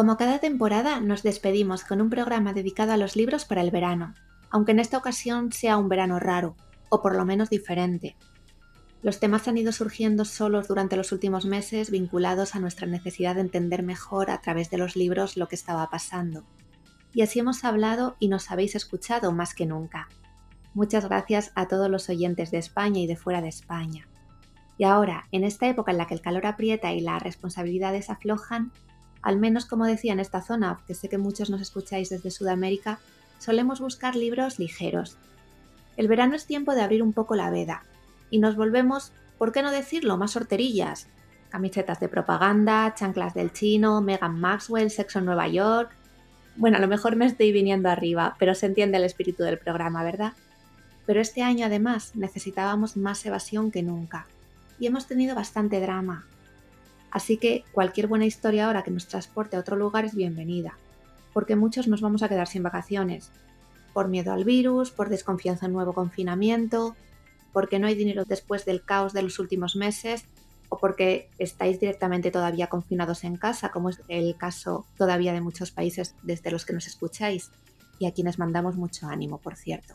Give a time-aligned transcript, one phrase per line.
[0.00, 4.14] Como cada temporada, nos despedimos con un programa dedicado a los libros para el verano,
[4.48, 6.56] aunque en esta ocasión sea un verano raro,
[6.88, 8.16] o por lo menos diferente.
[9.02, 13.42] Los temas han ido surgiendo solos durante los últimos meses vinculados a nuestra necesidad de
[13.42, 16.44] entender mejor a través de los libros lo que estaba pasando.
[17.12, 20.08] Y así hemos hablado y nos habéis escuchado más que nunca.
[20.72, 24.08] Muchas gracias a todos los oyentes de España y de fuera de España.
[24.78, 28.72] Y ahora, en esta época en la que el calor aprieta y las responsabilidades aflojan,
[29.22, 32.98] al menos como decía en esta zona, que sé que muchos nos escucháis desde Sudamérica,
[33.38, 35.16] solemos buscar libros ligeros.
[35.96, 37.84] El verano es tiempo de abrir un poco la veda
[38.30, 41.08] y nos volvemos, ¿por qué no decirlo?, más sorterillas.
[41.50, 45.90] Camisetas de propaganda, chanclas del chino, Megan Maxwell, sexo en Nueva York.
[46.56, 50.04] Bueno, a lo mejor me estoy viniendo arriba, pero se entiende el espíritu del programa,
[50.04, 50.32] ¿verdad?
[51.06, 54.26] Pero este año además necesitábamos más evasión que nunca.
[54.78, 56.24] Y hemos tenido bastante drama,
[57.10, 60.78] Así que cualquier buena historia ahora que nos transporte a otro lugar es bienvenida,
[61.32, 63.30] porque muchos nos vamos a quedar sin vacaciones,
[63.92, 66.94] por miedo al virus, por desconfianza en nuevo confinamiento,
[67.52, 70.24] porque no hay dinero después del caos de los últimos meses
[70.68, 75.72] o porque estáis directamente todavía confinados en casa, como es el caso todavía de muchos
[75.72, 77.50] países desde los que nos escucháis
[77.98, 79.94] y a quienes mandamos mucho ánimo, por cierto.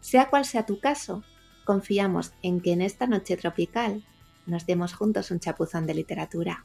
[0.00, 1.22] Sea cual sea tu caso,
[1.66, 4.02] confiamos en que en esta noche tropical
[4.48, 6.64] nos demos juntos un chapuzón de literatura.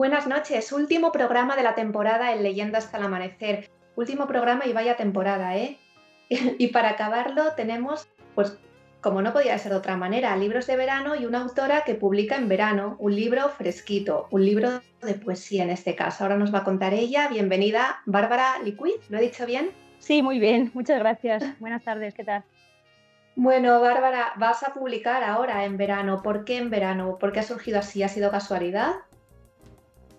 [0.00, 3.68] Buenas noches, último programa de la temporada en Leyenda hasta el amanecer.
[3.96, 5.78] Último programa y vaya temporada, ¿eh?
[6.30, 8.58] y para acabarlo tenemos, pues
[9.02, 12.36] como no podía ser de otra manera, libros de verano y una autora que publica
[12.36, 16.24] en verano un libro fresquito, un libro de poesía en este caso.
[16.24, 17.28] Ahora nos va a contar ella.
[17.28, 19.70] Bienvenida, Bárbara Liquid, ¿lo he dicho bien?
[19.98, 21.44] Sí, muy bien, muchas gracias.
[21.60, 22.42] Buenas tardes, ¿qué tal?
[23.36, 26.22] Bueno, Bárbara, vas a publicar ahora en verano.
[26.22, 27.18] ¿Por qué en verano?
[27.20, 28.02] ¿Por qué ha surgido así?
[28.02, 28.92] ¿Ha sido casualidad?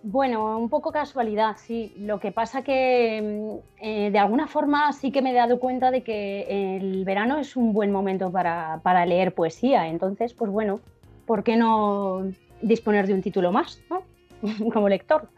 [0.04, 1.94] Bueno, un poco casualidad, sí.
[1.98, 5.92] Lo que pasa que mm, eh, de alguna forma sí que me he dado cuenta
[5.92, 9.88] de que el verano es un buen momento para, leer poesía.
[9.88, 10.82] Entonces, pues bueno,
[11.28, 12.32] ¿por qué no
[12.62, 14.04] disponer de un título más, ¿no?
[14.74, 15.30] como lector?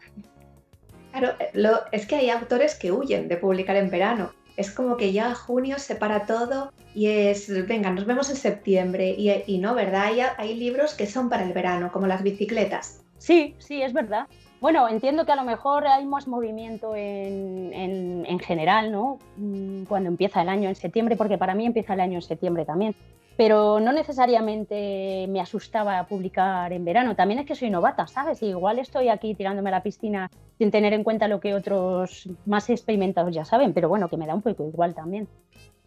[1.12, 4.30] Claro, eh, es que hay autores que huyen de publicar en verano.
[4.56, 9.14] Es como que ya junio se para todo y es, venga, nos vemos en septiembre.
[9.18, 10.04] Y, no, ¿verdad?
[10.06, 13.04] Hay, hay libros que son para el verano, como las bicicletas.
[13.18, 14.26] Sí, sí, es verdad.
[14.64, 19.18] Bueno, entiendo que a lo mejor hay más movimiento en, general, ¿no?
[19.36, 22.64] Mm, cuando empieza el año en septiembre, porque para mí empieza el año en septiembre
[22.64, 22.94] también.
[23.36, 27.14] Pero no necesariamente me asustaba publicar en verano.
[27.14, 28.42] También es que soy novata, ¿sabes?
[28.42, 32.70] igual estoy aquí tirándome a la piscina sin tener en cuenta lo que otros más
[32.70, 35.28] experimentados ya saben, pero bueno, que me da un poco igual también.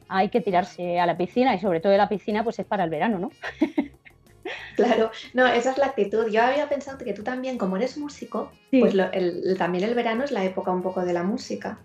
[0.08, 2.92] hay que tirarse a la piscina y sobre todo la piscina pues es para el
[2.92, 3.32] verano, ¿no?
[4.76, 6.28] Claro, no, esa es la actitud.
[6.28, 8.96] Yo había pensado que tú también, como eres músico, pues
[9.58, 11.80] también el verano es la época un poco de la música.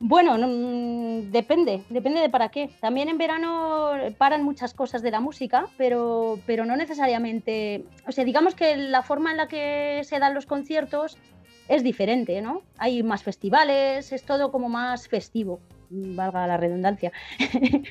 [0.00, 2.68] Bueno, mm, depende, depende de para qué.
[2.80, 7.84] También en verano paran muchas cosas de la música, pero, pero no necesariamente.
[8.06, 11.16] O sea, digamos que la forma en la que se dan los conciertos
[11.68, 12.62] es diferente, ¿no?
[12.76, 15.60] Hay más festivales, es todo como más festivo,
[16.14, 17.12] valga la redundancia.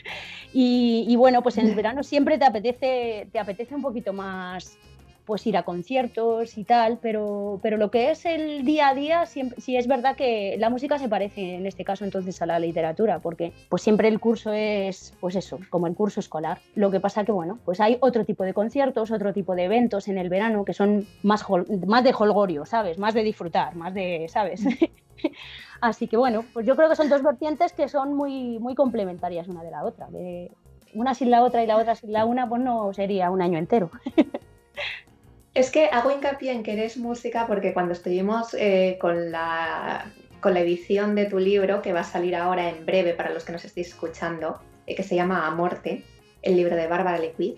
[0.54, 4.78] y, bueno, pues en el verano siempre te apetece, te apetece un poquito más
[5.26, 9.26] pues ir a conciertos y tal, pero, pero lo que es el día a día,
[9.26, 12.60] siempre, sí es verdad que la música se parece en este caso entonces a la
[12.60, 16.60] literatura, porque pues siempre el curso es, pues eso, como el curso escolar.
[16.76, 20.08] Lo que pasa que, bueno, pues hay otro tipo de conciertos, otro tipo de eventos
[20.08, 21.46] en el verano que son más,
[21.88, 22.98] más de holgorio, ¿sabes?
[22.98, 24.64] Más de disfrutar, más de, ¿sabes?
[25.84, 29.50] Así que bueno, pues yo creo que son dos vertientes que son muy, muy complementarias
[29.50, 30.08] una de la otra.
[30.94, 33.60] Una sin la otra y la otra sin la una, pues no sería un año
[33.60, 33.92] entero.
[35.54, 40.56] Es que hago hincapié en que eres música porque cuando estuvimos eh, con, la, con
[40.56, 43.52] la edición de tu libro, que va a salir ahora en breve para los que
[43.52, 46.06] nos estéis escuchando, eh, que se llama Amorte,
[46.42, 47.56] el libro de Bárbara Liquid,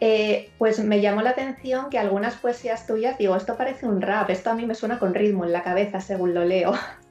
[0.00, 4.28] eh, pues me llamó la atención que algunas poesías tuyas, digo, esto parece un rap,
[4.28, 6.74] esto a mí me suena con ritmo en la cabeza según lo leo.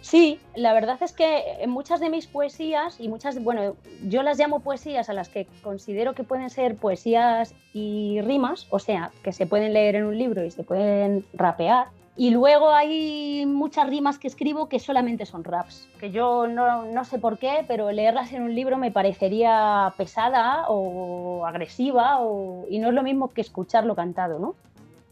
[0.00, 3.74] Sí, la verdad es que en muchas de mis poesías, y muchas, bueno,
[4.06, 8.78] yo las llamo poesías a las que considero que pueden ser poesías y rimas, o
[8.78, 11.88] sea, que se pueden leer en un libro y se pueden rapear.
[12.16, 17.04] Y luego hay muchas rimas que escribo que solamente son raps, que yo no, no
[17.04, 22.80] sé por qué, pero leerlas en un libro me parecería pesada o agresiva o, y
[22.80, 24.56] no es lo mismo que escucharlo cantado, ¿no?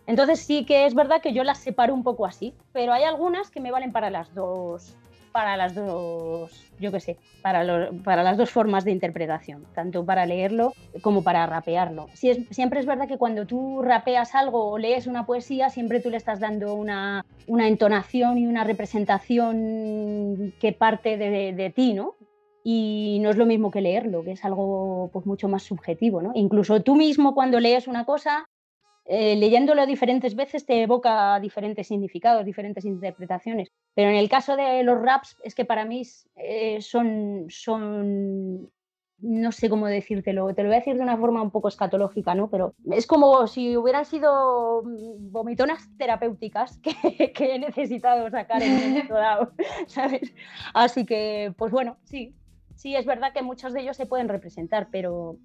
[0.07, 3.51] Entonces sí que es verdad que yo las separo un poco así, pero hay algunas
[3.51, 4.97] que me valen para las dos,
[5.33, 6.51] para las dos,
[6.81, 10.73] yo qué sé, para, las dos formas de interpretación, tanto para leerlo
[11.03, 12.07] como para rapearlo.
[12.15, 16.17] siempre es verdad que cuando tú rapeas algo o lees una poesía, siempre tú le
[16.17, 22.15] estás dando una, entonación y una representación que parte de, de ti, ¿no?
[22.69, 26.21] y no es lo mismo que leerlo, que es algo pues, mucho más subjetivo.
[26.21, 26.33] ¿no?
[26.35, 28.49] Incluso tú mismo cuando lees una cosa
[29.09, 33.71] eh, leyéndolo diferentes veces te evoca diferentes significados, diferentes interpretaciones.
[33.95, 36.03] Pero en el caso de los raps es que para mí
[36.35, 38.69] eh, son, son,
[39.19, 42.35] no sé cómo decírtelo, te lo voy a decir de una forma un poco escatológica,
[42.35, 42.51] ¿no?
[42.51, 46.93] Pero es como si hubieran sido mm, vomitonas terapéuticas que,
[47.55, 49.53] he necesitado sacar en un momento dado,
[49.87, 50.35] ¿sabes?
[50.75, 52.35] Así que, pues bueno, sí,
[52.75, 55.37] sí, es verdad que muchos de ellos se pueden representar, pero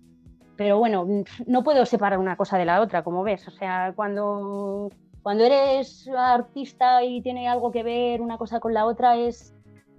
[0.62, 1.08] pero bueno,
[1.48, 3.48] no puedo separar una cosa de la otra, como ves.
[3.48, 4.92] O sea, cuando,
[5.24, 9.56] cuando eres artista y tiene algo que ver una cosa con la otra, es,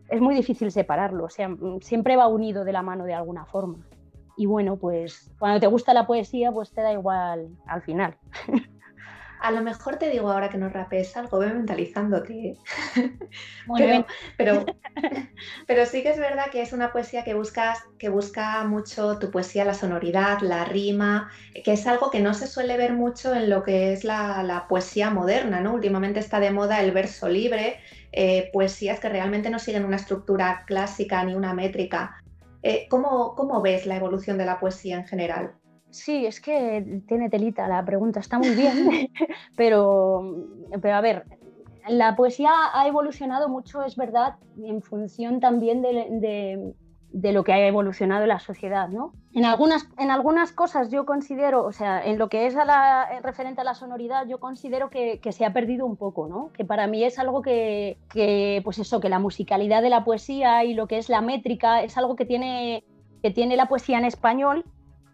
[0.08, 1.24] es muy difícil separarlo.
[1.24, 3.78] O sea, siempre va unido de la mano de alguna forma.
[4.36, 8.16] Y bueno, pues cuando te gusta la poesía, pues te da igual al final.
[9.42, 12.56] A lo mejor te digo ahora que no rapees algo, ve mentalizándote.
[13.76, 14.06] pero,
[14.38, 14.64] Pero,
[15.66, 19.32] pero, sí que es verdad que es una poesía que buscas, que busca mucho tu
[19.32, 21.28] poesía, la sonoridad, la rima,
[21.64, 25.10] que es algo que no se suele ver mucho en lo que es la, poesía
[25.10, 25.74] moderna, ¿no?
[25.74, 27.80] Últimamente está de moda el verso libre,
[28.12, 32.22] eh, poesías que realmente no siguen una estructura clásica ni una métrica.
[32.62, 35.54] Eh, ¿cómo, ¿Cómo ves la evolución de la poesía en general?
[35.92, 39.10] Sí, es que tiene telita la pregunta, está muy bien,
[39.56, 40.48] pero,
[40.80, 41.26] pero a ver,
[41.86, 46.74] la poesía ha evolucionado mucho, es verdad, en función también de,
[47.12, 49.12] de, lo que ha evolucionado la sociedad, ¿no?
[49.34, 53.20] En algunas, en algunas cosas yo considero, o sea, en lo que es a la,
[53.22, 56.52] referente a la sonoridad, yo considero que, que, se ha perdido un poco, ¿no?
[56.54, 60.64] Que para mí es algo que, que, pues eso, que la musicalidad de la poesía
[60.64, 62.84] y lo que es la métrica es algo que tiene,
[63.22, 64.64] que tiene la poesía en español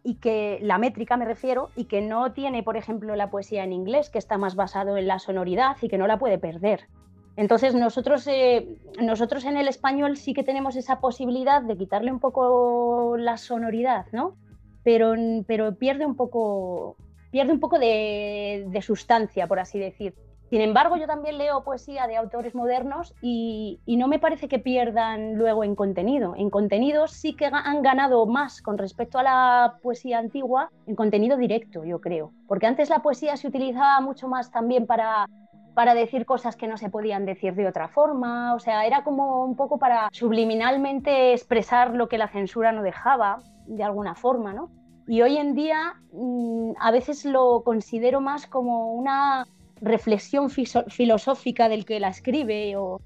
[0.08, 3.74] y que la métrica me refiero y que no tiene, por ejemplo, la poesía en
[3.74, 6.88] inglés, que está más basado en la sonoridad y que no la puede perder.
[7.36, 12.20] Entonces nosotros, eh, nosotros en el español sí que tenemos esa posibilidad de quitarle un
[12.20, 14.34] poco la sonoridad, ¿no?
[14.82, 15.12] Pero,
[15.46, 16.96] pero pierde un poco,
[17.30, 20.14] pierde un poco de, de sustancia, por así decir.
[20.50, 25.34] Sin embargo, yo también leo poesía de autores modernos y, no me parece que pierdan
[25.36, 26.34] luego en contenido.
[26.36, 31.36] En contenido sí que han ganado más con respecto a la poesía antigua, en contenido
[31.36, 32.32] directo, yo creo.
[32.46, 35.26] Porque antes la poesía se utilizaba mucho más también para,
[35.74, 38.54] para decir cosas que no se podían decir de otra forma.
[38.54, 43.38] O sea, era como un poco para subliminalmente expresar lo que la censura no dejaba,
[43.66, 44.70] de alguna forma, ¿no?
[45.06, 49.46] Y hoy en día mm, a veces lo considero más como una
[49.80, 53.00] reflexión filosófica del que la escribe o,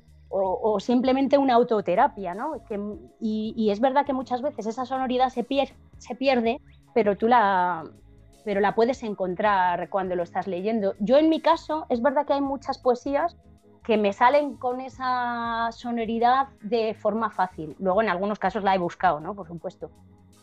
[0.80, 2.54] simplemente una autoterapia, ¿no?
[3.20, 5.46] y, es verdad que muchas veces esa sonoridad se,
[5.98, 6.60] se pierde,
[6.94, 7.84] pero tú la,
[8.44, 10.94] pero la puedes encontrar cuando lo estás leyendo.
[10.98, 13.36] Yo en mi caso, es verdad que hay muchas poesías
[13.84, 17.76] que me salen con esa sonoridad de forma fácil.
[17.78, 19.34] Luego en algunos casos la he buscado, ¿no?
[19.34, 19.90] Por supuesto.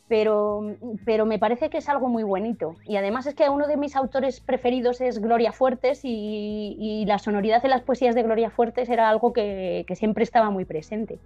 [0.10, 0.76] Pero,
[1.06, 2.76] pero me parece que es algo muy bonito.
[2.84, 7.62] Y además es que uno de mis autores preferidos es Gloria Fuertes y, la sonoridad
[7.62, 11.20] de las poesías de Gloria Fuertes era algo que, siempre estaba muy presente,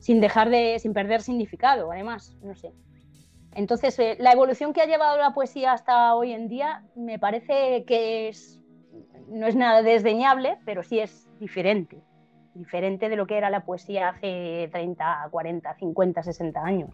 [0.00, 2.72] sin dejar de, sin perder significado, además, no sé.
[3.54, 7.84] Entonces, eh, la evolución que ha llevado la poesía hasta hoy en día me parece
[7.84, 8.60] que es,
[9.28, 12.02] no es nada desdeñable, pero sí es diferente,
[12.54, 16.90] diferente de lo que era la poesía hace 30, 40, 50, 60 años.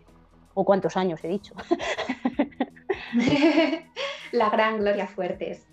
[0.55, 1.55] ¿O cuántos años he dicho?
[4.33, 5.67] la gran Gloria Fuertes.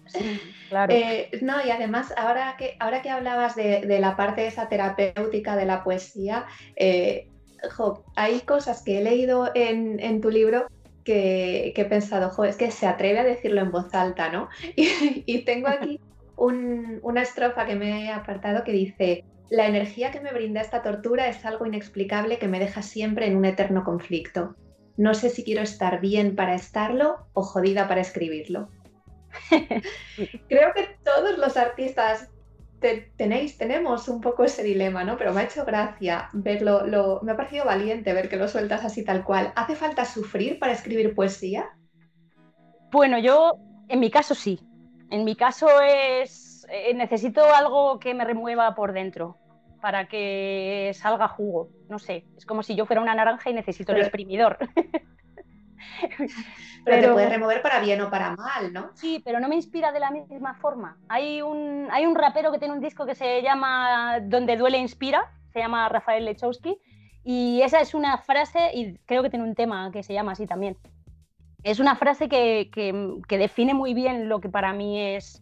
[0.69, 0.93] claro.
[0.93, 5.65] Eh, no, y además, ahora que, ahora que hablabas de, la parte esa terapéutica de
[5.65, 7.29] la poesía, eh,
[8.15, 10.67] hay cosas que he leído en, tu libro
[11.03, 14.50] que, he pensado, jo, es que se atreve a decirlo en voz alta, ¿no?
[14.75, 16.00] Y, tengo aquí
[16.36, 21.27] una estrofa que me he apartado que dice, la energía que me brinda esta tortura
[21.27, 24.55] es algo inexplicable que me deja siempre en un eterno conflicto.
[24.98, 28.70] No sé si quiero estar bien para estarlo o jodida para escribirlo.
[30.50, 32.30] Creo que todos los artistas
[33.16, 35.18] tenéis, tenemos un poco ese dilema, ¿no?
[35.18, 39.04] Pero me ha hecho gracia verlo, me ha parecido valiente ver que lo sueltas así
[39.04, 39.54] tal cual.
[39.56, 41.70] ¿Hace falta sufrir para escribir poesía?
[42.92, 44.60] Bueno, yo, en mi caso sí.
[45.10, 49.38] En mi caso es, eh, necesito algo que me remueva por dentro
[49.88, 51.70] para que salga jugo.
[51.88, 54.58] No sé, es como si yo fuera una naranja y necesito el exprimidor.
[56.84, 58.91] Pero, te puede remover para bien o para mal, ¿no?
[58.96, 60.98] Sí, pero no me inspira de la misma forma.
[61.08, 65.32] Hay un, hay un rapero que tiene un disco que se llama Donde duele inspira,
[65.53, 66.77] se llama Rafael Lechowski,
[67.24, 70.48] y esa es una frase, y creo que tiene un tema que se llama así
[70.48, 70.75] también.
[71.63, 75.41] Es una frase que, que define muy bien lo que para mí es,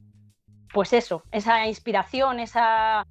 [0.72, 3.08] pues eso, esa inspiración, esa,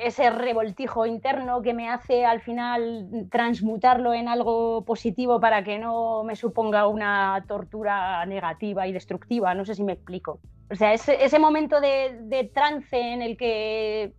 [0.00, 6.24] ese revoltijo interno que me hace al final transmutarlo en algo positivo para que no
[6.24, 9.54] me suponga una tortura negativa y destructiva.
[9.54, 10.40] No sé si me explico.
[10.70, 14.14] O sea, ese, ese momento de, trance en el que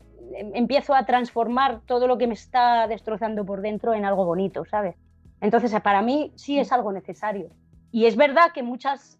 [0.53, 4.96] empiezo a transformar todo lo que me está destrozando por dentro en algo bonito, ¿sabes?
[5.41, 7.50] Entonces, para mí sí es algo necesario.
[7.91, 9.20] Y es verdad que muchas,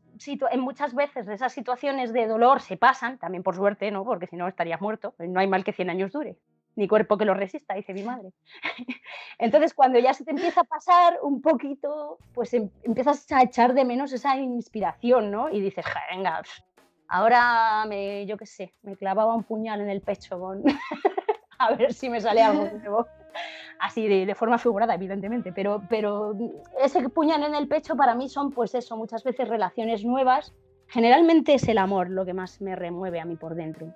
[0.52, 4.04] en muchas veces esas situaciones de dolor se pasan, también por suerte, ¿no?
[4.04, 6.38] Porque si no estarías muerto, no hay mal que 100 años dure
[6.76, 8.32] ni cuerpo que lo resista, dice mi madre.
[9.38, 13.74] Entonces, cuando ya se te empieza a pasar un poquito, pues em, empiezas a echar
[13.74, 15.50] de menos esa inspiración, ¿no?
[15.50, 16.42] Y dices, venga,
[17.08, 20.40] ahora me, yo qué sé, me clavaba un puñal en el pecho
[21.60, 23.08] a ver si me sale algo nuevo.
[23.80, 26.36] Así de, forma figurada, evidentemente, pero, pero
[26.82, 30.54] ese puñal en el pecho para mí son, pues eso, muchas veces relaciones nuevas.
[30.88, 33.94] Generalmente es el amor lo que más me remueve a mí por dentro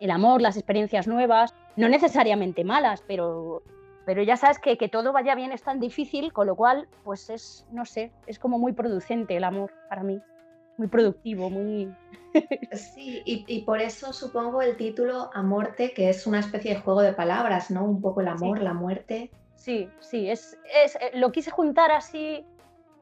[0.00, 3.62] el amor, las experiencias nuevas, no necesariamente malas, pero,
[4.04, 7.30] pero ya sabes que que todo vaya bien es tan difícil, con lo cual, pues
[7.30, 10.20] es, no sé, es como muy producente el amor para mí,
[10.78, 11.94] muy productivo, muy...
[12.72, 17.12] Sí, y, por eso supongo el título Amorte, que es una especie de juego de
[17.12, 17.84] palabras, ¿no?
[17.84, 19.30] Un poco el amor, la muerte.
[19.56, 22.44] Sí, sí, es, es, eh, lo quise juntar así,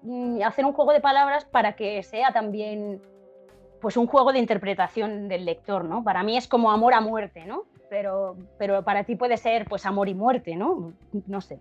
[0.02, 3.02] mm, hacer un juego de palabras para que sea también
[3.80, 6.02] pues un juego de interpretación del lector, ¿no?
[6.02, 7.64] Para mí es como amor a muerte, ¿no?
[7.90, 10.94] Pero, pero para ti puede ser pues amor y muerte, ¿no?
[11.26, 11.58] No sé.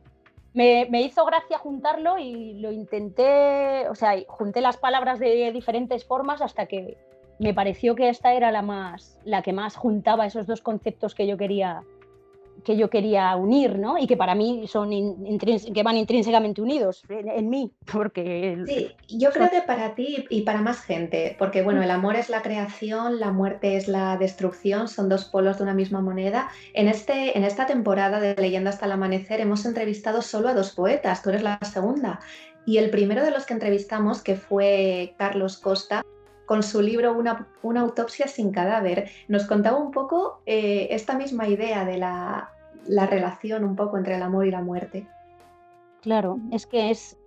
[0.55, 6.05] Me, me, hizo gracia juntarlo y lo intenté, o sea, junté las palabras de diferentes
[6.05, 6.97] formas hasta que
[7.39, 11.27] me pareció que esta era la más, la que más juntaba esos dos conceptos que
[11.27, 11.83] yo quería,
[12.65, 13.97] que yo quería unir, ¿no?
[13.97, 18.57] Y que para mí son que van intrínsecamente unidos en, mí, porque...
[18.65, 22.29] Sí, yo creo que para ti y para más gente, porque bueno, el amor es
[22.29, 26.49] la creación, la muerte es la destrucción, son dos polos de una misma moneda.
[26.73, 30.71] En, este, en esta temporada de Leyenda hasta el amanecer hemos entrevistado solo a dos
[30.71, 32.19] poetas, tú eres la segunda.
[32.65, 36.03] Y el primero de los que entrevistamos, que fue Carlos Costa,
[36.47, 41.47] con su libro Una, una autopsia sin cadáver, nos contaba un poco eh, esta misma
[41.47, 42.54] idea de la,
[42.87, 45.07] la, relación un poco entre el amor y la muerte.
[46.01, 47.17] Claro, es que es,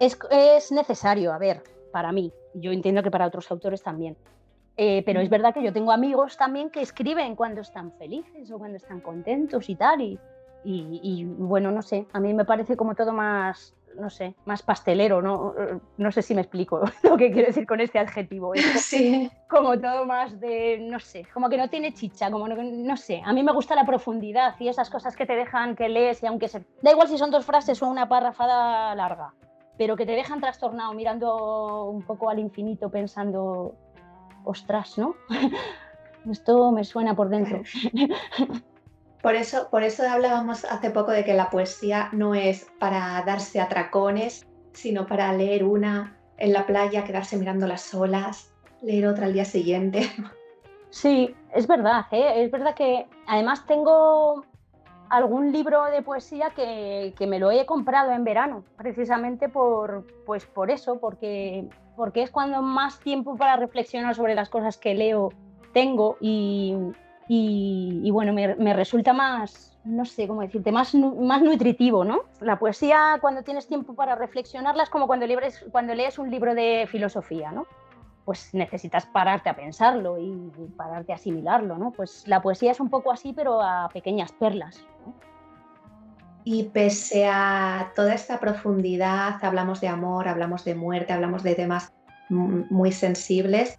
[0.00, 4.16] es, es necesario, a ver, para mí, yo entiendo que para otros autores también,
[4.76, 8.58] eh, pero es verdad que yo tengo amigos también que escriben cuando están felices o
[8.58, 10.18] cuando están contentos y tal, y,
[10.64, 14.62] y, y, bueno, no sé, a mí me parece como todo más, no sé, más
[14.62, 15.54] pastelero, ¿no?
[15.96, 18.52] No sé si me explico lo que quiero decir con este adjetivo.
[18.76, 19.30] sí.
[19.48, 23.22] Como todo más de, no sé, como que no tiene chicha, como no, no, sé.
[23.24, 26.26] A mí me gusta la profundidad y esas cosas que te dejan que lees y
[26.26, 26.64] aunque se...
[26.82, 29.34] Da igual si son dos frases o una parrafada larga,
[29.76, 33.74] pero que te dejan trastornado mirando un poco al infinito pensando,
[34.44, 35.14] ostras, ¿no?
[36.30, 37.62] Esto me suena por dentro.
[39.28, 43.60] Por eso, por eso hablábamos hace poco de que la poesía no es para darse
[43.60, 49.34] atracones, sino para leer una en la playa, quedarse mirando las olas, leer otra al
[49.34, 50.10] día siguiente.
[50.88, 52.42] Sí, es verdad, ¿eh?
[52.42, 54.46] es verdad que además tengo
[55.10, 60.46] algún libro de poesía que, que, me lo he comprado en verano, precisamente por, pues
[60.46, 65.28] por eso, porque, porque es cuando más tiempo para reflexionar sobre las cosas que leo
[65.74, 66.74] tengo y,
[67.30, 72.22] y, bueno, me, resulta más, no sé cómo decirte, más, más nutritivo, ¿no?
[72.40, 76.54] La poesía, cuando tienes tiempo para reflexionarla, es como cuando, lees, cuando lees un libro
[76.54, 77.66] de filosofía, ¿no?
[78.24, 81.90] Pues necesitas pararte a pensarlo y pararte a asimilarlo, ¿no?
[81.90, 84.86] Pues la poesía es un poco así, pero a pequeñas perlas.
[86.44, 91.92] Y pese a toda esta profundidad, hablamos de amor, hablamos de muerte, hablamos de temas
[92.30, 93.78] muy sensibles,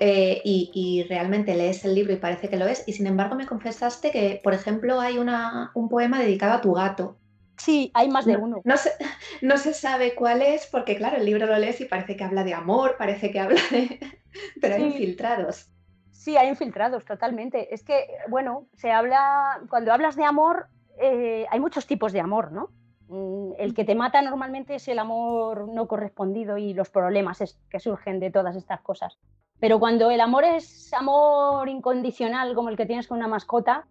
[0.00, 3.46] eh, y, realmente lees el libro y parece que lo es, y sin embargo me
[3.46, 7.16] confesaste que, por ejemplo, hay una, un poema dedicado a tu gato.
[7.56, 8.60] Sí, hay más de uno.
[8.64, 8.90] No, se,
[9.42, 12.44] no se sabe cuál es, porque claro, el libro lo lees y parece que habla
[12.44, 14.00] de amor, parece que habla de...
[14.60, 15.70] Pero hay infiltrados.
[16.10, 17.72] Sí, hay infiltrados, totalmente.
[17.72, 20.68] Es que, bueno, se habla, cuando hablas de amor,
[21.00, 22.70] eh, hay muchos tipos de amor, ¿no?
[23.08, 27.38] Mm, el que te mata normalmente es el amor no correspondido y los problemas
[27.70, 29.18] que surgen de todas estas cosas.
[29.60, 33.86] Pero cuando el amor es amor incondicional, como el que tienes con una mascota,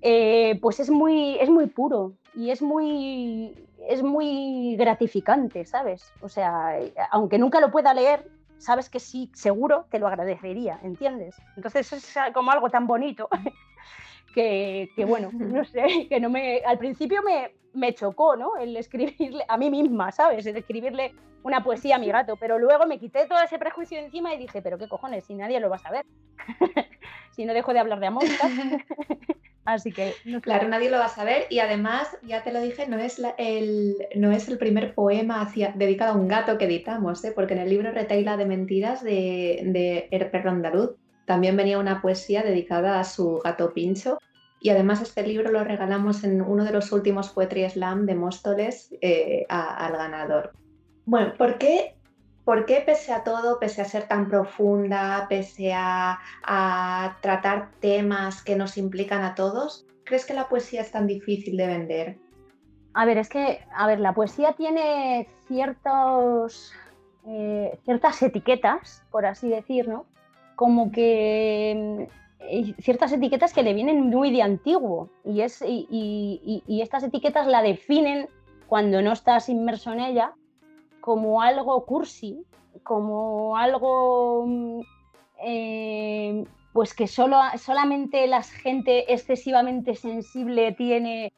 [0.00, 6.12] eh, pues es muy, es muy puro y es muy, es muy gratificante, ¿sabes?
[6.20, 6.78] O sea,
[7.10, 11.36] aunque nunca lo pueda leer, sabes que sí, seguro te lo agradecería, ¿entiendes?
[11.56, 13.28] Entonces es como algo tan bonito
[14.34, 18.56] que, que bueno, no sé, que no me, al principio me, me chocó, ¿no?
[18.56, 20.46] El escribirle a mí misma, ¿sabes?
[20.46, 24.34] El escribirle una poesía a mi gato, pero luego me quité todo ese prejuicio encima
[24.34, 26.04] y dije, pero qué cojones, si nadie lo va a saber,
[27.30, 28.24] si no dejo de hablar de amor.
[29.64, 30.14] Así que...
[30.40, 33.96] Claro, nadie lo va a saber y además, ya te lo dije, no es, el,
[34.16, 37.32] no es el primer poema hacia, dedicado a un gato que editamos, ¿eh?
[37.34, 42.42] porque en el libro Retaila de Mentiras de, de Herper Andaluz también venía una poesía
[42.42, 44.18] dedicada a su gato Pincho
[44.60, 48.94] y además este libro lo regalamos en uno de los últimos Poetry Slam de Móstoles
[49.00, 50.52] eh, al ganador.
[51.06, 51.94] Bueno, ¿por qué,
[52.44, 56.18] ¿por qué pese a todo, pese a ser tan profunda, pese a,
[57.22, 61.66] tratar temas que nos implican a todos, crees que la poesía es tan difícil de
[61.66, 62.18] vender?
[62.94, 66.72] A ver, es que, a ver, la poesía tiene ciertos,
[67.26, 70.04] eh, ciertas etiquetas, por así decir, ¿no?
[70.56, 72.08] Como que
[72.80, 78.28] ciertas etiquetas que le vienen muy de antiguo y, es, y, estas etiquetas la definen
[78.66, 80.32] cuando no estás inmerso en ella
[81.00, 82.44] como algo cursi,
[82.82, 84.80] como algo mm,
[85.44, 91.32] eh, pues que solo, solamente la gente excesivamente sensible tiene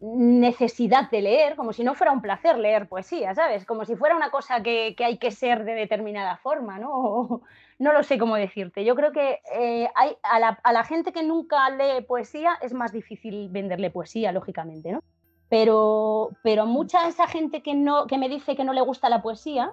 [0.00, 3.64] necesidad de leer, como si no fuera un placer leer poesía, ¿sabes?
[3.64, 7.40] Como si fuera una cosa que, hay que ser de determinada forma, ¿no?
[7.78, 8.84] no lo sé cómo decirte.
[8.84, 13.48] Yo creo que eh, hay, a, la, gente que nunca lee poesía es más difícil
[13.50, 15.02] venderle poesía, lógicamente, ¿no?
[15.48, 19.22] Pero, pero mucha esa gente que, no, que me dice que no le gusta la
[19.22, 19.72] poesía,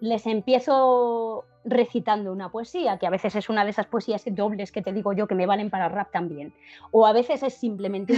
[0.00, 4.82] les empiezo recitando una poesía, que a veces es una de esas poesías dobles que
[4.82, 6.52] te digo yo que me valen para rap también,
[6.90, 8.14] o a veces es simplemente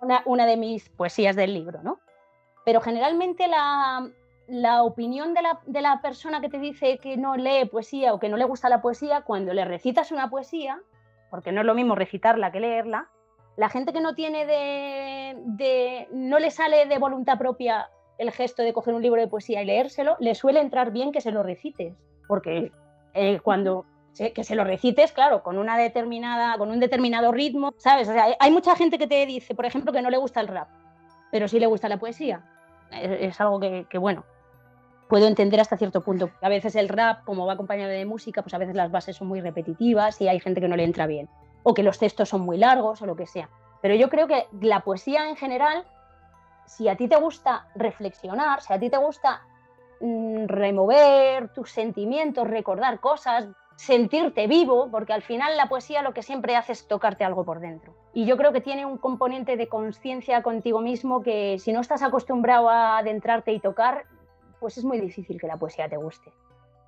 [0.00, 1.98] una, una, de mis poesías del libro, ¿no?
[2.64, 4.10] Pero generalmente la,
[4.48, 8.18] la opinión de la, de la, persona que te dice que no lee poesía o
[8.18, 10.80] que no le gusta la poesía, cuando le recitas una poesía,
[11.30, 13.08] porque no es lo mismo recitarla que leerla,
[13.56, 18.62] la gente que no tiene de, de no le sale de voluntad propia el gesto
[18.62, 21.42] de coger un libro de poesía y leérselo, le suele entrar bien que se lo
[21.42, 21.94] recites,
[22.28, 22.72] porque
[23.14, 23.84] eh, cuando
[24.34, 28.08] que se lo recites, claro, con una determinada, con un determinado ritmo, ¿sabes?
[28.08, 30.48] O sea, hay mucha gente que te dice, por ejemplo, que no le gusta el
[30.48, 30.68] rap,
[31.30, 32.42] pero sí le gusta la poesía.
[32.92, 34.24] Es, algo que, bueno,
[35.08, 36.30] puedo entender hasta cierto punto.
[36.40, 39.28] A veces el rap, como va acompañado de música, pues a veces las bases son
[39.28, 41.28] muy repetitivas y hay gente que no le entra bien.
[41.62, 43.48] O que los textos son muy largos o lo que sea.
[43.82, 45.84] Pero yo creo que la poesía en general,
[46.66, 49.42] si a ti te gusta reflexionar, si a ti te gusta
[50.00, 56.22] Mm, remover tus sentimientos, recordar cosas, sentirte vivo, porque al final la poesía lo que
[56.22, 57.94] siempre hace es tocarte algo por dentro.
[58.12, 62.02] y yo creo que tiene un componente de conciencia contigo mismo que si no estás
[62.02, 64.04] acostumbrado a adentrarte y tocar,
[64.60, 66.32] pues es muy difícil que la poesía te guste.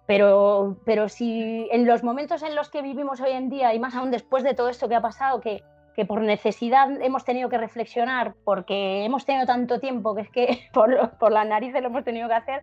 [0.07, 3.95] Pero, pero si en los momentos en los que vivimos hoy en día, y más
[3.95, 5.63] aún después de todo esto que ha pasado, que,
[5.95, 10.69] que por necesidad hemos tenido que reflexionar, porque hemos tenido tanto tiempo que es que
[10.73, 12.63] por, por las narices lo hemos tenido que hacer,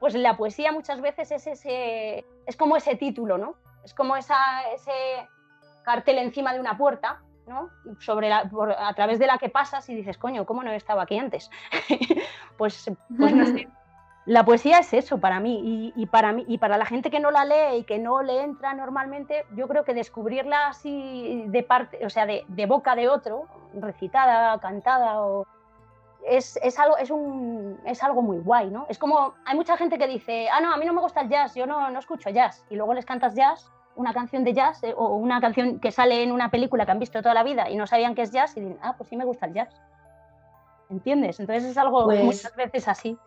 [0.00, 3.54] pues la poesía muchas veces es, ese, es como ese título, ¿no?
[3.84, 4.36] Es como esa,
[4.74, 4.92] ese
[5.84, 7.20] cartel encima de una puerta
[7.98, 11.00] sobre la, a través de la que pasas y dices, coño, ¿cómo no he estado
[11.00, 11.50] aquí antes?
[12.56, 13.66] pues, pues
[14.30, 17.32] La poesía es eso para mí y, para mí y para la gente que no
[17.32, 22.06] la lee y que no le entra normalmente, yo creo que descubrirla así de parte,
[22.06, 25.48] o sea, de, boca de otro, recitada, cantada o
[26.24, 28.86] es, algo, es, un, es algo muy guay, ¿no?
[28.88, 31.28] Es como, hay mucha gente que dice, ah, no, a mí no me gusta el
[31.28, 34.80] jazz, yo no, no escucho jazz, y luego les cantas jazz una canción de jazz
[34.84, 37.68] eh, o una canción que sale en una película que han visto toda la vida
[37.68, 39.74] y no sabían que es jazz y dicen, ah, pues sí me gusta el jazz.
[40.88, 41.40] ¿Entiendes?
[41.40, 43.18] Entonces es algo pues muchas veces así.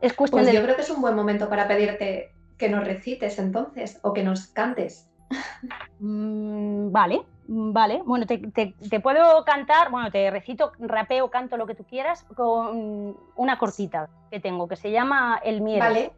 [0.00, 3.38] Es cuestión pues Yo creo que es un buen momento para pedirte que nos recites
[3.38, 5.08] entonces o que nos cantes.
[6.02, 8.00] Mm, vale, vale.
[8.06, 13.14] Bueno, te, te, puedo cantar, bueno, te recito, rapeo, canto lo que tú quieras con
[13.36, 15.80] una cortita que tengo que se llama El miedo.
[15.80, 16.12] Vale.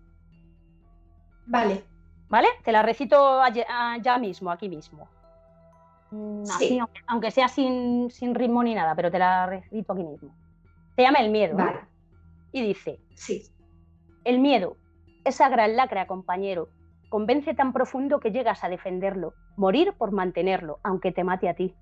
[1.47, 1.85] Vale.
[2.29, 2.47] ¿Vale?
[2.65, 3.41] Te la recito
[4.01, 5.09] ya mismo, aquí mismo.
[6.13, 10.31] Mm, así, aunque, sea sin, ritmo ni nada, pero te la recito aquí mismo.
[10.95, 11.57] Se llama El miedo.
[11.57, 11.81] Vale.
[12.53, 13.51] Y dice: Sí.
[14.25, 14.77] El miedo,
[15.25, 16.69] esa gran lacra, compañero,
[17.09, 21.75] convence tan profundo que llegas a defenderlo, morir por mantenerlo, aunque te mate a ti.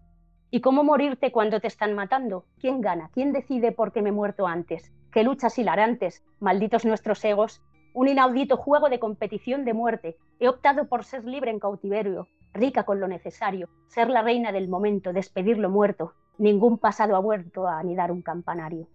[0.51, 2.47] ¿Y cómo morirte cuando te están matando?
[2.59, 3.11] ¿Quién gana?
[3.13, 4.91] ¿Quién decide por qué me he muerto antes?
[5.13, 6.25] ¿Qué luchas hilarantes?
[6.41, 7.61] Malditos nuestros egos,
[7.93, 10.17] un inaudito juego de competición de muerte.
[10.39, 14.69] He optado por ser libre en cautiverio, rica con lo necesario, ser la reina del
[14.69, 16.15] momento, despedir lo muerto.
[16.39, 18.89] Ningún pasado ha vuelto a anidar un campanario.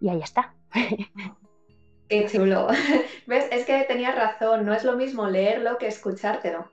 [0.00, 0.54] Y ahí está.
[2.10, 2.66] Qué chulo.
[3.26, 3.48] ¿Ves?
[3.52, 6.70] Es que tenías razón, no es lo mismo leerlo que escuchártelo.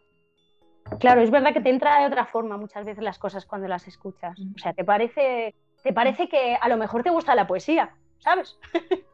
[0.99, 3.87] Claro, es verdad que te entra de otra forma muchas veces las cosas cuando las
[3.87, 4.39] escuchas.
[4.55, 8.57] O sea, te parece, te parece que a lo mejor te gusta la poesía, ¿sabes?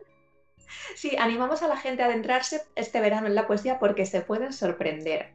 [0.95, 4.51] Sí, animamos a la gente a adentrarse este verano en la poesía porque se pueden
[4.53, 5.33] sorprender.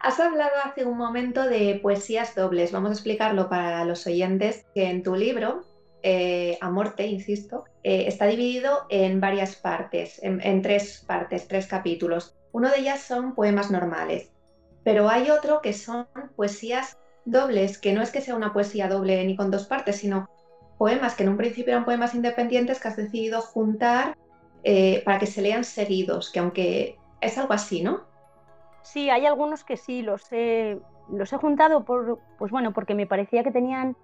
[0.00, 2.70] Has hablado hace un momento de poesías dobles.
[2.70, 5.64] Vamos a explicarlo para los oyentes que en tu libro,
[6.08, 12.36] eh, Amorte, insisto, eh, está dividido en varias partes, en, tres partes, tres capítulos.
[12.52, 14.30] Uno de ellas son poemas normales,
[14.84, 19.24] pero hay otro que son poesías dobles, que no es que sea una poesía doble
[19.24, 20.30] ni con dos partes, sino
[20.78, 24.16] poemas que en un principio eran poemas independientes que has decidido juntar
[24.62, 28.04] eh, para que se lean seguidos, que aunque es algo así, ¿no?
[28.82, 30.78] Sí, hay algunos que sí, los he,
[31.10, 33.96] los he juntado por, pues bueno, porque me parecía que tenían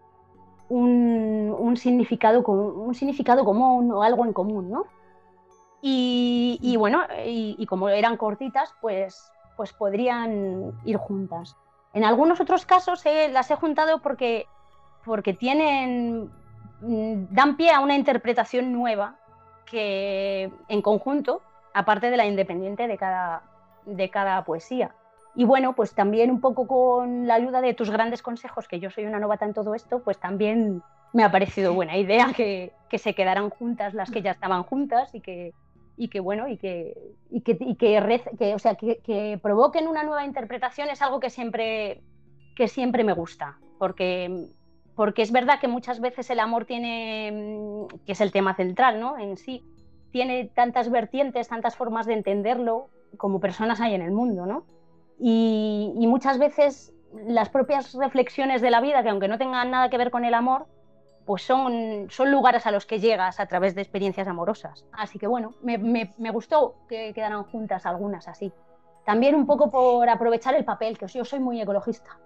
[0.73, 4.87] un, significado, un significado común o algo en común, ¿no?
[5.85, 11.57] Y, bueno, y, como eran cortitas, pues, pues podrían ir juntas.
[11.93, 14.47] En algunos otros casos las he juntado porque,
[15.05, 16.31] porque tienen,
[16.81, 19.17] mm, dan pie a una interpretación nueva
[19.67, 21.43] que en conjunto,
[21.75, 23.43] aparte de la independiente de cada,
[23.85, 24.95] de cada poesía.
[25.35, 28.91] Y bueno, pues también un poco con la ayuda de tus grandes consejos, que yo
[28.91, 32.99] soy una novata en todo esto, pues también me ha parecido buena idea que, que
[32.99, 35.53] se quedaran juntas las que ya estaban juntas y que,
[35.97, 36.95] y que bueno, y que,
[37.31, 41.31] y que, y que, o sea, que, que, provoquen una nueva interpretación es algo que
[41.31, 42.03] siempre,
[42.57, 44.49] que siempre me gusta, porque
[44.95, 49.01] porque es verdad que muchas veces el amor tiene, mm, que es el tema central,
[49.01, 49.19] ¿no?
[49.19, 49.65] En sí,
[50.11, 54.65] tiene tantas vertientes, tantas formas de entenderlo como personas hay en el mundo, ¿no?
[55.25, 56.93] Y, muchas veces
[57.27, 60.35] las propias reflexiones de la vida, que aunque no tengan nada que ver con el
[60.35, 60.67] amor,
[61.27, 64.85] pues son, son lugares a los que llegas a través de experiencias amorosas.
[64.93, 68.53] Así que bueno, me, me gustó que quedaran juntas algunas así.
[69.05, 72.19] También un poco por aprovechar el papel, que yo soy muy ecologista.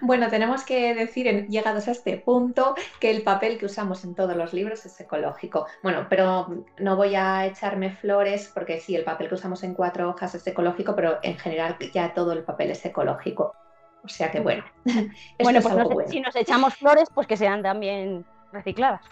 [0.00, 4.36] Bueno, tenemos que decir, llegados a este punto, que el papel que usamos en todos
[4.36, 5.66] los libros es ecológico.
[5.82, 10.10] Bueno, pero no voy a echarme flores porque sí, el papel que usamos en cuatro
[10.10, 13.54] hojas es ecológico, pero en general ya todo el papel es ecológico.
[14.02, 14.64] O sea que bueno.
[15.42, 19.02] bueno, pues si nos echamos flores, pues que sean también recicladas.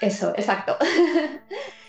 [0.00, 0.76] Eso, exacto.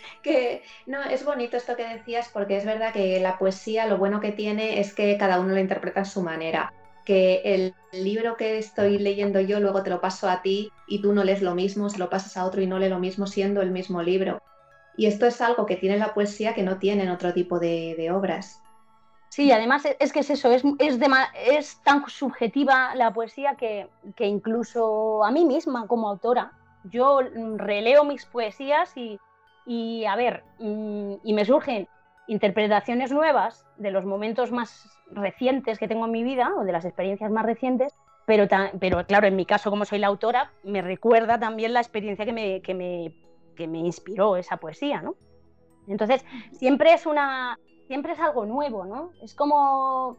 [0.86, 4.32] no, es bonito esto que decías porque es verdad que la poesía lo bueno que
[4.32, 6.72] tiene es que cada uno la interpreta a su manera.
[7.04, 11.12] Que el libro que estoy leyendo yo luego te lo paso a ti y tú
[11.12, 13.62] no lees lo mismo, se lo pasas a otro y no lee lo mismo siendo
[13.62, 14.42] el mismo libro.
[14.96, 18.10] Y esto es algo que tiene la poesía que no tiene en otro tipo de,
[18.12, 18.60] obras.
[19.30, 25.22] Sí, además es que es eso, es, es, tan subjetiva la poesía que, que, incluso
[25.24, 26.52] a mí misma como autora,
[26.84, 27.20] yo
[27.56, 29.20] releo mis poesías y,
[29.68, 31.86] y a ver, y me surgen
[32.26, 36.86] interpretaciones nuevas de los momentos más recientes que tengo en mi vida o de las
[36.86, 37.94] experiencias más recientes,
[38.26, 38.46] pero,
[38.80, 42.32] pero claro, en mi caso, como soy la autora, me recuerda también la experiencia que
[42.32, 43.14] me, que me,
[43.56, 45.16] que me inspiró esa poesía, ¿no?
[45.86, 49.12] Entonces, siempre es una, siempre es algo nuevo, ¿no?
[49.22, 50.16] Es como,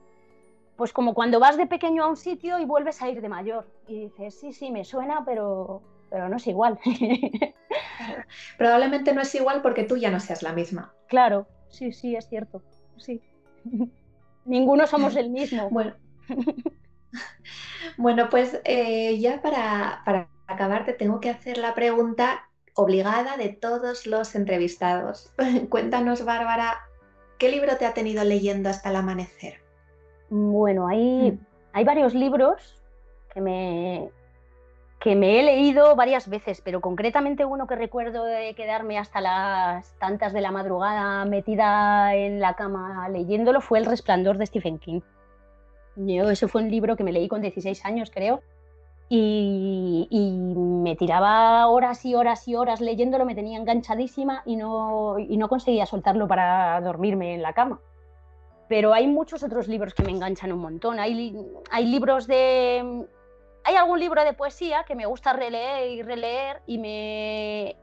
[0.76, 3.68] pues como cuando vas de pequeño a un sitio y vuelves a ir de mayor
[3.88, 6.80] y dices, sí, sí, me suena, pero, pero no es igual.
[8.58, 10.94] Probablemente no es igual porque tú ya no seas la misma.
[11.08, 12.62] Claro, sí, sí, es cierto.
[12.98, 13.22] Sí.
[14.46, 15.70] Ninguno somos el mismo.
[15.72, 15.96] Bueno,
[17.98, 23.50] bueno pues eh, ya para, para acabar te tengo que hacer la pregunta obligada de
[23.50, 25.34] todos los entrevistados.
[25.70, 26.80] Cuéntanos, Bárbara,
[27.40, 29.62] ¿qué libro te ha tenido leyendo hasta el amanecer?
[30.30, 31.40] Bueno, hay, mm.
[31.74, 32.80] hay varios libros
[33.34, 34.12] que me,
[35.00, 39.94] que me he leído varias veces, pero concretamente uno que recuerdo de quedarme hasta las
[39.98, 45.00] tantas de la madrugada metida en la cama leyéndolo fue El Resplandor de Stephen King.
[45.96, 48.42] Yo, ese fue un libro que me leí con 16 años, creo,
[49.08, 55.18] y, y, me tiraba horas y horas y horas leyéndolo, me tenía enganchadísima y no,
[55.18, 57.80] y no conseguía soltarlo para dormirme en la cama.
[58.68, 61.00] Pero hay muchos otros libros que me enganchan un montón.
[61.00, 61.36] Hay,
[61.72, 63.08] hay libros de
[63.70, 67.76] hay algún libro de poesía que me gusta releer y releer y me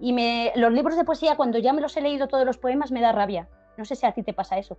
[0.00, 2.90] y me los libros de poesía cuando ya me los he leído todos los poemas
[2.90, 3.46] me da rabia.
[3.76, 4.78] No sé si a ti te pasa eso.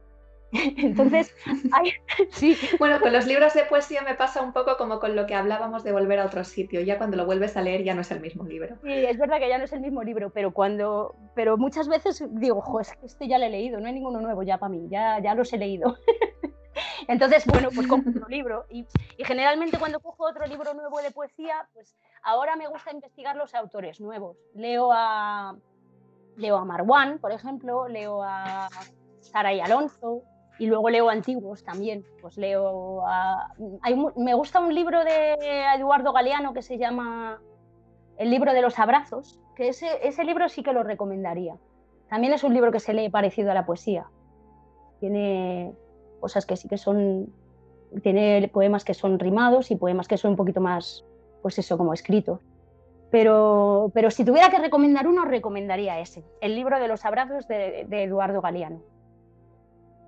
[0.78, 1.34] Entonces,
[2.32, 2.58] sí.
[2.78, 5.84] Bueno, con los libros de poesía me pasa un poco como con lo que hablábamos
[5.84, 6.82] de volver a otro sitio.
[6.82, 8.76] Ya cuando lo vuelves a leer ya no es el mismo libro.
[8.84, 12.24] Sí, es verdad que ya no es el mismo libro, pero cuando, pero muchas veces
[12.32, 14.72] digo, jo, es que este ya lo he leído, no hay ninguno nuevo ya para
[14.72, 15.96] mí, ya, ya los he leído.
[17.08, 18.66] Entonces, bueno, pues compro otro libro.
[18.70, 18.86] Y,
[19.20, 24.02] generalmente cuando cojo otro libro nuevo de poesía, pues ahora me gusta investigar los autores
[24.02, 24.38] nuevos.
[24.54, 25.56] Leo a,
[26.36, 28.68] leo a Marwan, por ejemplo, leo a
[29.22, 30.24] Saray Alonso
[30.60, 32.06] y luego leo antiguos también.
[32.22, 33.54] Pues leo a...
[34.16, 35.36] me gusta un libro de
[35.76, 37.42] Eduardo Galeano que se llama
[38.18, 41.58] El libro de los abrazos, que ese, ese libro sí que lo recomendaría.
[42.10, 44.06] También es un libro que se lee parecido a la poesía.
[45.00, 45.74] Tiene,
[46.22, 47.34] cosas que sí que son,
[48.02, 51.04] tiene poemas que son rimados y poemas que son un poquito más,
[51.42, 52.40] pues eso, como escritos.
[53.10, 57.86] Pero, pero si tuviera que recomendar uno, recomendaría ese, el libro de los abrazos de,
[57.90, 58.82] Eduardo Galeano.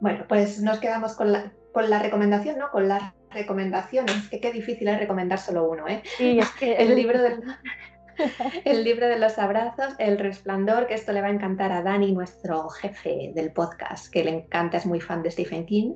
[0.03, 2.69] Bueno, pues nos quedamos con la, con la recomendación, ¿no?
[2.71, 6.03] Con las recomendaciones, que qué difícil es recomendar solo uno, ¿eh?
[6.17, 7.41] Sí, es que el libro del...
[8.65, 12.11] el libro de los abrazos, El resplandor, que esto le va a encantar a Dani,
[12.11, 15.93] nuestro jefe del podcast, que le encanta, es muy fan de Stephen King.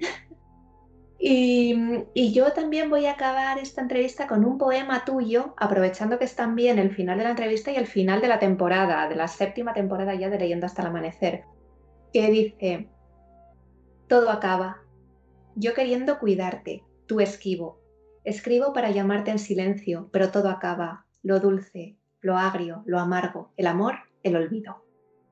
[1.20, 6.36] Y, yo también voy a acabar esta entrevista con un poema tuyo, aprovechando que es
[6.36, 9.74] también el final de la entrevista y el final de la temporada, de la séptima
[9.74, 11.44] temporada ya de Leyendo hasta el amanecer,
[12.14, 12.88] que dice,
[14.08, 14.82] todo acaba,
[15.56, 17.80] yo queriendo cuidarte, tú esquivo,
[18.24, 23.68] escribo para llamarte en silencio, pero todo acaba, lo dulce, lo agrio, lo amargo, el
[23.68, 24.84] amor, el olvido.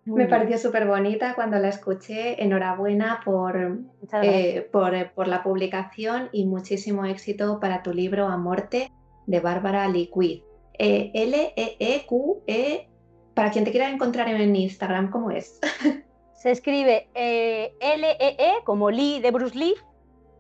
[0.06, 2.44] Me pareció súper bonita cuando la escuché.
[2.44, 3.80] Enhorabuena por,
[4.22, 8.92] eh, por, por, la publicación y muchísimo éxito para tu libro Amorte
[9.26, 10.44] de Bárbara Liquid.
[10.78, 12.88] Eh, L-E-E-Q-E,
[13.34, 15.60] para quien te quiera encontrar en Instagram, ¿cómo es?
[16.46, 19.74] Se escribe eh, L-E-E como Lee de Bruce Lee,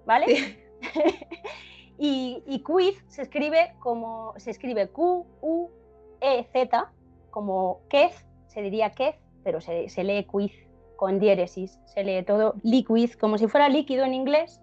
[0.05, 0.55] ¿vale?
[1.97, 5.71] y, y quiz se escribe como se escribe Q-U
[6.21, 6.91] e-Z,
[7.31, 10.53] como Kez, se diría Kez, pero se, lee quiz
[10.95, 14.61] con diéresis, se lee todo liquid, como si fuera líquido en inglés,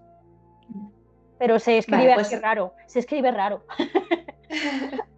[1.41, 3.65] pero se escribe pues raro, se escribe raro.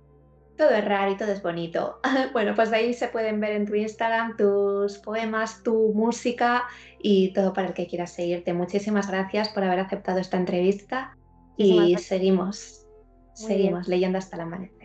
[0.56, 2.00] todo es raro y todo es bonito.
[2.32, 6.64] Bueno, pues ahí se pueden ver en tu Instagram tus poemas, tu música
[7.00, 8.52] y todo para el que quieras seguirte.
[8.52, 11.16] Muchísimas gracias por haber aceptado esta entrevista
[11.56, 12.86] y seguimos,
[13.34, 14.83] seguimos leyendo hasta el amanecer.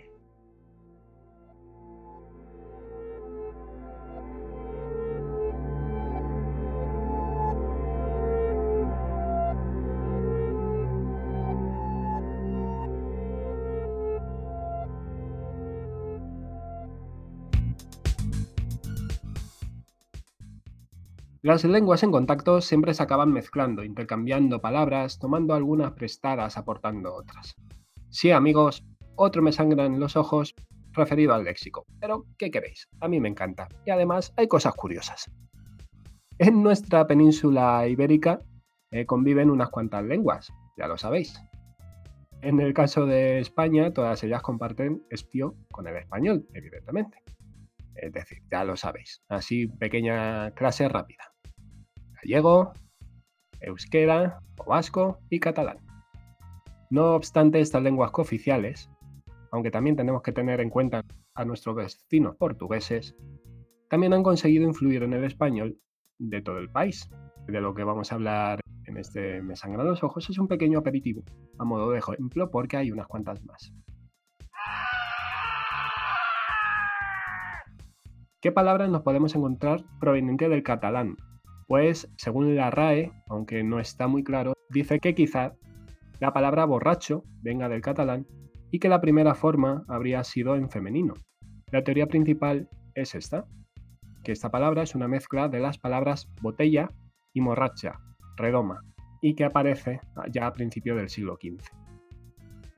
[21.41, 27.55] Las lenguas en contacto siempre se acaban mezclando, intercambiando palabras, tomando algunas prestadas, aportando otras.
[28.09, 28.83] Sí, amigos,
[29.15, 30.53] otro me sangra en los ojos
[30.91, 31.85] referido al léxico.
[32.01, 32.89] Pero, ¿qué queréis?
[32.99, 33.69] A mí me encanta.
[33.85, 35.31] Y además hay cosas curiosas.
[36.39, 38.41] En nuestra península ibérica
[38.91, 41.41] eh, conviven unas cuantas lenguas, ya lo sabéis.
[42.41, 47.23] En el caso de España, todas ellas comparten espio con el español, evidentemente.
[48.01, 49.21] Es decir, ya lo sabéis.
[49.27, 51.33] Así, pequeña clase rápida.
[52.21, 52.73] Gallego,
[53.61, 55.77] euskera, o vasco y catalán.
[56.89, 58.89] No obstante estas lenguas cooficiales,
[59.51, 61.03] aunque también tenemos que tener en cuenta
[61.35, 63.15] a nuestros vecinos portugueses,
[63.89, 65.77] también han conseguido influir en el español
[66.17, 67.09] de todo el país.
[67.47, 70.79] De lo que vamos a hablar en este Me sangran los ojos es un pequeño
[70.79, 71.23] aperitivo,
[71.57, 73.73] a modo de ejemplo, porque hay unas cuantas más.
[78.41, 81.17] ¿Qué palabras nos podemos encontrar proveniente del catalán?
[81.67, 85.55] Pues, según la RAE, aunque no está muy claro, dice que quizá
[86.21, 88.25] la palabra borracho venga del catalán
[88.71, 91.15] y que la primera forma habría sido en femenino.
[91.69, 93.45] La teoría principal es esta,
[94.23, 96.87] que esta palabra es una mezcla de las palabras botella
[97.33, 97.99] y morracha,
[98.37, 98.79] redoma,
[99.21, 99.99] y que aparece
[100.31, 101.61] ya a principios del siglo XV.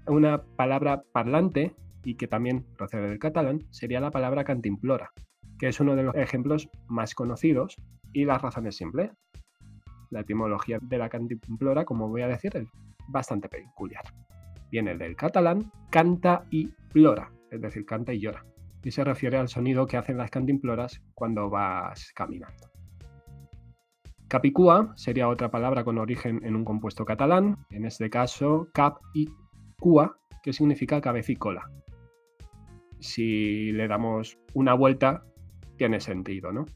[0.08, 5.12] Una palabra parlante, y que también procede del catalán, sería la palabra cantimplora,
[5.62, 7.78] que es uno de los ejemplos más conocidos,
[8.13, 9.12] y la razón es simple.
[10.10, 12.67] La etimología de la cantimplora, como voy a decir, es
[13.10, 14.04] bastante peculiar.
[14.71, 18.43] Viene del catalán canta y plora, es decir, canta y llora,
[18.84, 22.71] y se refiere al sonido que hacen las cantimploras cuando vas caminando.
[24.30, 29.30] Capicúa sería otra palabra con origen en un compuesto catalán, en este caso cap y
[29.80, 31.69] cua, que significa cabeza y cola.
[33.00, 35.24] Si le damos una vuelta,
[35.82, 36.67] tiene sentido, ¿no?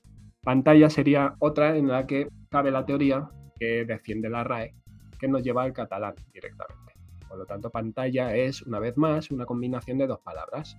[0.41, 4.73] Pantalla sería otra en la que cabe la teoría que defiende la RAE,
[5.19, 6.93] que nos lleva al catalán directamente.
[7.29, 10.75] Por lo tanto, pantalla es, una vez más, una combinación de dos palabras,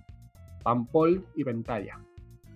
[0.61, 2.01] pampol y ventalla.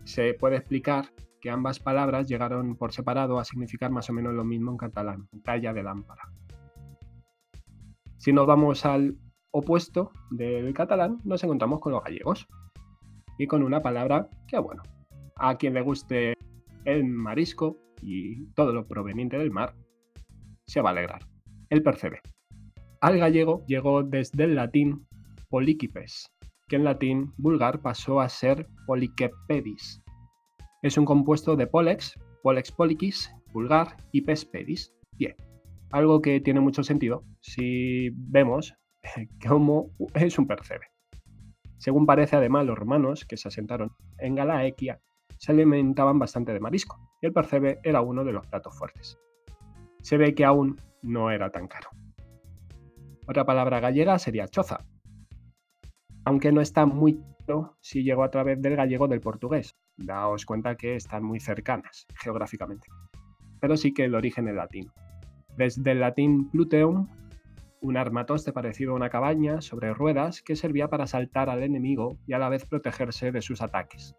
[0.04, 1.06] Se puede explicar
[1.40, 5.30] que ambas palabras llegaron por separado a significar más o menos lo mismo en catalán,
[5.42, 6.24] talla de lámpara.
[8.18, 9.16] Si nos vamos al
[9.52, 12.46] opuesto del catalán, nos encontramos con los gallegos
[13.38, 14.84] y con una palabra que, bueno,
[15.42, 16.34] a quien le guste
[16.86, 19.76] el marisco y todo lo proveniente del mar,
[20.66, 21.22] se va a alegrar.
[21.70, 22.22] El percebe.
[23.02, 25.08] Al gallego llegó desde el latín
[25.50, 26.32] poliquipes,
[26.68, 30.02] que en latín vulgar pasó a ser poliquepedis,
[30.84, 35.36] es un compuesto de Polex, Polex poliquis, vulgar y Pes pedis, pie.
[35.92, 38.74] Algo que tiene mucho sentido si vemos
[39.48, 40.88] cómo es un percebe.
[41.78, 45.00] Según parece, además, los romanos que se asentaron en Galaequia
[45.42, 49.18] se alimentaban bastante de marisco y el percebe era uno de los platos fuertes.
[50.02, 51.90] Se ve que aún no era tan caro.
[53.28, 54.86] Otra palabra gallega sería choza,
[56.26, 59.76] aunque no está muy claro si llegó a través del gallego del portugués.
[59.98, 62.88] Daos cuenta que están muy cercanas geográficamente,
[63.60, 64.94] pero sí que el origen es latino.
[65.58, 67.08] Desde el latín pluteum,
[67.82, 72.34] un armatoste parecido a una cabaña sobre ruedas que servía para saltar al enemigo y
[72.34, 74.16] a la vez protegerse de sus ataques.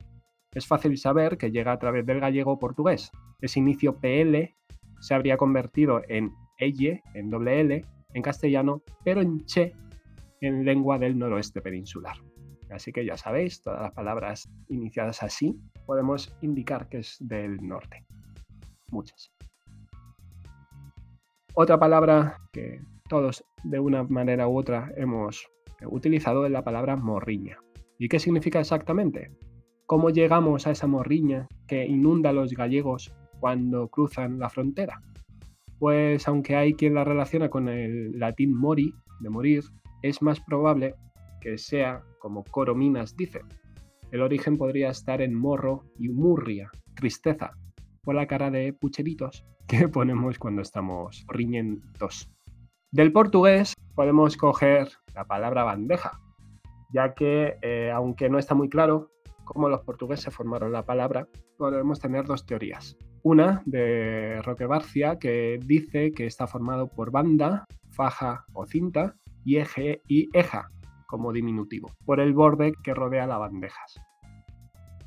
[0.54, 3.10] Es fácil saber que llega a través del gallego portugués.
[3.40, 4.54] Ese inicio PL
[5.00, 7.84] se habría convertido en elle, en doble L,
[8.14, 9.74] en castellano, pero en che
[10.40, 12.16] en lengua del noroeste peninsular.
[12.70, 18.04] Así que ya sabéis, todas las palabras iniciadas así podemos indicar que es del norte.
[18.90, 19.32] Muchas.
[21.54, 25.46] Otra palabra que todos de una manera u otra hemos
[25.86, 27.58] utilizado es la palabra morriña.
[27.98, 29.30] ¿Y qué significa exactamente?
[29.92, 35.02] ¿Cómo llegamos a esa morriña que inunda a los gallegos cuando cruzan la frontera?
[35.78, 39.64] Pues aunque hay quien la relaciona con el latín mori, de morir,
[40.00, 40.94] es más probable
[41.42, 43.42] que sea como Corominas dice.
[44.10, 47.52] El origen podría estar en morro y murria, tristeza,
[48.00, 52.30] por la cara de pucheritos que ponemos cuando estamos riñentos.
[52.92, 56.18] Del portugués podemos coger la palabra bandeja,
[56.94, 59.12] ya que eh, aunque no está muy claro
[59.44, 62.96] cómo los portugueses formaron la palabra, podemos tener dos teorías.
[63.22, 69.14] Una de Roque Barcia que dice que está formado por banda, faja o cinta,
[69.44, 70.68] y eje y eja
[71.06, 74.00] como diminutivo, por el borde que rodea las bandejas.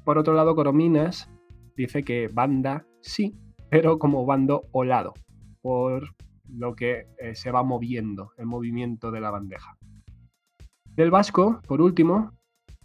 [0.04, 1.32] Por otro lado, Corominas
[1.76, 3.34] dice que banda sí,
[3.70, 5.14] pero como bando o lado,
[5.62, 6.16] por
[6.48, 9.78] lo que eh, se va moviendo, el movimiento de la bandeja.
[10.96, 12.32] Del vasco, por último,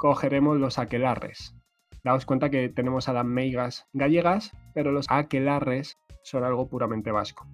[0.00, 1.54] cogeremos los aquelarres.
[2.02, 7.46] Daos cuenta que tenemos a las meigas gallegas, pero los aquelarres son algo puramente vasco.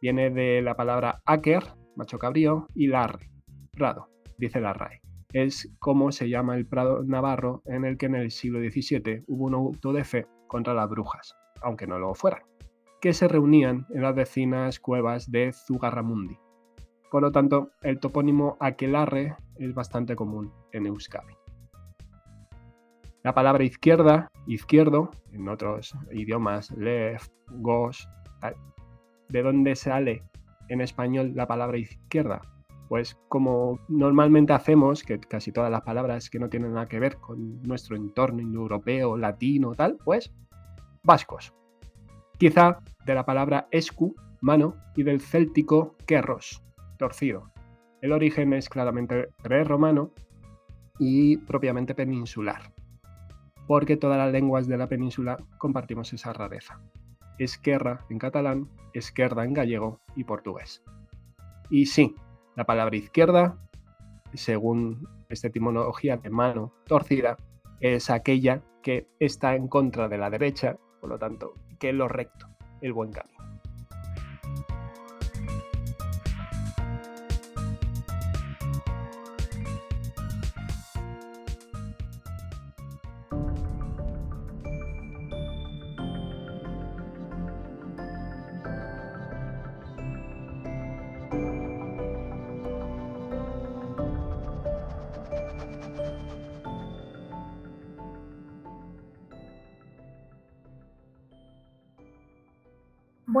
[0.00, 1.64] Viene de la palabra aker,
[1.96, 3.28] macho cabrío, y larre,
[3.72, 5.00] prado, dice la RAE.
[5.32, 9.46] Es como se llama el prado navarro en el que en el siglo XVII hubo
[9.46, 12.42] un auto de fe contra las brujas, aunque no lo fueran.
[13.00, 16.36] que se reunían en las vecinas cuevas de Zugarramundi.
[17.10, 21.39] Por lo tanto, el topónimo aquelarre es bastante común en Euskadi.
[23.22, 28.08] La palabra izquierda, izquierdo, en otros idiomas, left, gauche,
[29.28, 30.22] ¿de dónde sale
[30.70, 32.40] en español la palabra izquierda?
[32.88, 37.18] Pues como normalmente hacemos, que casi todas las palabras que no tienen nada que ver
[37.18, 40.32] con nuestro entorno indoeuropeo, latino, tal, pues
[41.02, 41.52] vascos.
[42.38, 46.64] Quizá de la palabra escu, mano, y del céltico querros,
[46.96, 47.52] torcido.
[48.00, 50.10] El origen es claramente pre-romano
[50.98, 52.72] y propiamente peninsular
[53.70, 56.80] porque todas las lenguas de la península compartimos esa rareza.
[57.38, 60.82] Esquerra en catalán, esquerda en gallego y portugués.
[61.70, 62.16] Y sí,
[62.56, 63.56] la palabra izquierda,
[64.34, 67.36] según esta etimología de mano torcida,
[67.78, 72.08] es aquella que está en contra de la derecha, por lo tanto, que es lo
[72.08, 72.48] recto,
[72.80, 73.39] el buen camino.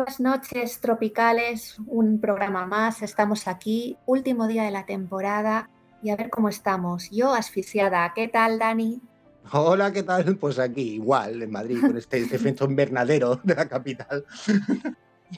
[0.00, 1.76] Buenas noches, tropicales.
[1.86, 3.02] Un programa más.
[3.02, 5.68] Estamos aquí, último día de la temporada
[6.02, 7.10] y a ver cómo estamos.
[7.10, 8.10] Yo asfixiada.
[8.14, 9.02] ¿Qué tal, Dani?
[9.52, 10.38] Hola, ¿qué tal?
[10.38, 14.24] Pues aquí, igual, en Madrid, con este, este efecto invernadero de la capital.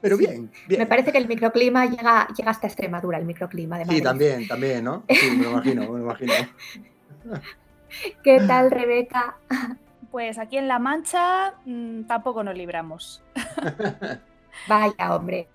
[0.00, 0.78] Pero bien, bien.
[0.78, 3.98] Me parece que el microclima llega, llega hasta Extremadura, el microclima de Madrid.
[3.98, 5.02] Sí, también, también, ¿no?
[5.08, 6.32] Sí, me lo imagino, me lo imagino.
[8.22, 9.38] ¿Qué tal, Rebeca?
[10.12, 13.24] Pues aquí en La Mancha mmm, tampoco nos libramos.
[14.68, 15.48] Vaya, hombre.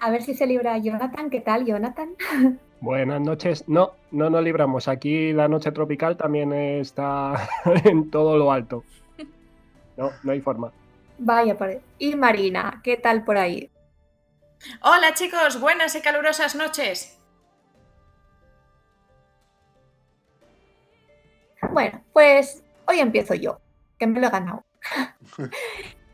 [0.00, 1.30] A ver si se libra Jonathan.
[1.30, 2.16] ¿Qué tal, Jonathan?
[2.80, 3.64] Buenas noches.
[3.68, 4.88] No, no nos libramos.
[4.88, 7.48] Aquí la noche tropical también está
[7.84, 8.84] en todo lo alto.
[9.96, 10.72] No, no hay forma.
[11.18, 13.70] Vaya, por Y Marina, ¿qué tal por ahí?
[14.82, 17.18] Hola chicos, buenas y calurosas noches.
[21.70, 23.60] Bueno, pues hoy empiezo yo,
[23.98, 24.64] que me lo he ganado.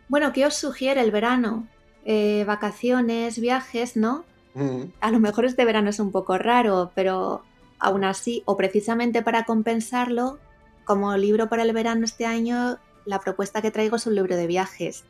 [0.08, 1.68] bueno, ¿qué os sugiere el verano?
[2.08, 4.24] Eh, vacaciones, viajes, ¿no?
[4.54, 4.92] Mm.
[5.00, 7.42] A lo mejor este verano es un poco raro, pero
[7.80, 10.38] aún así, o precisamente para compensarlo,
[10.84, 14.46] como libro para el verano este año, la propuesta que traigo es un libro de
[14.46, 15.02] viajes.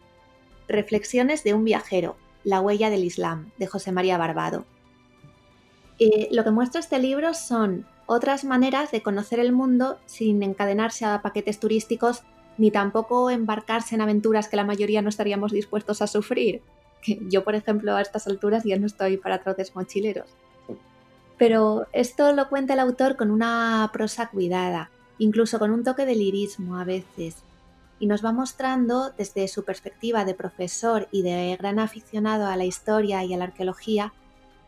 [0.69, 4.65] Reflexiones de un viajero, La huella del Islam, de José María Barbado.
[5.99, 11.05] Eh, lo que muestra este libro son otras maneras de conocer el mundo sin encadenarse
[11.05, 12.23] a paquetes turísticos
[12.57, 16.63] ni tampoco embarcarse en aventuras que la mayoría no estaríamos dispuestos a sufrir
[17.29, 20.29] yo, por ejemplo, a estas alturas ya no estoy para trotes mochileros.
[21.39, 26.15] Pero esto lo cuenta el autor con una prosa cuidada, incluso con un toque de
[26.15, 27.37] lirismo a veces,
[27.99, 32.65] y nos va mostrando desde su perspectiva de profesor y de gran aficionado a la
[32.65, 34.13] historia y a la arqueología,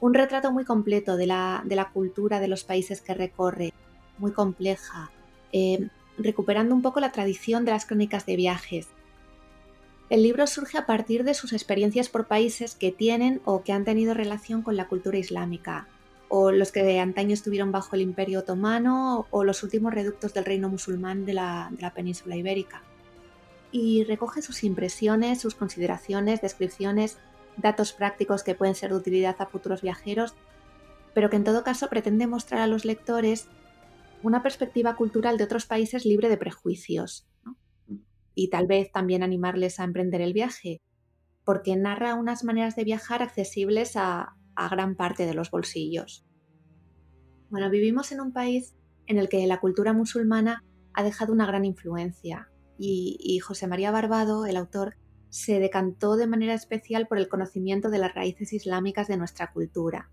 [0.00, 3.72] un retrato muy completo de la, de la cultura de los países que recorre,
[4.18, 5.10] muy compleja,
[5.52, 8.88] eh, recuperando un poco la tradición de las crónicas de viajes,
[10.10, 13.84] el libro surge a partir de sus experiencias por países que tienen o que han
[13.84, 15.86] tenido relación con la cultura islámica,
[16.28, 20.46] o los que de antaño estuvieron bajo el Imperio Otomano o los últimos reductos del
[20.46, 22.82] reino musulmán de la, de la península ibérica.
[23.70, 27.18] Y recoge sus impresiones, sus consideraciones, descripciones,
[27.58, 30.34] datos prácticos que pueden ser de utilidad a futuros viajeros,
[31.12, 33.48] pero que en todo caso pretende mostrar a los lectores
[34.22, 37.26] una perspectiva cultural de otros países libre de prejuicios,
[38.38, 40.80] y tal vez también animarles a emprender el viaje,
[41.44, 44.36] porque narra unas maneras de viajar accesibles a,
[44.70, 46.24] gran parte de los bolsillos.
[47.50, 48.76] Bueno, vivimos en un país
[49.06, 50.64] en el que la cultura musulmana
[50.94, 54.96] ha dejado una gran influencia y, José María Barbado, el autor,
[55.30, 60.10] se decantó de manera especial por el conocimiento de las raíces islámicas de nuestra cultura.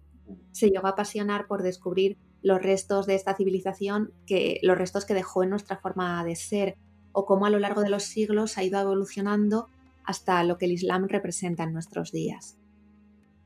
[0.51, 5.13] Se llegó a apasionar por descubrir los restos de esta civilización, que, los restos que
[5.13, 6.77] dejó en nuestra forma de ser,
[7.15, 9.69] o cómo a lo largo de los siglos ha ido evolucionando
[10.03, 12.57] hasta lo que el Islam representa en nuestros días.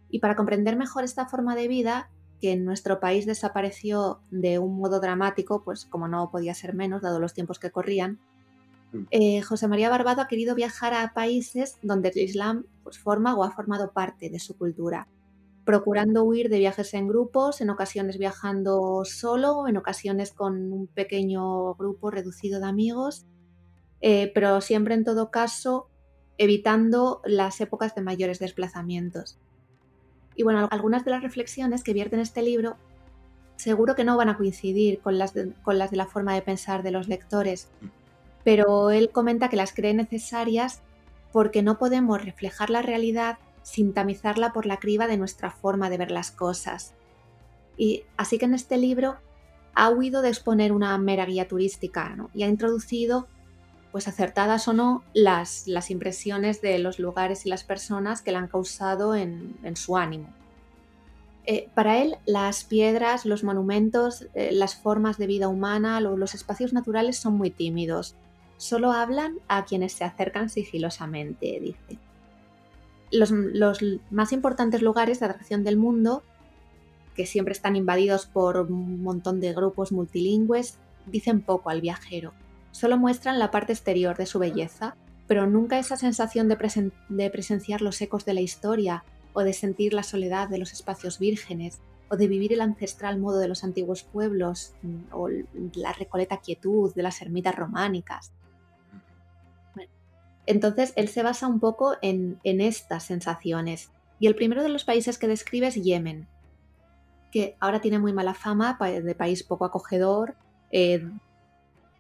[0.10, 2.10] Y para comprender mejor esta forma de vida,
[2.42, 7.02] que en nuestro país desapareció de un modo dramático, pues como no podía ser menos,
[7.02, 8.20] dado los tiempos que corrían,
[8.92, 9.04] Mm.
[9.12, 13.44] eh, José María Barbado ha querido viajar a países donde el Islam pues, forma o
[13.44, 15.08] ha formado parte de su cultura,
[15.64, 21.76] procurando huir de viajes en grupos, en ocasiones viajando solo, en ocasiones con un pequeño
[21.76, 23.26] grupo reducido de amigos
[24.02, 25.88] eh, pero siempre en todo caso
[26.38, 29.38] evitando las épocas de mayores desplazamientos.
[30.36, 32.78] Y bueno, algunas de las reflexiones que vierte en este libro
[33.58, 36.41] seguro que no van a coincidir con las de, con las de la forma de
[36.41, 37.68] pensar de los lectores,
[38.45, 40.82] pero él comenta que las cree necesarias
[41.34, 45.97] porque no podemos reflejar la realidad sin tamizarla por la criba de nuestra forma de
[45.97, 46.93] ver las cosas.
[47.78, 49.18] Y así que en este libro
[49.76, 53.28] ha huido de exponer una mera guía turística y ha introducido,
[53.92, 58.48] pues acertadas o no, las, impresiones de los lugares y las personas que le han
[58.48, 60.30] causado en, en su ánimo.
[61.46, 66.36] Eh, para él, las piedras, los monumentos, eh, las formas de vida humana, lo, los
[66.36, 68.16] espacios naturales son muy tímidos.
[68.58, 71.98] Solo hablan a quienes se acercan sigilosamente, dice.
[73.12, 73.80] Los, los
[74.12, 76.22] más importantes lugares de atracción del mundo
[77.16, 80.78] que siempre están invadidos por un montón de grupos multilingües,
[81.08, 82.32] dicen poco al viajero.
[82.72, 84.96] Solo muestran la parte exterior de su belleza,
[85.28, 89.04] pero nunca esa sensación de, presen de presenciar los ecos de la historia
[89.34, 93.38] o de sentir la soledad de los espacios vírgenes o de vivir el ancestral modo
[93.40, 95.30] de los antiguos pueblos mm, o
[95.76, 98.32] la recoleta quietud de las ermitas románicas.
[100.48, 104.84] entonces él se basa un poco en, en estas sensaciones y el primero de los
[104.84, 106.28] países que describe es Yemen,
[107.32, 110.36] que ahora tiene muy mala fama de país poco acogedor,
[110.72, 111.08] eh,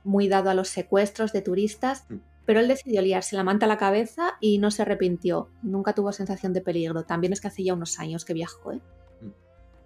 [0.09, 2.15] muy dado a los secuestros de turistas, mm.
[2.45, 6.11] pero él decidió liarse la manta a la cabeza y no se arrepintió, nunca tuvo
[6.11, 8.71] sensación de peligro, también es que hace ya unos años que viajó.
[8.71, 8.81] ¿eh?
[9.21, 9.27] Mm.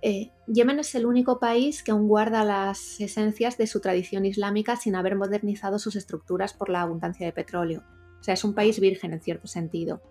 [0.01, 4.77] Eh, Yemen es el único país que aún guarda las esencias de su tradición islámica
[4.77, 7.83] sin haber modernizado sus estructuras por la abundancia de petróleo.
[8.19, 10.01] O sea, es un país virgen en cierto sentido.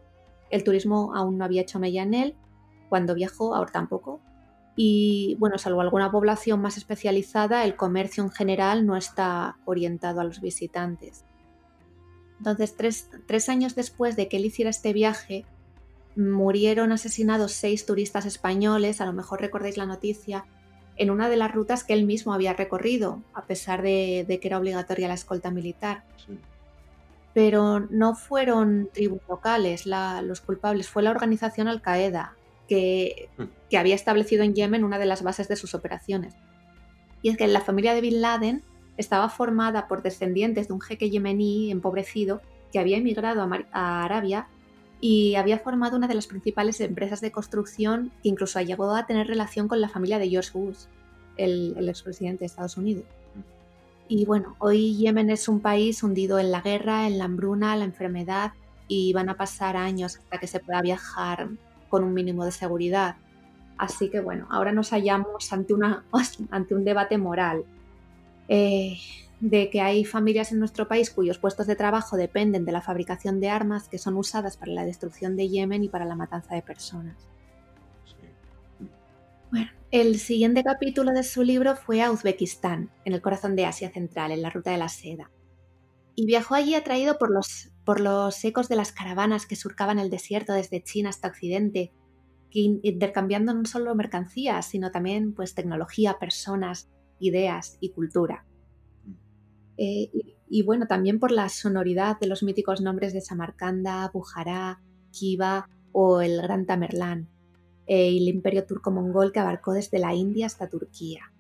[0.50, 2.36] El turismo aún no había hecho mella en él,
[2.90, 4.20] cuando viajó, ahora tampoco,
[4.75, 10.25] y bueno, salvo alguna población más especializada, el comercio en general no está orientado a
[10.25, 11.25] los visitantes.
[12.39, 12.75] Entonces,
[13.27, 15.45] tres, años después de que él hiciera este viaje,
[16.16, 20.45] murieron asesinados seis turistas españoles, a lo mejor recordáis la noticia,
[20.97, 24.59] en una de las rutas que él mismo había recorrido, a pesar de, que era
[24.59, 26.05] obligatoria la escolta militar.
[27.33, 32.35] Pero no fueron tribus locales los culpables, fue la organización Al-Qaeda,
[32.75, 33.45] Mm.
[33.70, 36.35] que, había establecido en Yemen una de las bases de sus operaciones.
[37.23, 38.62] Y es que la familia de Bin Laden
[38.97, 42.43] estaba formada por descendientes de un jeque yemení empobrecido
[42.73, 44.49] que había emigrado a, Arabia
[45.01, 49.27] y había formado una de las principales empresas de construcción que incluso llegó a tener
[49.27, 50.85] relación con la familia de George Bush,
[51.37, 53.05] el, el expresidente de Estados Unidos.
[53.35, 53.41] Mm.
[54.09, 57.85] Y bueno, hoy Yemen es un país hundido en la guerra, en la hambruna, la
[57.85, 58.53] enfermedad
[58.89, 61.49] y van a pasar años hasta que se pueda viajar
[61.93, 63.16] con un mínimo de seguridad.
[63.76, 66.07] Así que bueno, ahora nos hallamos ante, una,
[66.51, 67.66] ante un debate moral
[68.49, 68.97] eh,
[69.40, 73.40] de que hay familias en nuestro país cuyos puestos de trabajo dependen de la fabricación
[73.40, 76.62] de armas que son usadas para la destrucción de Yemen y para la matanza de
[76.62, 77.28] personas.
[79.51, 83.90] Bueno, el siguiente capítulo de su libro fue a Uzbekistán, en el corazón de Asia
[83.90, 85.30] Central, en la ruta de la seda.
[86.14, 90.11] Y viajó allí atraído por los por los ecos de las caravanas que surcaban el
[90.11, 91.93] desierto desde China hasta Occidente,
[92.51, 98.45] intercambiando no solo mercancías, sino también pues, tecnología, personas, ideas y cultura.
[99.05, 99.12] Mm.
[99.78, 100.11] Eh,
[100.49, 106.20] y, bueno, también por la sonoridad de los míticos nombres de Samarcanda, Bujará, Kiva o
[106.20, 107.28] el Gran Tamerlán,
[107.87, 111.33] eh, y el imperio turco-mongol que abarcó desde la India hasta Turquía.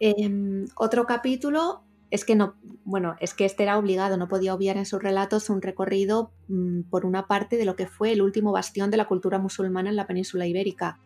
[0.00, 1.82] Em, otro capítulo
[2.14, 2.54] es que no,
[2.84, 6.82] bueno, es que este era obligado, no podía obviar en sus relatos un recorrido mm,
[6.82, 9.96] por una parte de lo que fue el último bastión de la cultura musulmana en
[9.96, 11.00] la península ibérica.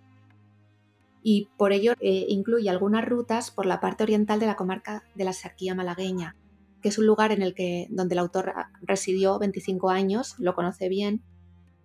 [1.22, 5.24] Y por ello eh, incluye algunas rutas por la parte oriental de la comarca de
[5.24, 6.36] la Sarquía malagueña,
[6.82, 8.52] que es un lugar en el que donde el autor
[8.82, 11.22] residió 25 años, lo conoce bien,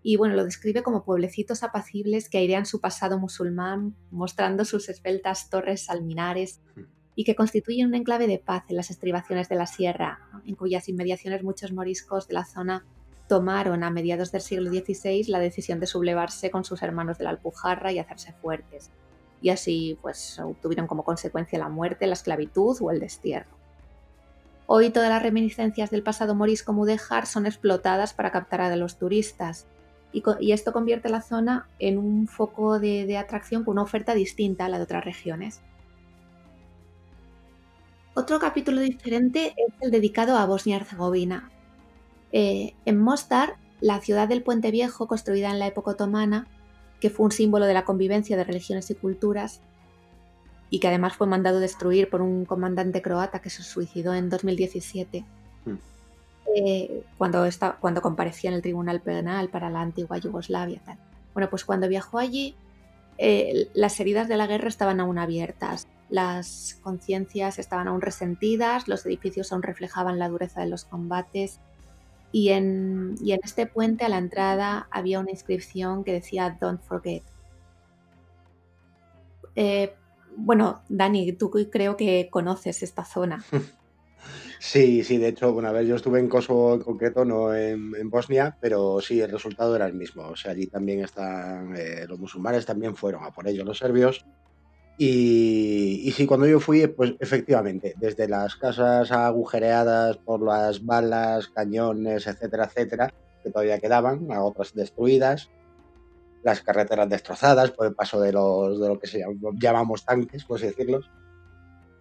[0.01, 5.49] y bueno, lo describe como pueblecitos apacibles que airean su pasado musulmán, mostrando sus esbeltas
[5.49, 6.59] torres alminares
[7.15, 10.89] y que constituyen un enclave de paz en las estribaciones de la sierra, en cuyas
[10.89, 12.85] inmediaciones muchos moriscos de la zona
[13.27, 17.31] tomaron a mediados del siglo XVI la decisión de sublevarse con sus hermanos de la
[17.31, 18.89] Alpujarra y hacerse fuertes,
[19.41, 23.63] y así pues obtuvieron como consecuencia la muerte, la esclavitud o el destierro.
[24.65, 29.67] Hoy todas las reminiscencias del pasado morisco mudéjar son explotadas para captar a los turistas,
[30.11, 34.69] y, esto convierte la zona en un foco de atracción con una oferta distinta a
[34.69, 35.61] la de otras regiones.
[38.15, 41.49] Otro capítulo diferente es el dedicado a Bosnia-Herzegovina.
[42.31, 46.47] Eh, en Mostar, la ciudad del Puente Viejo, construida en la época otomana,
[46.99, 49.61] que fue un símbolo de la convivencia de religiones y culturas,
[50.69, 55.25] y que además fue mandado destruir por un comandante croata que se suicidó en 2017.
[55.65, 55.77] Hmm.
[56.55, 60.81] eh, cuando, comparecía en el Tribunal Penal para la antigua Yugoslavia.
[60.85, 60.99] Tal.
[61.33, 62.55] Bueno, pues cuando viajó allí,
[63.17, 69.03] eh, las heridas de la guerra estaban aún abiertas, las conciencias estaban aún resentidas, los
[69.07, 71.59] edificios aún reflejaban la dureza de los combates.
[72.31, 76.83] Y en, y en este puente a la entrada había una inscripción que decía Don't
[76.83, 77.23] forget.
[79.55, 79.95] Eh,
[80.37, 83.43] bueno, Dani, tú creo que conoces esta zona.
[84.59, 88.09] Sí, sí, de hecho, bueno, a ver, yo estuve en Kosovo en concreto, no en,
[88.09, 90.23] Bosnia, pero sí, el resultado era el mismo.
[90.29, 94.25] O sea, allí también están, eh, los musulmanes también fueron a por ellos los serbios.
[94.97, 102.27] Y, sí, cuando yo fui, pues efectivamente, desde las casas agujereadas por las balas, cañones,
[102.27, 103.13] etcétera, etcétera,
[103.43, 105.49] que todavía quedaban, a otras destruidas,
[106.43, 109.23] las carreteras destrozadas por el paso de, los, de lo que se
[109.59, 111.01] llamamos tanques, por así decirlo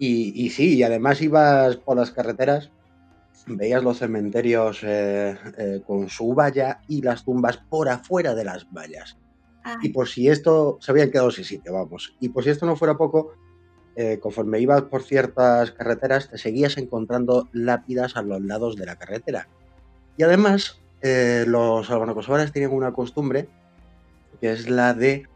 [0.05, 2.71] y, sí, y además ibas por las carreteras,
[3.47, 8.67] veías los cementerios eh, eh, con su valla y las tumbas por afuera de las
[8.73, 9.17] vallas.
[9.83, 12.15] Y por si esto, se habían quedado sin sitio, vamos.
[12.21, 13.33] Y por si esto no fuera poco,
[13.95, 18.97] eh, conforme ibas por ciertas carreteras, te seguías encontrando lápidas a los lados de la
[18.97, 19.49] carretera.
[20.17, 23.49] Y además, los albanocosovares tienen una costumbre,
[24.41, 25.27] que es la de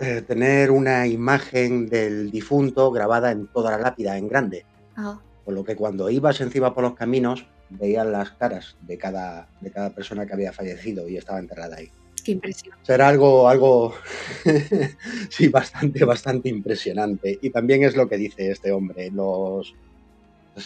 [0.00, 4.64] eh, tener una imagen del difunto grabada en toda la lápida, en grande.
[4.96, 5.18] Ah.
[5.44, 9.70] Por lo que cuando ibas encima por los caminos, veías las caras de cada, de
[9.70, 11.90] cada persona que había fallecido y estaba enterrada ahí.
[12.24, 12.76] Qué impresión.
[12.82, 13.94] Será algo, algo
[15.30, 17.38] sí, bastante, bastante impresionante.
[17.40, 19.74] Y también es lo que dice este hombre, los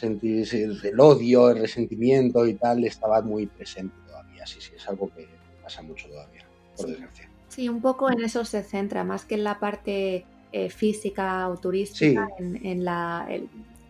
[0.02, 4.46] el odio, el resentimiento y tal estaba muy presente todavía.
[4.46, 5.28] Sí, sí, es algo que
[5.62, 6.46] pasa mucho todavía,
[6.76, 7.28] por desgracia.
[7.48, 11.58] Sí, un poco en eso se centra, más que en la parte eh, física o
[11.58, 13.28] turística, en, la,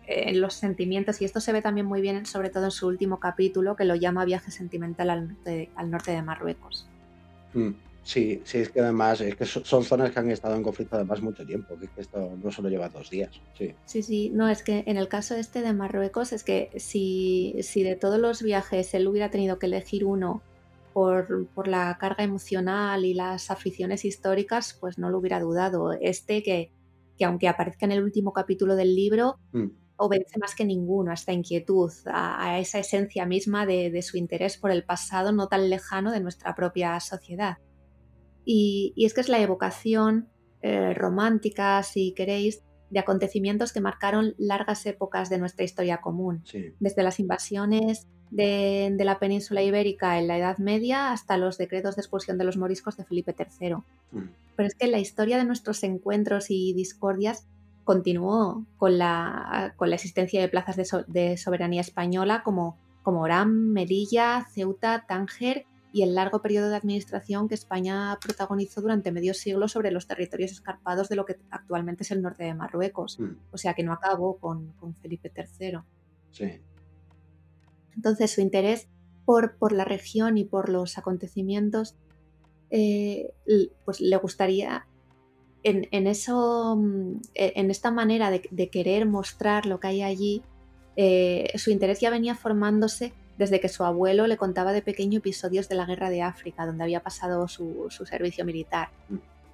[0.07, 1.21] en los sentimientos.
[1.21, 3.95] Y esto se ve también muy bien, sobre todo en su último capítulo, que lo
[3.95, 6.87] llama Viaje Sentimental al norte, de Marruecos.
[7.53, 7.71] Mm,
[8.03, 11.21] sí, sí, es que además es que son zonas que han estado en conflicto además
[11.21, 13.31] mucho tiempo, que, esto no solo lleva dos días.
[13.57, 13.73] Sí.
[13.85, 17.83] sí, sí, no, es que en el caso este de Marruecos es que si, si
[17.83, 20.41] de todos los viajes él hubiera tenido que elegir uno
[20.93, 25.91] por, la carga emocional y las aficiones históricas, pues no lo hubiera dudado.
[25.93, 26.71] Este que,
[27.17, 29.67] que aunque aparezca en el último capítulo del libro, mm.
[29.97, 34.71] Obedece más que ninguno a esta inquietud, a, esa esencia misma de, su interés por
[34.71, 37.57] el pasado no tan lejano de nuestra propia sociedad.
[38.45, 40.29] Y, es que es la evocación
[40.61, 46.43] eh, romántica, si queréis, de acontecimientos que marcaron largas épocas de nuestra historia común,
[46.79, 52.01] desde las invasiones de, la península ibérica en la Edad Media hasta los decretos de
[52.01, 53.75] expulsión de los moriscos de Felipe III.
[54.11, 54.29] Mm.
[54.55, 57.47] Pero es que la historia de nuestros encuentros y discordias
[57.83, 60.77] continuó con la, con la existencia de plazas
[61.07, 67.47] de, soberanía española como, como Orán, Melilla, Ceuta, Tánger y el largo periodo de administración
[67.47, 72.11] que España protagonizó durante medio siglo sobre los territorios escarpados de lo que actualmente es
[72.11, 73.19] el norte de Marruecos.
[73.19, 73.35] Mm.
[73.51, 75.79] O sea que no acabó con, con Felipe III.
[76.31, 76.61] Sí.
[77.95, 78.87] Entonces su interés
[79.25, 81.95] por, por la región y por los acontecimientos,
[82.71, 83.33] eh,
[83.85, 84.87] pues le gustaría
[85.63, 90.43] en, eso, mm, e, en esta manera de, querer mostrar lo que hay allí,
[90.95, 95.67] eh, su interés ya venía formándose desde que su abuelo le contaba de pequeño episodios
[95.67, 98.89] de la guerra de África, donde había pasado su, su servicio militar.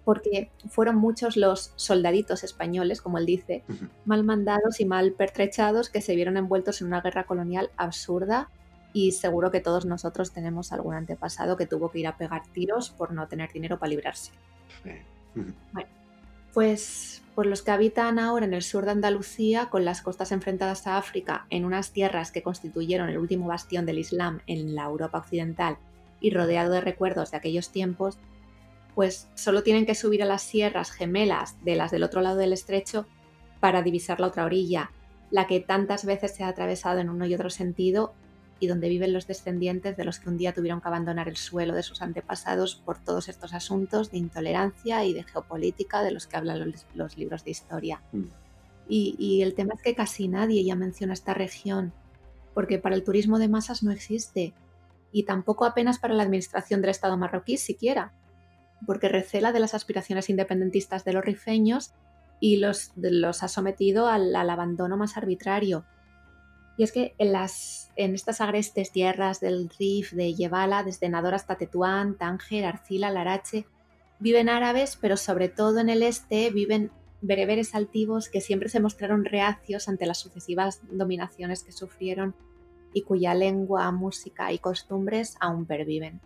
[0.03, 3.64] Porque fueron muchos los soldaditos españoles, como él dice,
[4.05, 8.49] mal mandados y mal pertrechados que se vieron envueltos en una guerra colonial absurda
[8.91, 12.89] y seguro que todos nosotros tenemos algún antepasado que tuvo que ir a pegar tiros
[12.89, 14.32] por no tener dinero para librarse.
[15.72, 15.89] Bueno,
[16.54, 20.97] pues los que habitan ahora en el sur de Andalucía, con las costas enfrentadas a
[20.97, 25.78] África, en unas tierras que constituyeron el último bastión del Islam en la Europa occidental
[26.20, 28.18] y rodeado de recuerdos de aquellos tiempos,
[28.95, 32.54] pues solo tienen que subir a las sierras gemelas de las del otro lado del
[32.54, 33.06] estrecho
[33.60, 34.91] para divisar la otra orilla,
[35.32, 38.14] la que tantas veces se ha atravesado en uno y otro sentido
[38.60, 41.74] y donde viven los descendientes de los que un día tuvieron que abandonar el suelo
[41.74, 46.38] de sus antepasados por todos estos asuntos de intolerancia y de geopolítica de los que
[46.38, 48.01] hablan los, libros de historia.
[48.12, 48.26] Mm.
[48.91, 51.93] Y, el tema es que casi nadie ya menciona esta región,
[52.55, 54.53] porque para el turismo de masas no existe,
[55.12, 58.14] y tampoco apenas para la administración del Estado marroquí siquiera,
[58.88, 61.93] porque recela de las aspiraciones independentistas de los rifeños
[62.39, 65.86] y los, los ha sometido al abandono más arbitrario
[66.80, 71.34] y es que en, las, en estas agrestes tierras del Rif, de Yebala, desde Nador
[71.34, 73.65] hasta Tetuán, Tánger, Arcila, Larache,
[74.19, 79.25] viven árabes, pero sobre todo en el este viven bereberes altivos que siempre se mostraron
[79.25, 82.34] reacios ante las sucesivas dominaciones que sufrieron
[82.93, 86.21] y cuya lengua, música y costumbres aún perviven.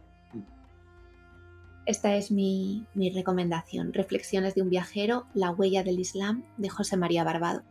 [1.87, 6.95] Esta es mi, mi, recomendación, Reflexiones de un viajero, La huella del Islam, de José
[6.95, 7.63] María Barbado.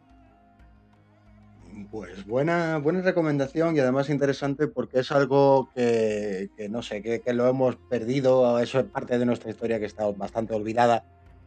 [1.90, 7.20] Pues buena, buena recomendación y además interesante porque es algo que, que no sé, que,
[7.20, 11.04] que, lo hemos perdido, eso es parte de nuestra historia que está bastante olvidada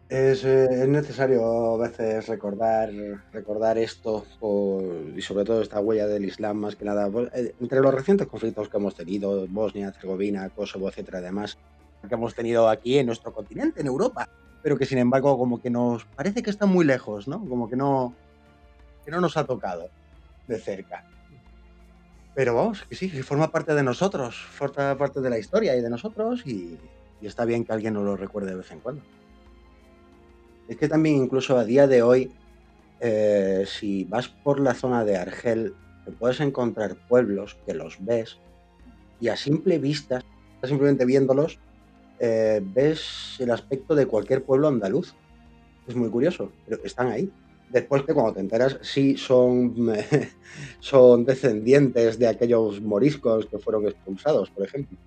[0.10, 2.92] es, eh, es, necesario a veces recordar,
[3.34, 4.84] recordar esto por,
[5.16, 7.10] y sobre todo esta huella del Islam más que nada.
[7.34, 11.58] Eh, entre los recientes conflictos que hemos tenido, Bosnia, Herzegovina, Kosovo, etcétera, además,
[12.08, 14.30] que hemos tenido aquí en nuestro continente, en Europa,
[14.62, 17.44] pero que sin embargo como que nos parece que está muy lejos, ¿no?
[17.44, 18.14] Como que no,
[19.04, 19.90] que no nos ha tocado
[20.48, 21.06] de cerca.
[22.36, 25.82] Pero vamos, que sí, que forma parte de nosotros, forma parte de la historia y
[25.82, 26.78] de nosotros y,
[27.22, 29.02] está bien que alguien nos lo recuerde de vez en cuando.
[30.68, 32.32] Es que también incluso a día de hoy,
[33.00, 35.74] eh, si vas por la zona de Argel,
[36.04, 38.38] te puedes encontrar pueblos que los ves
[39.20, 40.24] y a simple vista,
[40.64, 41.58] simplemente viéndolos,
[42.20, 45.16] eh, ves el aspecto de cualquier pueblo andaluz.
[45.88, 47.32] Es muy curioso, pero están ahí.
[47.70, 49.76] Después que cuando te enteras, sí son,
[50.80, 54.98] son descendientes de aquellos moriscos que fueron expulsados, por ejemplo.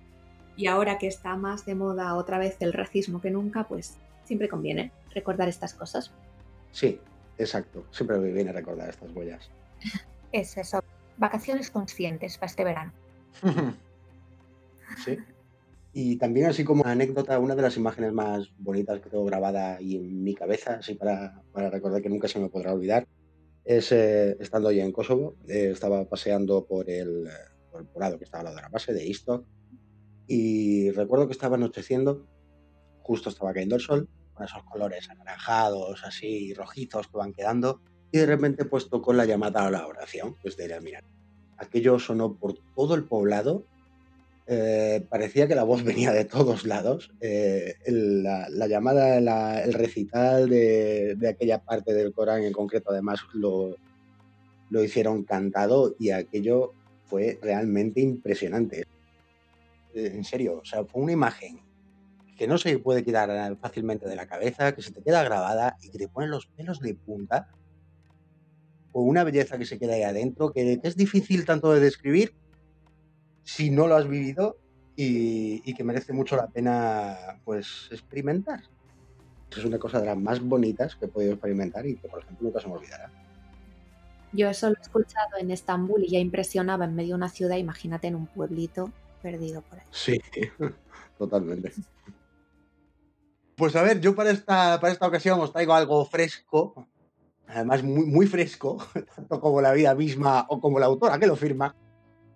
[0.55, 4.49] Y ahora que está más de moda otra vez el racismo que nunca, pues siempre
[4.49, 6.11] conviene recordar estas cosas.
[6.71, 6.99] Sí,
[7.37, 7.85] exacto.
[7.91, 9.49] Siempre me viene recordar estas huellas.
[10.31, 10.83] Es eso.
[11.17, 12.91] Vacaciones conscientes para este verano.
[15.03, 15.17] sí.
[15.91, 19.95] Y también así como anécdota, una de las imágenes más bonitas que tengo grabada ahí
[19.95, 23.07] en mi cabeza, así para, para recordar que nunca se me podrá olvidar,
[23.65, 27.27] es eh, estando allí en Kosovo, eh, estaba paseando por el,
[27.71, 29.45] por el poblado que estaba al lado de la base de Istok
[30.27, 32.27] y recuerdo que estaba anocheciendo,
[33.01, 34.09] justo estaba cayendo el sol
[34.43, 37.81] esos colores anaranjados, así rojizos que van quedando,
[38.11, 41.03] y de repente pues tocó la llamada a la oración desde el mirar.
[41.57, 43.65] Aquello sonó por todo el poblado,
[44.51, 47.11] eh, parecía que la voz venía de todos lados.
[47.21, 53.19] Eh, la, la, llamada, la, el recital de, aquella parte del Corán en concreto, además
[53.33, 53.75] lo,
[54.71, 56.73] lo hicieron cantado y aquello
[57.05, 58.85] fue realmente impresionante.
[59.93, 61.59] Eh, en serio, o sea, fue una imagen
[62.35, 65.89] que no se puede quitar fácilmente de la cabeza, que se te queda grabada y
[65.89, 67.49] que te ponen los pelos de punta,
[68.91, 72.33] con una belleza que se queda ahí adentro, que es difícil tanto de describir
[73.49, 74.57] si no lo has vivido
[74.95, 78.61] y, y, que merece mucho la pena pues experimentar.
[79.49, 82.47] Es una cosa de las más bonitas que he podido experimentar y que, por ejemplo,
[82.47, 83.09] nunca se me olvidará.
[84.33, 87.57] Yo eso lo he escuchado en Estambul y ya impresionaba en medio de una ciudad,
[87.57, 88.91] imagínate en un pueblito
[89.23, 89.85] perdido por ahí.
[89.91, 90.21] Sí,
[91.17, 91.73] totalmente.
[93.55, 96.87] Pues a ver, yo para esta, para esta ocasión os traigo algo fresco,
[97.45, 98.77] además muy, muy fresco,
[99.15, 101.75] tanto como la vida misma o como la autora que lo firma.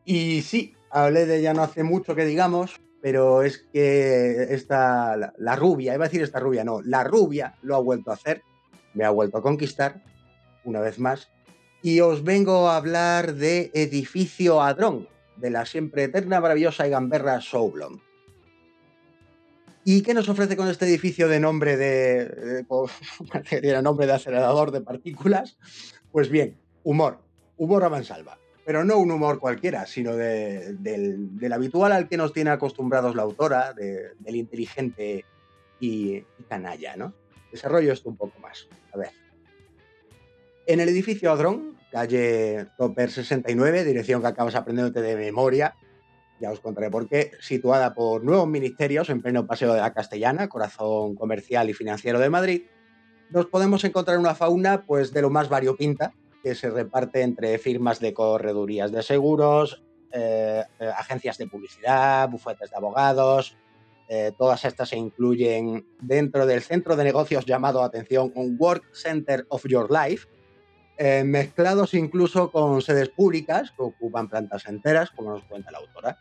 [0.03, 5.55] Y sí, hablé de ella no hace mucho que digamos, pero es que esta, la,
[5.55, 8.43] rubia, iba a decir esta rubia, no, la rubia lo ha vuelto a hacer,
[8.93, 10.03] me ha vuelto a conquistar,
[10.63, 11.29] una vez más,
[11.81, 17.41] y os vengo a hablar de Edificio Adrón, de la siempre eterna, maravillosa y gamberra
[17.41, 18.01] Soublon.
[19.83, 24.71] ¿Y qué nos ofrece con este edificio de nombre de, de, de nombre de acelerador
[24.71, 25.57] de partículas?
[26.11, 27.19] Pues bien, humor,
[27.57, 32.17] humor a mansalva, pero no un humor cualquiera, sino de, del, del, habitual al que
[32.17, 35.25] nos tiene acostumbrados la autora, del inteligente
[35.79, 37.13] y, y, canalla, ¿no?
[37.51, 38.67] Desarrollo esto un poco más.
[38.93, 39.11] A ver.
[40.65, 45.75] En el edificio Adrón, calle Topper 69, dirección que acabas aprendiéndote de memoria,
[46.39, 50.49] ya os contaré por qué, situada por nuevos ministerios en pleno paseo de la Castellana,
[50.49, 52.63] corazón comercial y financiero de Madrid,
[53.29, 57.99] nos podemos encontrar una fauna pues de lo más variopinta, que se reparte entre firmas
[57.99, 59.81] de corredurías de seguros,
[60.11, 63.57] eh, eh, agencias de publicidad, bufetes de abogados,
[64.09, 69.45] eh, todas estas se incluyen dentro del centro de negocios llamado, atención, un Work Center
[69.49, 70.27] of Your Life,
[70.97, 76.19] eh, mezclados incluso con sedes públicas que ocupan plantas enteras, como nos cuenta la autora.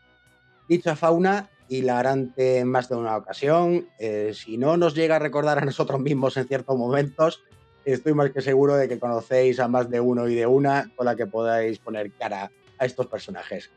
[0.67, 5.59] Dicha fauna, hilarante en más de una ocasión, eh, si no nos llega a recordar
[5.59, 7.43] a nosotros mismos en ciertos momentos,
[7.85, 11.05] estoy más que seguro de que conocéis a más de uno y de una con
[11.05, 13.71] la que podáis poner cara a estos personajes.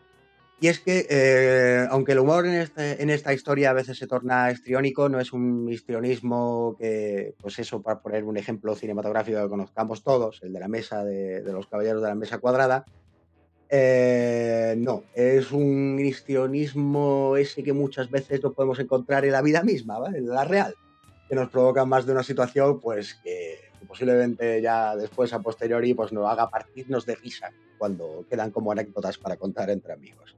[0.59, 4.07] Y es que, eh, aunque el humor en, este, en, esta historia a veces se
[4.07, 9.49] torna estriónico, no es un histrionismo que, pues eso, para poner un ejemplo cinematográfico que
[9.51, 12.87] conozcamos todos, el de la mesa de, de los caballeros de la mesa cuadrada,
[13.69, 19.63] eh, no, es un histrionismo ese que muchas veces lo podemos encontrar en la vida
[19.63, 20.19] misma, ¿vale?
[20.19, 20.75] en la real,
[21.29, 26.13] que nos provoca más de una situación pues que posiblemente ya después, a posteriori, pues
[26.13, 30.37] nos haga partirnos de risa cuando quedan como anécdotas para contar entre amigos.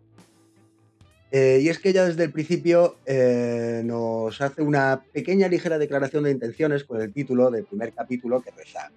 [1.30, 6.24] Eh, y es que ella desde el principio eh, nos hace una pequeña ligera declaración
[6.24, 8.90] de intenciones con el título del primer capítulo que reza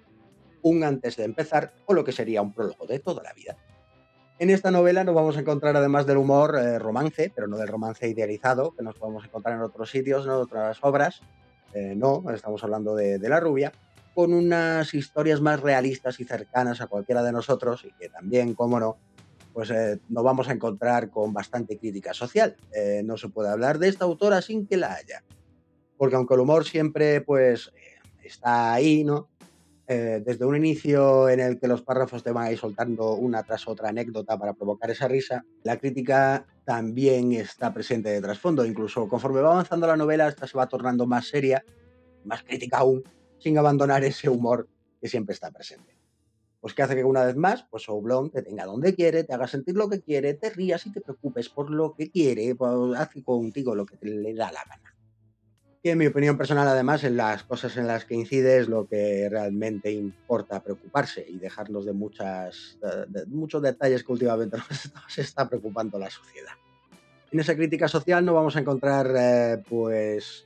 [0.62, 3.58] Un antes de empezar o lo que sería un prólogo de toda la vida.
[4.40, 7.68] En esta novela nos vamos a encontrar además del humor eh, romance, pero no del
[7.68, 11.22] romance idealizado que nos podemos encontrar en otros sitios, en otras obras.
[11.74, 13.72] no, estamos hablando de, de La Rubia,
[14.14, 18.80] con unas historias más realistas y cercanas a cualquiera de nosotros y que también, cómo
[18.80, 18.98] no,
[19.54, 22.56] pues eh, nos vamos a encontrar con bastante crítica social.
[22.74, 25.24] Eh, no se puede hablar de esta autora sin que la haya.
[25.98, 29.30] Porque aunque el humor siempre pues eh, está ahí, ¿no?
[29.88, 33.68] desde un inicio en el que los párrafos te van a ir soltando una tras
[33.68, 38.66] otra anécdota para provocar esa risa, la crítica también está presente de trasfondo.
[38.66, 41.66] Incluso conforme va avanzando la novela, esta se va tornando más seria,
[42.24, 43.04] más crítica aún,
[43.42, 44.70] sin abandonar ese humor
[45.02, 45.98] que siempre está presente.
[46.62, 49.48] Pues que hace que una vez más, pues Oblong te tenga donde quiere, te haga
[49.48, 53.24] sentir lo que quiere, te rías y te preocupes por lo que quiere, pues hace
[53.24, 54.96] contigo lo que te le da la gana.
[55.84, 58.88] Y en mi opinión personal, además, en las cosas en las que incide es lo
[58.88, 62.78] que realmente importa preocuparse y dejarlos de, muchas,
[63.08, 64.58] de, muchos detalles que últimamente
[64.94, 66.54] nos está preocupando la sociedad.
[67.32, 70.46] En esa crítica social no vamos a encontrar, eh, pues,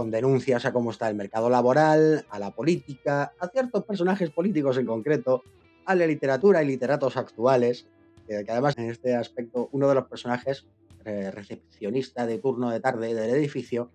[0.00, 4.78] con denuncias a cómo está el mercado laboral, a la política, a ciertos personajes políticos
[4.78, 5.42] en concreto,
[5.84, 7.86] a la literatura y literatos actuales,
[8.26, 10.66] que, además en este aspecto uno de los personajes,
[11.04, 13.90] eh, recepcionista de turno de tarde del edificio,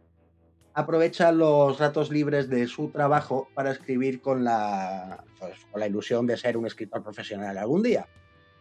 [0.75, 6.27] aprovecha los ratos libres de su trabajo para escribir con la, pues, con la ilusión
[6.27, 8.07] de ser un escritor profesional algún día.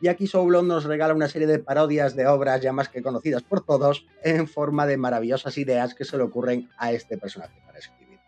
[0.04, 3.42] Y aquí Soublon nos regala una serie de parodias de obras ya más que conocidas
[3.42, 7.78] por todos en forma de maravillosas ideas que se le ocurren a este personaje para
[7.78, 8.18] escribir.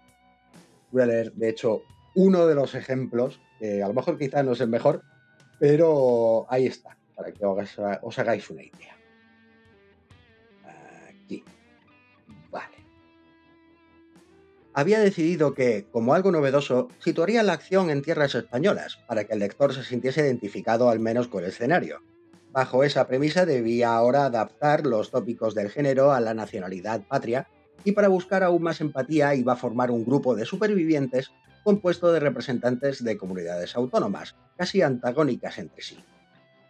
[0.91, 1.83] Voy a leer, de hecho,
[2.15, 5.03] uno de los ejemplos, que a lo mejor quizás no es el mejor,
[5.59, 8.97] pero ahí está, para que os hagáis una idea.
[14.77, 19.39] Había decidido que, como algo novedoso, situaría la acción en tierras españolas, para que el
[19.39, 22.03] lector se sintiese identificado al menos con el escenario.
[22.53, 27.49] Bajo esa premisa debía ahora adaptar los tópicos del género a la nacionalidad patria,
[27.85, 31.31] y para buscar aún más empatía iba a formar un grupo de supervivientes
[31.65, 36.05] compuesto de representantes de comunidades autónomas, casi antagónicas entre sí.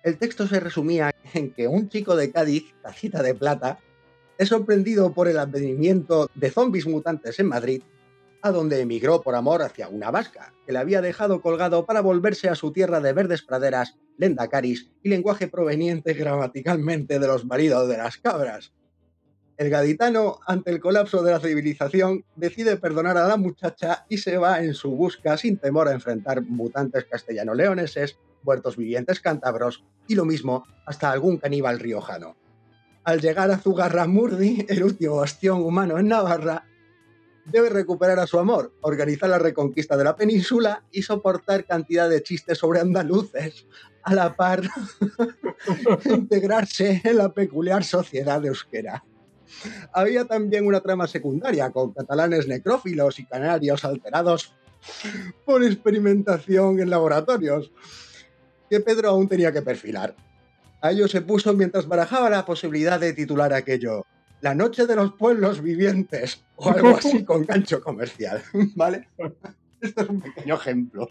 [0.04, 3.80] El texto se resumía en que un chico de Cádiz, tacita de plata,
[4.38, 7.82] es sorprendido por el advenimiento de zombies mutantes en Madrid
[8.52, 12.54] donde emigró por amor hacia una vasca, que le había dejado colgado para volverse a
[12.54, 18.18] su tierra de verdes praderas, lendacaris y lenguaje proveniente gramaticalmente de los maridos de las
[18.18, 18.72] cabras.
[19.56, 24.36] El gaditano, ante el colapso de la civilización, decide perdonar a la muchacha y se
[24.36, 30.26] va en su busca sin temor a enfrentar mutantes castellano-leoneses, muertos vivientes cántabros y lo
[30.26, 32.36] mismo hasta algún caníbal riojano.
[33.04, 36.66] Al llegar a Zugarramurdi, el último bastión humano en Navarra,
[37.46, 42.22] debe recuperar a su amor, organizar la reconquista de la península y soportar cantidad de
[42.22, 43.66] chistes sobre andaluces,
[44.02, 44.62] a la par
[46.04, 49.04] integrarse en la peculiar sociedad de euskera.
[49.92, 54.54] Había también una trama secundaria con catalanes necrófilos y canarios alterados
[55.44, 57.72] por experimentación en laboratorios,
[58.70, 60.14] que Pedro aún tenía que perfilar.
[60.80, 64.04] A ello se puso mientras barajaba la posibilidad de titular aquello
[64.40, 68.42] la noche de los pueblos vivientes o algo así con gancho comercial,
[68.74, 69.08] ¿vale?
[69.80, 71.10] Esto es un pequeño ejemplo.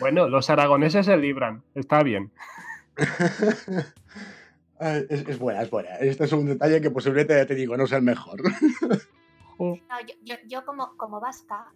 [0.00, 2.30] Bueno, los aragoneses se libran, está bien.
[4.80, 5.96] es, buena, es buena.
[5.96, 8.40] Este es un detalle que posiblemente te digo, no es el mejor.
[9.58, 9.78] No,
[10.48, 11.72] yo, como, como vasca.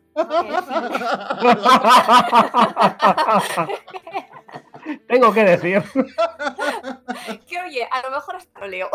[5.08, 5.82] Tengo que decir.
[7.48, 8.90] que oye, a lo mejor hasta lo leo.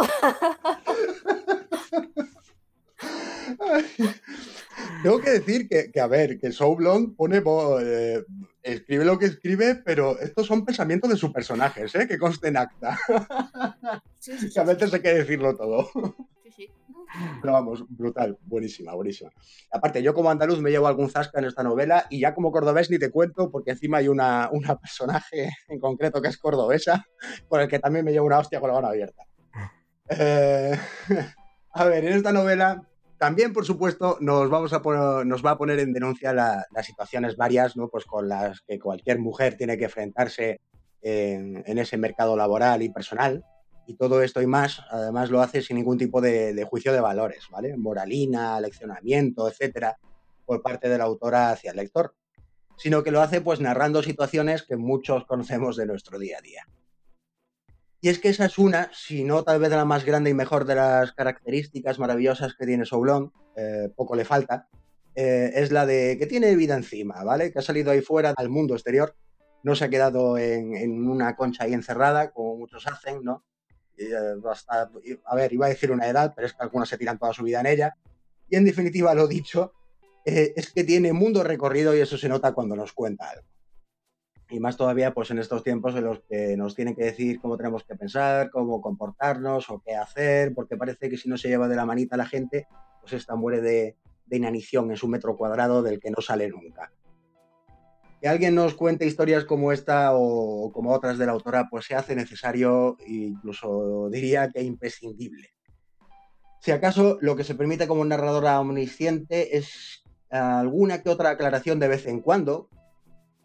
[5.04, 7.42] Tengo que decir que, a ver, que Soublon pone,
[7.82, 8.24] eh,
[8.64, 12.08] escribe lo que escribe, pero estos son pensamientos de sus personajes, ¿eh?
[12.08, 13.00] que conste en acta.
[14.54, 15.90] que a veces hay que decirlo todo.
[17.42, 19.32] Pero vamos, brutal, buenísima, buenísima.
[19.72, 22.90] Aparte, yo como andaluz me llevo algún zasca en esta novela y ya como cordobés
[22.90, 27.06] ni te cuento porque encima hay una, una personaje en concreto que es cordobesa
[27.48, 29.24] con el que también me llevo una hostia con la mano abierta.
[30.10, 30.78] Eh,
[31.74, 32.82] a ver, en esta novela
[33.18, 34.82] también, por supuesto, nos, vamos a
[35.24, 37.88] nos va a poner en denuncia las situaciones varias, ¿no?
[37.88, 40.60] Pues con las que cualquier mujer tiene que enfrentarse
[41.04, 43.44] en, en ese mercado laboral y personal
[43.92, 47.46] y todo esto y más, además lo hace sin ningún tipo de, juicio de valores,
[47.52, 47.76] ¿vale?
[47.76, 49.98] Moralina, leccionamiento, etcétera.
[50.46, 52.16] por parte de la autora hacia el lector,
[52.78, 56.66] sino que lo hace pues narrando situaciones que muchos conocemos de nuestro día a día.
[58.02, 60.66] Y es que esa es una, si no tal vez la más grande y mejor
[60.66, 64.68] de las características maravillosas que tiene Soulon, eh, poco le falta,
[65.14, 67.52] eh, es la de que tiene vida encima, ¿vale?
[67.52, 69.16] Que ha salido ahí fuera al mundo exterior,
[69.64, 73.44] no se ha quedado en, una concha ahí encerrada, como muchos hacen, ¿no?
[74.02, 77.34] Eh, a ver, iba a decir una edad, pero es que algunos se tiran toda
[77.34, 77.96] su vida en ella.
[78.50, 79.74] Y en definitiva, lo dicho,
[80.26, 83.52] es que tiene mundo recorrido y eso se nota cuando nos cuenta algo
[84.52, 87.56] y más todavía pues en estos tiempos en los que nos tienen que decir cómo
[87.56, 91.70] tenemos que pensar, cómo comportarnos o qué hacer, porque parece que si no se lleva
[91.70, 92.68] de la manita a la gente,
[93.00, 93.96] pues esta muere de,
[94.30, 96.92] inanición en su metro cuadrado del que no sale nunca.
[98.22, 101.96] Que alguien nos cuente historias como esta o como otras de la autora, pues se
[101.96, 105.50] hace necesario, incluso diría que imprescindible.
[106.60, 111.88] Si acaso lo que se permite como narradora omnisciente es alguna que otra aclaración de
[111.88, 112.70] vez en cuando,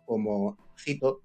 [0.04, 1.22] como cito,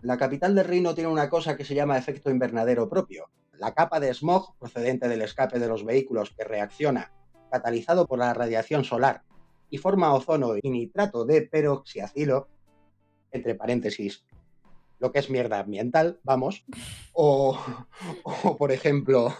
[0.00, 3.30] la capital del reino tiene una cosa que se llama efecto invernadero propio.
[3.52, 7.12] La capa de smog procedente del escape de los vehículos que reacciona,
[7.52, 9.22] catalizado por la radiación solar,
[9.70, 12.48] y forma ozono y nitrato de peroxiacilo,
[13.32, 14.24] entre paréntesis,
[14.98, 16.64] lo que es mierda ambiental, vamos,
[17.12, 17.58] o,
[18.24, 19.34] o por ejemplo,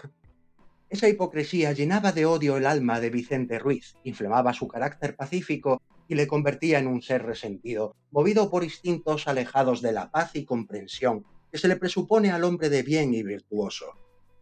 [0.89, 6.15] esa hipocresía llenaba de odio el alma de Vicente Ruiz, inflamaba su carácter pacífico y
[6.15, 11.25] le convertía en un ser resentido, movido por instintos alejados de la paz y comprensión
[11.51, 13.85] que se le presupone al hombre de bien y virtuoso.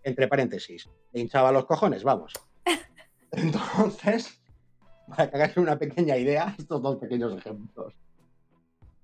[0.04, 2.34] Entre paréntesis, le hinchaba los cojones, vamos.
[3.32, 4.41] Entonces,
[5.08, 7.93] para que hagáis una pequeña idea, estos dos pequeños ejemplos.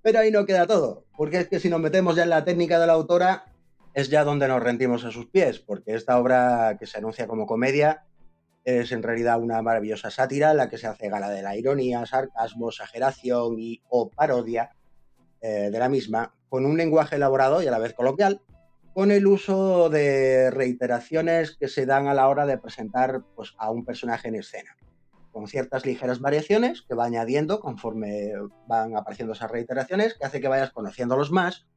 [0.08, 2.80] Pero ahí no queda todo, porque es que si nos metemos ya en la técnica
[2.80, 3.44] de la autora,
[3.92, 7.44] es ya donde nos rendimos a sus pies, porque esta obra que se anuncia como
[7.44, 8.06] comedia
[8.64, 12.70] es en realidad una maravillosa sátira la que se hace gala de la ironía, sarcasmo,
[12.70, 14.70] exageración y o parodia
[15.42, 18.40] eh, de la misma, con un lenguaje elaborado y a la vez coloquial,
[18.94, 23.70] con el uso de reiteraciones que se dan a la hora de presentar pues, a
[23.70, 24.74] un personaje en escena,
[25.38, 28.32] con ciertas ligeras variaciones que va añadiendo conforme
[28.66, 31.68] van apareciendo esas reiteraciones, que hace que vayas conociéndolos más,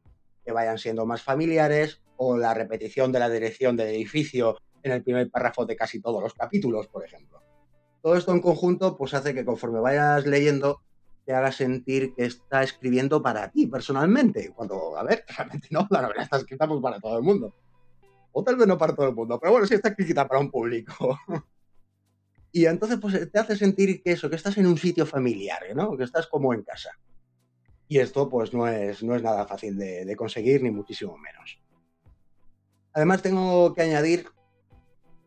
[0.43, 5.03] que vayan siendo más familiares, o la repetición de la dirección del edificio en el
[5.03, 7.43] primer párrafo de casi todos los capítulos, por ejemplo.
[8.01, 10.81] Todo esto en conjunto pues hace que conforme vayas leyendo
[11.23, 16.01] te haga sentir que está escribiendo para ti personalmente, cuando, a ver, realmente no, la
[16.01, 17.53] novela está escrita pues, para todo el mundo.
[18.31, 20.49] O tal vez no para todo el mundo, pero bueno, sí está escrita para un
[20.49, 21.19] público.
[22.51, 25.97] y entonces pues te hace sentir que eso, que estás en un sitio familiar, ¿no?
[25.97, 26.91] Que estás como en casa.
[27.87, 31.59] Y esto pues no es, no es nada fácil de conseguir, ni muchísimo menos.
[32.93, 34.27] Además tengo que añadir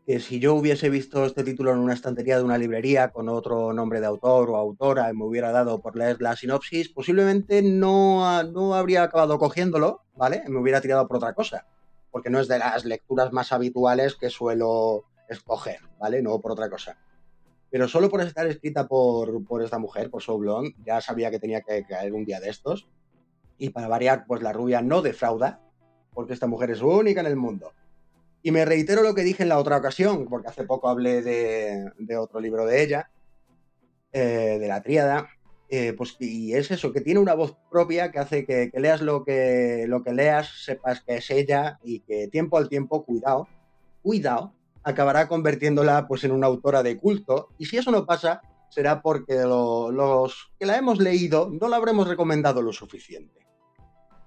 [0.05, 3.73] que si yo hubiese visto este título en una estantería de una librería con otro
[3.73, 8.43] nombre de autor o autora y me hubiera dado por leer la sinopsis, posiblemente no,
[8.43, 10.43] no habría acabado cogiéndolo, ¿vale?
[10.47, 11.65] Me hubiera tirado por otra cosa,
[12.11, 16.21] porque no es de las lecturas más habituales que suelo escoger, ¿vale?
[16.21, 16.99] No por otra cosa.
[17.75, 21.39] Pero solo por estar escrita por, por esta mujer, por So Blonde, ya sabía que
[21.39, 22.87] tenía que caer un día de estos.
[23.57, 25.59] Y para variar, pues la rubia no defrauda,
[26.13, 27.73] porque esta mujer es única en el mundo.
[28.41, 32.17] Y me reitero lo que dije en la otra ocasión, porque hace poco hablé de,
[32.17, 33.11] otro libro de ella,
[34.13, 35.27] eh, de la tríada,
[35.67, 39.25] eh, pues, y es eso, que tiene una voz propia que hace que, leas lo
[39.25, 43.49] que, lo que leas, sepas que es ella y que tiempo al tiempo, cuidado,
[44.01, 44.53] cuidado,
[44.85, 47.49] acabará convirtiéndola pues en una autora de culto.
[47.57, 52.07] Y si eso no pasa, será porque los que la hemos leído no la habremos
[52.07, 53.45] recomendado lo suficiente.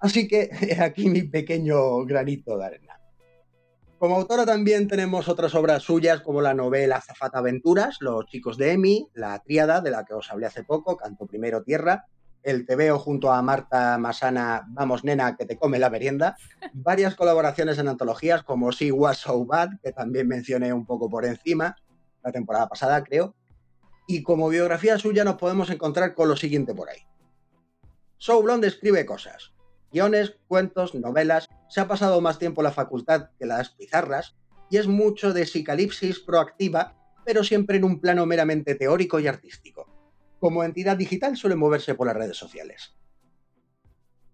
[0.01, 0.49] Así que
[0.79, 2.99] aquí mi pequeño granito de arena.
[3.97, 8.71] Como autora también tenemos otras obras suyas como la novela Zafata Aventuras, Los chicos de
[8.71, 12.05] Emi, La Tríada, de la que os hablé hace poco, Canto Primero Tierra,
[12.43, 16.37] El Tebeo junto a Marta Masana, Vamos Nena, que te come la merienda,
[16.73, 21.25] varias colaboraciones en antologías como She Was So Bad, que también mencioné un poco por
[21.25, 21.75] encima,
[22.23, 23.35] la temporada pasada creo,
[24.07, 26.99] y como biografía suya nos podemos encontrar con lo siguiente por ahí.
[28.17, 29.53] So Blonde escribe cosas,
[29.91, 34.35] guiones, cuentos, novelas, se ha pasado más tiempo en la facultad que las pizarras,
[34.69, 39.88] y es mucho de psicalipsis proactiva, pero siempre en un plano meramente teórico y artístico.
[40.39, 42.95] Como entidad digital suele moverse por las redes sociales.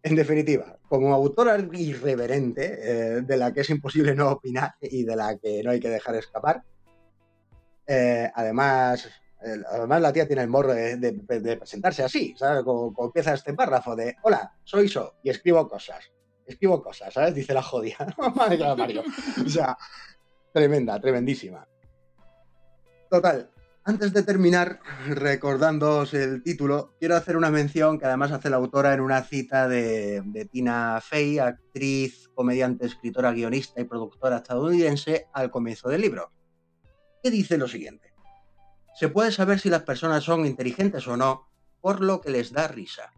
[0.04, 5.16] En definitiva, como autora irreverente, eh, de la que es imposible no opinar y de
[5.16, 6.64] la que no hay que dejar escapar,
[7.88, 9.10] eh, además
[9.46, 12.64] Además, la tía tiene el morro de, presentarse así, ¿sabes?
[12.64, 16.12] Como, empieza este párrafo de, hola, soy So y escribo cosas.
[16.46, 17.36] Escribo cosas, ¿sabes?
[17.36, 18.08] Dice la jodida.
[18.36, 19.04] Mario.
[19.46, 19.78] O sea,
[20.52, 21.68] tremenda, tremendísima.
[23.10, 23.50] Total,
[23.88, 28.94] Antes de terminar, recordándoos el título, quiero hacer una mención que además hace la autora
[28.94, 35.52] en una cita de, de Tina Fey, actriz, comediante, escritora, guionista y productora estadounidense, al
[35.52, 36.32] comienzo del libro,
[37.22, 38.12] que dice lo siguiente.
[38.96, 41.48] Se puede saber si las personas son inteligentes o no
[41.82, 43.12] por lo que les da risa.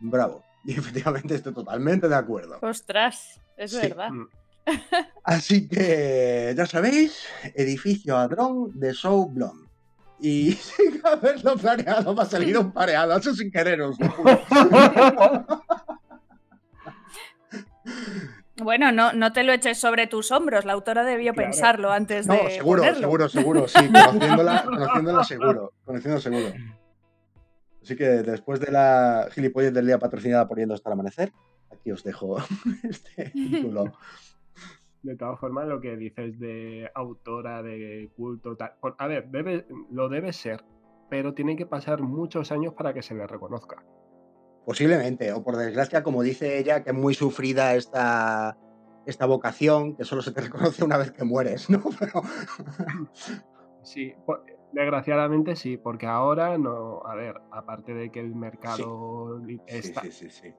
[0.00, 0.44] Bravo.
[0.64, 2.58] Y efectivamente estoy totalmente de acuerdo.
[2.60, 3.78] Ostras, es Sí.
[3.80, 4.10] verdad.
[5.24, 9.68] Así que, ya sabéis, edificio hadrón de Show Blonde.
[10.20, 14.40] Y sin haberlo planeado, me ha salido un pareado, eso sin querer, os lo juro.
[18.60, 20.64] Bueno, no, no te lo eches sobre tus hombros.
[20.64, 21.48] La autora debió Claro.
[21.50, 23.00] pensarlo antes No, de seguro, ponerlo.
[23.00, 26.52] seguro, seguro, sí, conociéndola, conociéndola seguro, conociéndola seguro.
[27.82, 31.32] Así que después de la gilipollez del día patrocinada poniendo hasta el amanecer,
[31.72, 32.36] aquí os dejo
[32.82, 33.92] este título.
[35.08, 38.74] De todas formas, lo que dices de autora, de culto, tal.
[38.98, 40.62] A ver, debe, lo debe ser,
[41.08, 43.82] pero tiene que pasar muchos años para que se le reconozca.
[44.66, 48.58] Posiblemente, o por desgracia, como dice ella, que es muy sufrida esta,
[49.06, 51.80] esta vocación, que solo se te reconoce una vez que mueres, ¿no?
[51.98, 52.20] Pero,
[53.82, 54.12] Sí,
[54.72, 57.00] desgraciadamente sí, porque ahora no.
[57.06, 60.02] A ver, aparte de que el mercado li- está.
[60.02, 60.54] sí, sí, sí.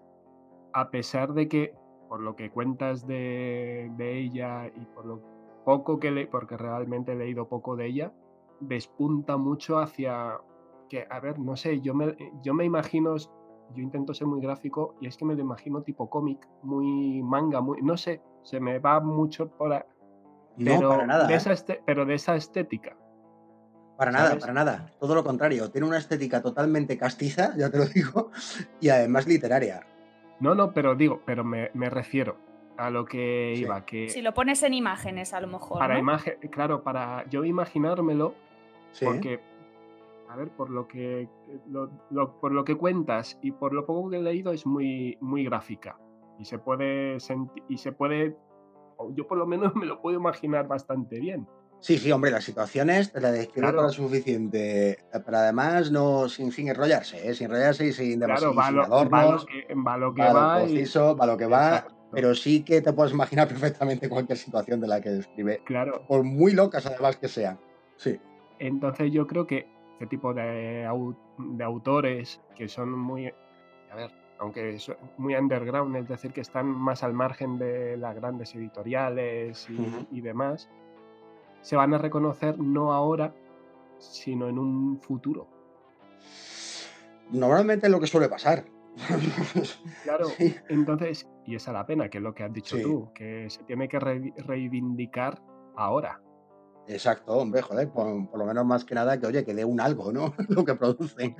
[0.73, 1.75] A pesar de que,
[2.09, 5.21] por lo que cuentas de, de ella y por lo
[5.63, 6.27] poco que le.
[6.27, 8.11] Porque realmente he leído poco de ella,
[8.59, 10.37] despunta mucho hacia.
[10.89, 13.15] Que, a ver, no sé, yo me, yo me imagino.
[13.75, 17.61] Yo intento ser muy gráfico y es que me lo imagino tipo cómic, muy manga,
[17.61, 17.79] muy.
[17.83, 19.71] No sé, se me va mucho por.
[19.73, 19.85] a-
[20.57, 21.27] No, pero para nada.
[21.27, 21.37] De ¿eh?
[21.37, 22.97] esa este- pero de esa estética.
[23.95, 24.91] Para nada, para nada.
[24.99, 25.69] Todo lo contrario.
[25.69, 28.31] Tiene una estética totalmente castiza, ya te lo digo,
[28.79, 29.81] y además literaria.
[30.39, 32.37] No, no, pero digo, pero me, me refiero
[32.77, 33.63] a lo que Sí.
[33.63, 35.79] iba, que Si lo pones en imágenes, a lo mejor.
[35.79, 35.99] para ¿no?
[35.99, 38.33] imagen, claro, para yo imaginármelo,
[38.91, 39.05] Sí.
[39.05, 39.41] porque,
[40.29, 41.27] a ver, por lo que
[41.67, 45.17] lo- lo- por lo que cuentas y por lo poco que he leído es muy,
[45.19, 45.97] muy gráfica
[46.37, 48.37] y se puede sentir y se puede,
[48.97, 51.47] o yo por lo menos me lo puedo imaginar bastante bien.
[51.81, 53.83] Sí, sí, hombre, las situaciones te las describe Claro.
[53.83, 57.33] lo suficiente, pero además no sin, sin enrollarse, ¿eh?
[57.33, 60.13] sin enrollarse y sin, Claro, demasi- va sin lo, va lo adornos, que va lo
[60.13, 61.95] que va lo y- conciso, va lo que va, Exacto.
[62.11, 63.47] pero sí que te puedes imaginar
[63.87, 67.57] perfectamente cualquier situación de la que describe, claro, por muy locas además que sean.
[67.95, 68.19] Sí,
[68.59, 73.27] Entonces yo creo que este tipo de, au- de autores que son muy,
[73.89, 78.15] a ver, aunque son muy underground, es decir, que están más al margen de las
[78.15, 80.69] grandes editoriales y, y demás,
[81.61, 83.33] se van a reconocer no ahora,
[83.97, 85.47] sino en un futuro.
[87.31, 88.65] normalmente es lo que suele pasar.
[90.03, 90.55] Claro, Sí.
[90.69, 92.81] entonces, y esa es la pena, que es lo que has dicho Sí.
[92.83, 95.41] tú, que se tiene que re- reivindicar
[95.75, 96.21] ahora.
[96.87, 99.79] Exacto, hombre, joder, por, por lo menos más que nada que, oye, que dé un
[99.79, 100.33] algo, ¿no?
[100.49, 101.35] lo que producen.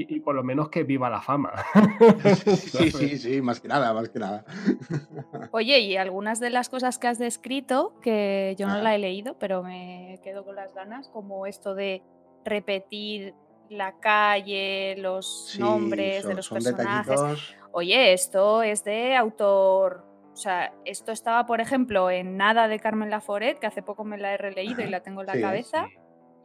[0.00, 1.52] Y, y por lo menos que viva la fama.
[2.44, 4.44] sí, sí, sí, más que nada, más que nada.
[5.50, 8.82] Oye, y algunas de las cosas que has descrito, que yo no Ah.
[8.82, 12.02] la he leído, pero me quedo con las ganas, como esto de
[12.44, 13.34] repetir
[13.70, 17.06] la calle, los Sí, nombres son, de los son personajes.
[17.08, 17.56] detallitos.
[17.72, 20.04] Oye, esto es de autor.
[20.32, 24.16] O sea, esto estaba, por ejemplo, en Nada de Carmen Laforet, que hace poco me
[24.16, 25.86] la he releído y la tengo en la Sí, cabeza.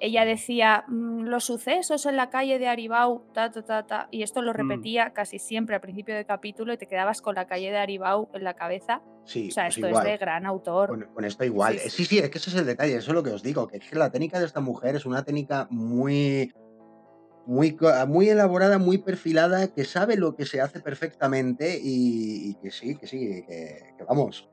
[0.06, 4.22] Ella decía "Mm, los sucesos en la calle de Aribau, ta, ta, ta, ta, y
[4.24, 4.56] esto lo Mm.
[4.58, 8.28] repetía casi siempre al principio del capítulo y te quedabas con la calle de Aribau
[8.34, 9.02] en la cabeza.
[9.24, 10.06] Sí, O sea, pues esto igual.
[10.06, 10.90] es de gran autor.
[10.90, 11.76] Con, con esto igual.
[11.76, 12.04] Sí, Eh, sí.
[12.04, 13.78] Sí, sí, es que ese es el detalle, eso es lo que os digo, que
[13.78, 16.54] es que la técnica de esta mujer es una técnica muy,
[17.46, 17.78] muy,
[18.08, 22.98] muy elaborada, muy perfilada, que sabe lo que se hace perfectamente y, y que sí,
[22.98, 24.50] que sí, que, que vamos.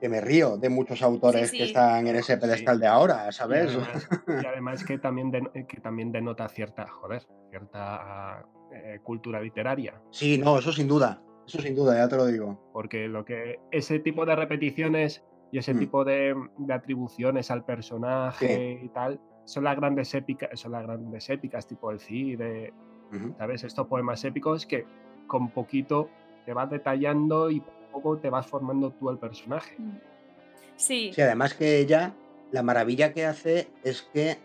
[0.00, 2.40] Que me río de muchos autores Sí, que están en ese Sí.
[2.40, 3.68] pedestal de ahora, Y ¿sabes?
[3.76, 4.08] además,
[4.44, 10.00] y además que, también den- que también denota cierta, joder, cierta eh, cultura literaria.
[10.10, 12.70] Sí, no, eso sin duda, eso sin duda, ya te lo digo.
[12.72, 15.22] Porque lo que ese tipo de repeticiones
[15.52, 15.78] y ese Mm.
[15.78, 21.28] tipo de, de atribuciones al personaje y tal son las grandes épicas, son las grandes
[21.28, 22.72] épicas, tipo el Cid, de,
[23.12, 23.34] Ujú.
[23.36, 23.64] ¿sabes?
[23.64, 24.86] Estos poemas épicos que
[25.26, 26.08] con poquito
[26.46, 27.60] te vas detallando y
[27.90, 29.74] poco te vas formando tú el personaje.
[29.78, 29.98] Mm.
[30.76, 32.14] Sí, Sí, además que ella,
[32.52, 34.38] la maravilla que hace es que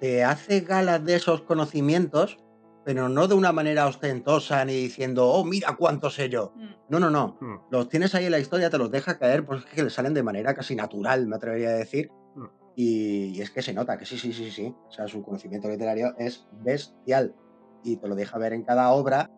[0.00, 2.38] te hace gala de esos conocimientos,
[2.84, 6.52] pero no de una manera ostentosa ni diciendo, oh, mira cuánto sé yo.
[6.56, 6.68] Mm.
[6.88, 7.36] No, no, no.
[7.40, 9.90] Mm, Los tienes ahí en la historia, te los deja caer, pues es que le
[9.90, 12.10] salen de manera casi natural, me atrevería a decir.
[12.34, 12.44] mm.
[12.76, 14.72] Y, y es que se nota que sí, sí, sí, sí.
[14.88, 17.34] O sea, su conocimiento literario es bestial.
[17.82, 19.30] Y te lo deja ver en cada obra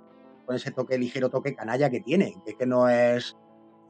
[0.50, 2.34] con ese toque, ligero toque canalla que tiene.
[2.44, 3.36] Que es que no es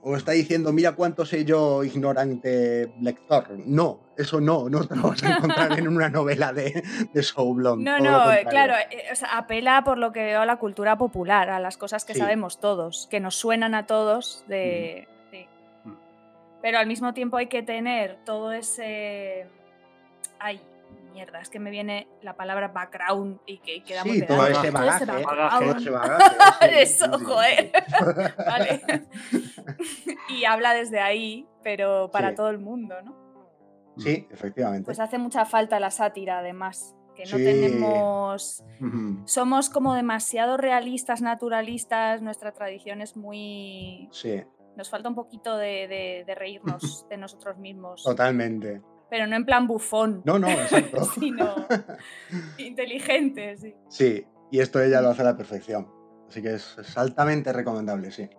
[0.02, 3.48] o está diciendo, mira cuánto sé yo, ignorante lector.
[3.64, 6.82] No, eso no, no te lo vas a encontrar en una novela de,
[7.12, 7.82] de Soublon.
[7.82, 11.60] No, no, eh, claro, eh, apela por lo que veo a la cultura popular, a
[11.60, 15.08] las cosas que sabemos todos, que nos suenan a todos de...
[15.84, 15.92] Mm.
[16.60, 19.46] Pero al mismo tiempo hay que tener todo ese...
[20.38, 20.60] Ay,
[21.10, 24.70] mierda, es que me viene la palabra background y que queda sí, muy todo ese
[24.70, 26.82] bagaje, todo ese bagaje.
[26.82, 27.72] Eso, joder.
[28.46, 28.82] vale.
[30.28, 33.16] y habla desde ahí, pero para todo el mundo, ¿no?
[33.98, 34.86] Sí, efectivamente.
[34.86, 36.94] Pues hace mucha falta la sátira, además.
[37.14, 38.64] Que no tenemos.
[39.26, 42.22] Somos como demasiado realistas, naturalistas.
[42.22, 44.08] Nuestra tradición es muy.
[44.10, 44.42] Sí.
[44.76, 48.02] Nos falta un poquito de reírnos de nosotros mismos.
[48.04, 48.80] Totalmente
[49.10, 50.22] pero no en plan bufón.
[50.24, 51.04] No, no, exacto.
[51.18, 51.66] sino
[52.58, 53.74] inteligente, sí.
[53.88, 55.88] Sí, y esto ella lo hace a la perfección.
[56.28, 58.30] Así que es, altamente recomendable, sí.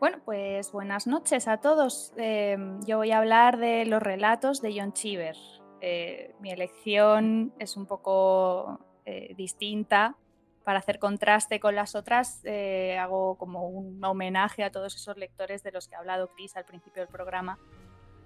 [0.00, 2.14] Bueno, pues buenas noches a todos.
[2.16, 5.36] Em, yo voy a hablar de los relatos de John Cheever.
[5.82, 10.16] Eh, mi elección es un poco eh, distinta.
[10.64, 15.62] Para hacer contraste con las otras, eh, hago como un homenaje a todos esos lectores
[15.62, 17.58] de los que ha hablado Chris al principio del programa,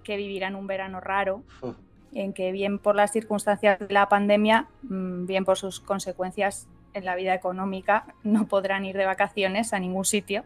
[0.05, 1.43] que vivirán un verano raro,
[2.13, 7.03] en que bien por las circunstancias de la pandemia, mm, bien por sus consecuencias en
[7.03, 10.45] la vida económica, no podrán ir de vacaciones a ningún sitio.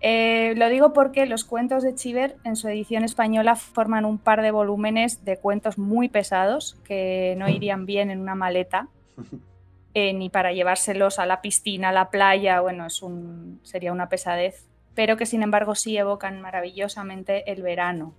[0.00, 4.42] Eh, lo digo porque los cuentos de Chiver en su edición española forman un par
[4.42, 8.88] de volúmenes de cuentos muy pesados que no irían bien en una maleta,
[9.94, 14.08] eh, ni para llevárselos a la piscina, a la playa, bueno, es un, sería una
[14.08, 18.14] pesadez, pero que sin embargo sí evocan maravillosamente el verano,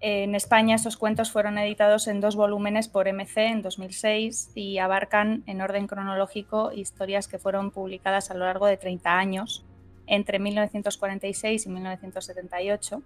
[0.00, 5.42] en España estos cuentos fueron editados en dos volúmenes por MC en 2006 y abarcan
[5.46, 9.64] en orden cronológico historias que fueron publicadas a lo largo de 30 años,
[10.06, 13.02] entre 1946 y 1978.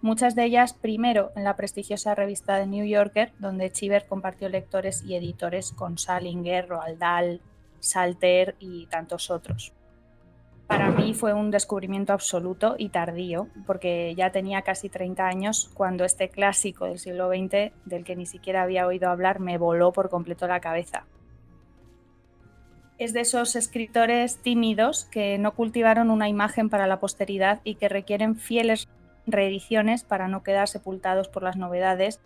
[0.00, 5.02] Muchas de ellas primero en la prestigiosa revista The New Yorker, donde Chiver compartió lectores
[5.02, 7.40] y editores con Salinger, Roald Dahl,
[7.80, 9.75] Salter y tantos otros
[10.66, 16.04] para mí fue un descubrimiento absoluto y tardío, porque ya tenía casi 30 años cuando
[16.04, 20.10] este clásico del siglo XX, del que ni siquiera había oído hablar, me voló por
[20.10, 21.06] completo la cabeza.
[22.98, 27.88] Es de esos escritores tímidos que no cultivaron una imagen para la posteridad y que
[27.88, 28.88] requieren fieles
[29.26, 32.20] reediciones para no quedar sepultados por las novedades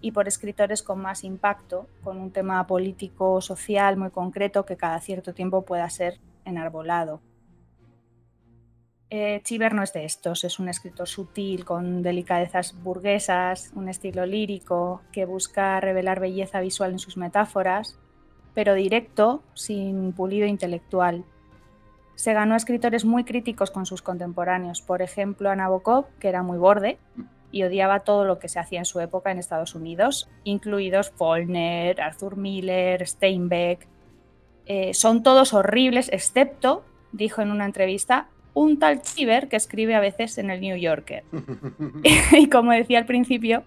[0.00, 4.76] y por escritores con más impacto, con un tema político o social muy concreto que
[4.76, 7.20] cada cierto tiempo pueda ser enarbolado.
[9.12, 14.24] Eh, Chiver no es de estos, es un escritor sutil, con delicadezas burguesas, un estilo
[14.24, 17.98] lírico que busca revelar belleza visual en sus metáforas,
[18.54, 21.24] pero directo, sin pulido intelectual.
[22.14, 26.44] Se ganó a escritores muy críticos con sus contemporáneos, por ejemplo a Nabokov, que era
[26.44, 26.98] muy borde
[27.50, 32.00] y odiaba todo lo que se hacía en su época en Estados Unidos, incluidos Faulkner,
[32.00, 33.88] Arthur Miller, Steinbeck.
[34.66, 40.00] Eh, son todos horribles, excepto, dijo en una entrevista, un tal Chiver que escribe a
[40.00, 41.24] veces en el New Yorker.
[42.32, 43.64] y como decía al principio,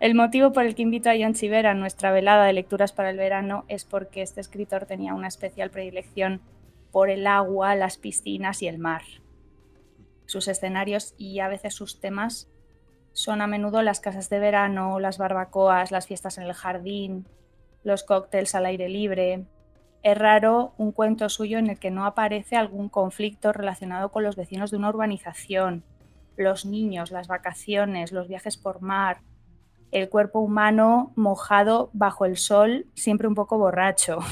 [0.00, 3.10] el motivo por el que invito a John Chiver a nuestra velada de lecturas para
[3.10, 6.40] el verano es porque este escritor tenía una especial predilección
[6.90, 9.02] por el agua, las piscinas y el mar.
[10.26, 12.48] Sus escenarios y a veces sus temas
[13.12, 17.26] son a menudo las casas de verano, las barbacoas, las fiestas en el jardín,
[17.82, 19.44] los cócteles al aire libre,
[20.04, 24.36] es raro un cuento suyo en el que no aparece algún conflicto relacionado con los
[24.36, 25.82] vecinos de una urbanización,
[26.36, 29.22] los niños, las vacaciones, los viajes por mar,
[29.92, 34.18] el cuerpo humano mojado bajo el sol, siempre un poco borracho.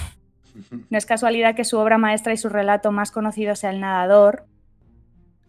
[0.90, 4.44] No es casualidad que su obra maestra y su relato más conocido sea El nadador,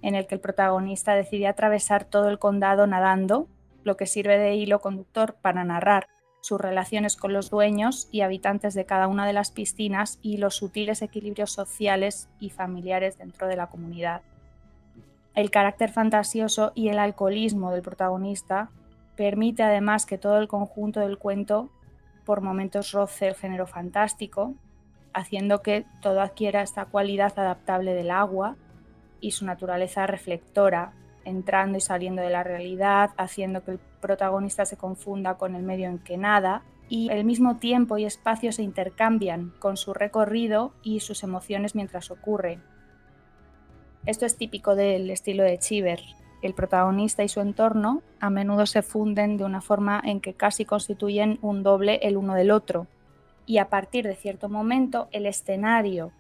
[0.02, 3.50] en el que el protagonista decide atravesar todo el condado nadando,
[3.84, 6.08] lo que sirve de hilo conductor para narrar
[6.44, 10.58] sus relaciones con los dueños y habitantes de cada una de las piscinas y los
[10.58, 14.24] sutiles equilibrios sociales y familiares dentro de la comunidad.
[15.36, 18.70] El carácter fantasioso y el alcoholismo del protagonista
[19.16, 21.70] permite además que todo el conjunto del cuento
[22.26, 24.54] por momentos roce el género fantástico,
[25.14, 28.58] haciendo que todo adquiera esta cualidad adaptable del agua
[29.22, 30.92] y su naturaleza reflectora,
[31.24, 35.88] entrando y saliendo de la realidad, haciendo que el protagonista se confunda con el medio
[35.88, 41.00] en que nada, y el mismo tiempo y espacio se intercambian con su recorrido y
[41.00, 42.60] sus emociones mientras ocurre.
[44.06, 46.02] Esto es típico del estilo de Chiver.
[46.42, 50.66] El protagonista y su entorno a menudo se funden de una forma en que casi
[50.66, 52.88] constituyen un doble el uno del otro,
[53.46, 56.12] y a partir de cierto momento el escenario,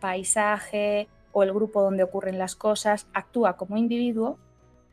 [0.00, 4.38] paisaje, o el grupo donde ocurren las cosas, actúa como individuo,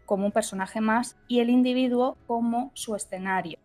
[0.09, 3.59] como un personaje más, y el individuo como su escenario.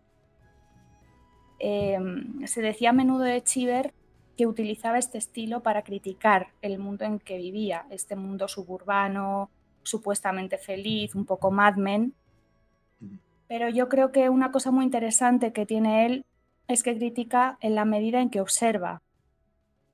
[1.57, 3.95] Em, se decía a menudo de Chiver
[4.37, 9.49] que utilizaba este estilo para criticar el mundo en que vivía, este mundo suburbano,
[9.81, 12.13] supuestamente feliz, un poco Mad Men.
[13.47, 16.25] Pero yo creo que una cosa muy interesante que tiene él
[16.67, 19.01] es que critica en la medida en que observa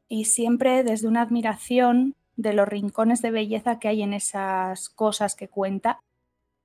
[0.09, 5.35] y siempre desde una admiración de los rincones de belleza que hay en esas cosas
[5.35, 6.01] que cuenta,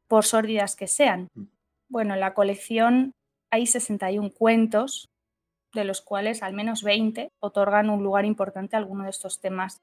[0.08, 1.28] por sórdidas que sean.
[1.34, 1.42] Mm.
[1.88, 3.12] Bueno, en la colección
[3.50, 5.08] hay 61 cuentos,
[5.72, 9.82] de los cuales al menos 20 otorgan un lugar importante a alguno de estos temas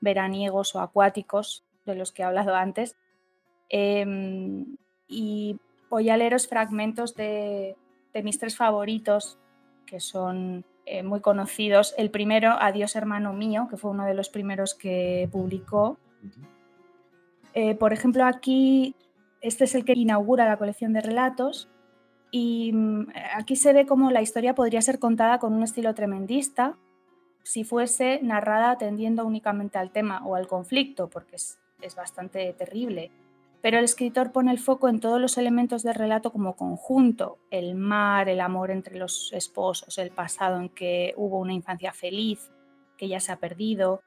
[0.00, 2.96] veraniegos o acuáticos de los que he hablado antes.
[3.68, 4.76] Em,
[5.06, 5.58] y
[5.90, 7.76] voy a leeros fragmentos de,
[8.22, 9.38] mis tres favoritos,
[9.86, 11.94] que son eh, muy conocidos.
[11.96, 15.98] El primero, Adiós hermano mío, que fue uno de los primeros que publicó.
[17.54, 18.96] Eh, por ejemplo, aquí,
[19.40, 21.68] este es el que inaugura la colección de relatos.
[22.30, 26.76] Y mm, aquí se ve cómo la historia podría ser contada con un estilo tremendista
[27.42, 33.10] si fuese narrada atendiendo únicamente al tema o al conflicto, porque es, es bastante terrible.
[33.62, 37.74] Pero el escritor pone el foco en todos los elementos del relato como conjunto, el
[37.74, 42.50] mar, el amor entre los esposos, el pasado en que hubo una infancia feliz,
[42.98, 44.02] que ya se ha perdido,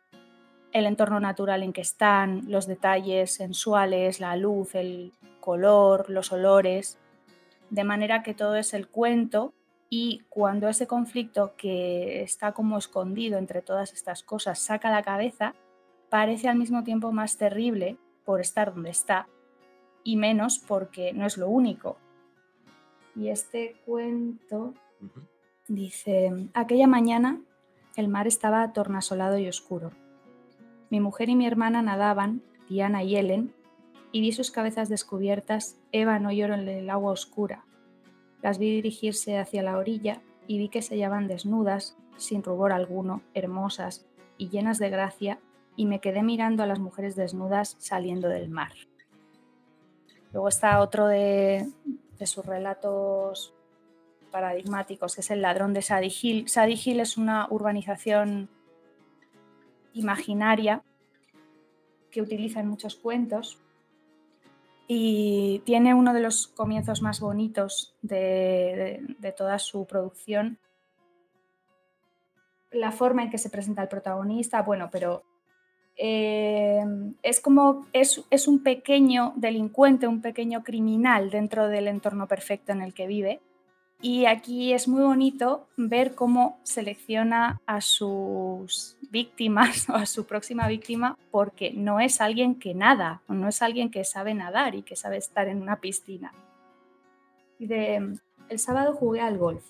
[0.74, 6.98] el entorno natural en que están, los detalles sensuales, la luz, el color, los olores
[7.72, 9.54] de manera que todo es el cuento
[9.90, 15.56] y cuando ese conflicto que está como escondido entre todas estas cosas saca la cabeza,
[16.10, 19.28] parece al mismo tiempo más terrible por estar donde está
[20.04, 21.98] y menos porque no es lo único.
[23.16, 24.74] Y este cuento
[25.68, 27.42] dice, aquella mañana
[27.96, 29.92] el mar estaba tornasolado y oscuro.
[30.92, 33.56] Mi mujer y mi hermana nadaban, Diana y Ellen,
[34.12, 37.64] y vi sus cabezas descubiertas, Eva no lloró en el agua oscura.
[38.42, 43.22] Las vi dirigirse hacia la orilla y vi que se hallaban desnudas, sin rubor alguno,
[43.34, 44.06] hermosas
[44.38, 45.40] y llenas de gracia,
[45.78, 48.74] y me quedé mirando a las mujeres desnudas saliendo del mar.
[50.34, 51.72] Luego está otro de,
[52.26, 53.54] sus relatos
[54.30, 56.50] paradigmáticos, que es El ladrón de Sadie Hill.
[56.50, 58.50] Sadie Hill es una urbanización
[59.94, 60.84] imaginaria
[62.12, 63.60] que utiliza en muchos cuentos
[64.88, 69.02] y tiene uno de los comienzos más bonitos de,
[69.38, 70.60] toda su producción.
[72.72, 75.24] La forma en que se presenta el protagonista, bueno, pero
[75.96, 76.84] eh,
[77.24, 82.82] es como es, es, un pequeño delincuente, un pequeño criminal dentro del entorno perfecto en
[82.82, 83.42] el que vive
[84.02, 90.68] y aquí es muy bonito ver cómo selecciona a sus víctimas o a su próxima
[90.68, 94.96] víctima porque no es alguien que nada, no es alguien que sabe nadar y que
[94.96, 96.34] sabe estar en una piscina.
[97.60, 98.20] el
[98.58, 99.64] sábado jugué al golf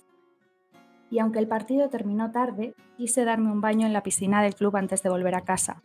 [1.09, 4.77] y aunque el partido terminó tarde, quise darme un baño en la piscina del club
[4.77, 5.83] antes de volver a casa.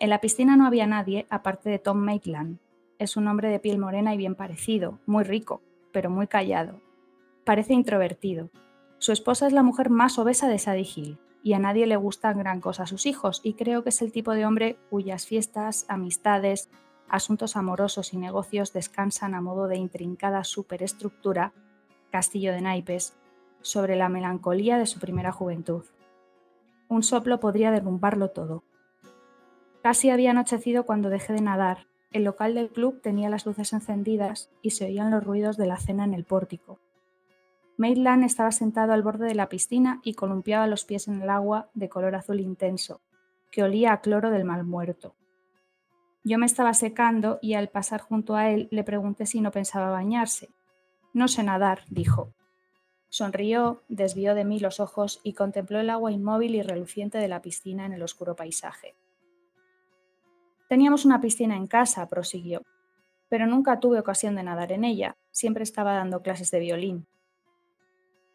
[0.00, 2.58] En la piscina no había nadie aparte de Tom Maitland.
[2.98, 6.80] Es un hombre de piel morena y bien parecido, muy rico, pero muy callado
[7.44, 8.50] Parece introvertido.
[8.98, 12.38] Su esposa es la mujer más obesa de Sadie Hill y a nadie le gustan
[12.38, 16.68] gran cosa sus hijos y creo que es el tipo de hombre cuyas fiestas, amistades,
[17.08, 21.52] asuntos amorosos y negocios descansan a modo de intrincada superestructura,
[22.10, 23.16] castillo de naipes,
[23.62, 25.84] sobre la melancolía de su primera juventud.
[26.88, 28.64] Un soplo podría derrumbarlo todo.
[29.82, 31.86] Casi había anochecido cuando dejé de nadar.
[32.10, 35.78] El local del club tenía las luces encendidas y se oían los ruidos de la
[35.78, 36.80] cena en el pórtico.
[37.80, 41.70] Maitland estaba sentado al borde de la piscina y columpiaba los pies en el agua
[41.72, 43.00] de color azul intenso,
[43.50, 45.14] que olía a cloro del mal muerto.
[46.22, 49.88] Yo me estaba secando y al pasar junto a él le pregunté si no pensaba
[49.88, 50.50] bañarse.
[51.14, 52.34] No sé nadar, dijo.
[53.08, 57.40] Sonrió, desvió de mí los ojos y contempló el agua inmóvil y reluciente de la
[57.40, 58.94] piscina en el oscuro paisaje.
[60.68, 62.60] Teníamos una piscina en casa, prosiguió,
[63.30, 67.06] pero nunca tuve ocasión de nadar en ella, siempre estaba dando clases de violín.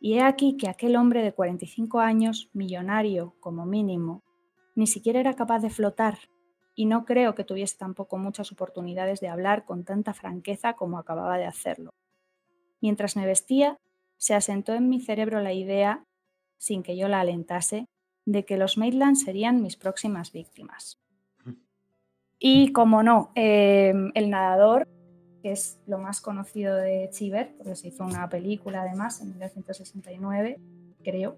[0.06, 4.22] Y he aquí que aquel hombre de 45 años, millonario como mínimo,
[4.76, 6.19] ni siquiera era capaz de flotar,
[6.76, 11.40] y no creo que tuviese tampoco muchas oportunidades de hablar con tanta franqueza como acababa
[11.40, 11.90] de hacerlo.
[12.82, 13.80] Mientras me vestía,
[14.18, 16.03] se asentó en mi cerebro la idea,
[16.60, 17.88] sin que yo la alentase,
[18.26, 20.99] de que los Maitland serían mis próximas víctimas.
[22.38, 24.88] Y como no, eh, el nadador
[25.45, 30.59] que es lo más conocido de Chiver, porque se hizo una película además en 1969,
[31.03, 31.38] creo,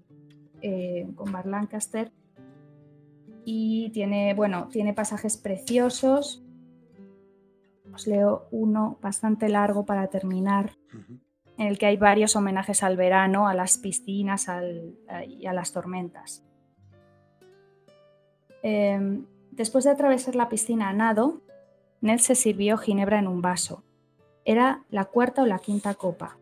[0.62, 2.10] eh, con Mark Lancaster.
[3.44, 6.42] y tiene, bueno, tiene pasajes preciosos.
[7.92, 10.70] Os leo uno bastante largo para terminar,
[11.58, 14.46] en el que hay varios homenajes al verano, a las piscinas
[15.28, 16.46] y a las tormentas.
[18.62, 21.42] Em, después de atravesar la piscina a nado,
[22.00, 23.84] Ned se sirvió ginebra en un vaso.
[24.48, 26.38] Era la cuarta o la quinta copa,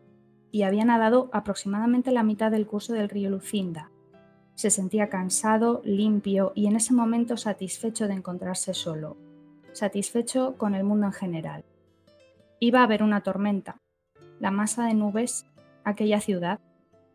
[0.49, 3.91] y había nadado aproximadamente la mitad del curso del río Lucinda.
[4.55, 9.17] Se sentía cansado, limpio y en ese momento satisfecho de encontrarse solo,
[9.73, 11.65] satisfecho con el mundo en general.
[12.61, 13.75] Iba a haber una tormenta.
[14.39, 15.45] La masa de nubes,
[15.83, 16.61] aquella ciudad,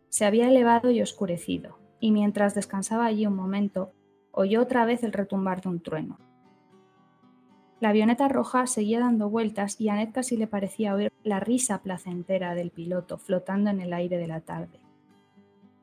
[0.09, 3.93] se había elevado y oscurecido, y mientras descansaba allí un momento,
[4.31, 6.19] oyó otra vez el retumbar de un trueno.
[7.83, 12.55] La avioneta roja seguía dando vueltas y a casi le parecía oír la risa placentera
[12.55, 14.79] del piloto flotando en el aire de la tarde.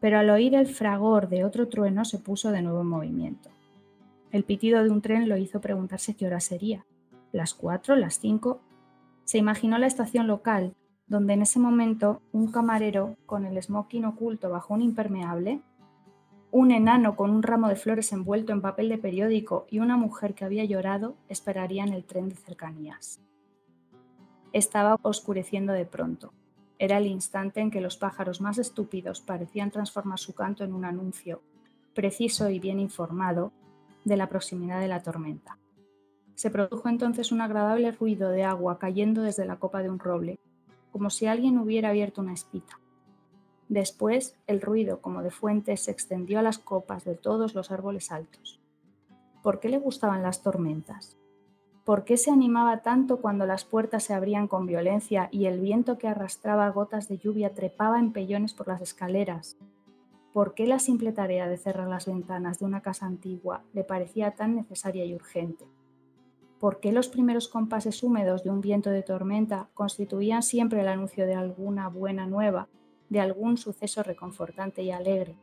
[0.01, 3.51] Pero al oír el fragor de otro trueno se puso de nuevo en movimiento.
[4.32, 6.86] El pitido de un tren lo hizo preguntarse qué hora sería.
[7.32, 7.94] ¿Las cuatro?
[7.97, 8.62] ¿Las cinco?
[9.24, 10.72] Se imaginó la estación local,
[11.06, 15.60] donde en ese momento un camarero, con el smoking oculto bajo un impermeable,
[16.52, 20.35] un enano con un ramo de flores envuelto en papel de periódico y una mujer
[20.35, 23.20] que había llorado esperarían el tren de cercanías.
[24.52, 26.32] Estaba oscureciendo de pronto.
[26.78, 30.85] Era el instante en que los pájaros más estúpidos parecían transformar su canto en un
[30.85, 31.40] anuncio,
[31.94, 33.52] preciso y bien informado,
[34.05, 35.59] de la proximidad de la tormenta.
[36.35, 40.40] Se produjo entonces un agradable ruido de agua cayendo desde la copa de un roble,
[40.90, 42.81] como si alguien hubiera abierto una espita.
[43.70, 48.10] Después, el ruido como de fuente se extendió a las copas de todos los árboles
[48.10, 48.60] altos.
[49.44, 51.16] ¿Por qué le gustaban las tormentas?
[51.84, 55.98] ¿Por qué se animaba tanto cuando las puertas se abrían con violencia y el viento
[55.98, 59.56] que arrastraba gotas de lluvia trepaba en pellones por las escaleras?
[60.32, 64.32] ¿Por qué la simple tarea de cerrar las ventanas de una casa antigua le parecía
[64.32, 65.64] tan necesaria y urgente?
[66.59, 71.24] ¿Por qué los primeros compases húmedos de un viento de tormenta constituían siempre el anuncio
[71.24, 72.66] de alguna buena nueva
[73.11, 75.37] de algún suceso reconfortante y alegre.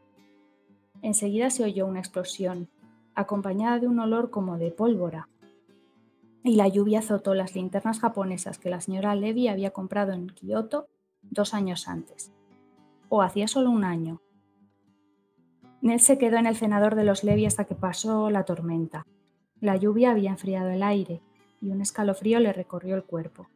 [1.03, 2.69] Enseguida se oyó una explosión,
[3.13, 5.29] acompañada de un olor como de pólvora,
[6.43, 10.87] y la lluvia azotó las linternas japonesas que la señora Levy había comprado en Kioto
[11.21, 12.31] dos años antes,
[13.09, 14.21] o hacía solo un año.
[15.81, 19.05] Ned se quedó en el cenador de los Levy hasta que pasó la tormenta.
[19.59, 21.21] La lluvia había enfriado el aire
[21.61, 23.47] y un escalofrío le recorrió el cuerpo.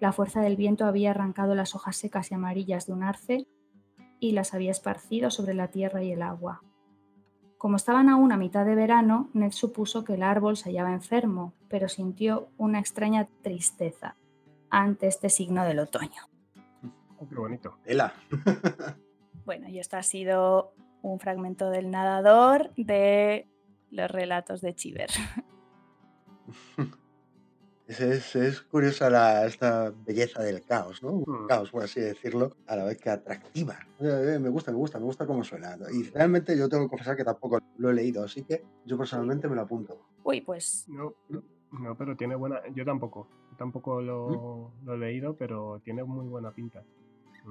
[0.00, 3.46] La fuerza del viento había arrancado las hojas secas y amarillas de un arce
[4.20, 6.62] y las había esparcido sobre la tierra y el agua.
[7.58, 11.54] Como estaban aún a mitad de verano, Ned supuso que el árbol se hallaba enfermo,
[11.68, 14.16] pero sintió una extraña tristeza
[14.68, 16.28] ante este signo del otoño.
[17.18, 17.78] Oh, qué bonito.
[19.46, 23.48] bueno, y esto ha sido un fragmento del nadador de
[23.90, 25.10] los relatos de Chiver.
[27.86, 31.10] Es, es, curiosa la, esta belleza del caos, ¿no?
[31.12, 31.46] Un Mm.
[31.46, 33.78] caos, por así decirlo, a la vez que atractiva.
[34.00, 35.76] Eh, eh, me gusta, me gusta, me gusta cómo suena.
[35.92, 39.48] Y realmente yo tengo que confesar que tampoco lo he leído, así que yo personalmente
[39.48, 40.06] me lo apunto.
[40.22, 42.60] Uy, pues No, no, pero tiene buena.
[42.74, 43.28] Yo tampoco.
[43.50, 46.82] Yo tampoco lo, lo he leído, pero tiene muy buena pinta.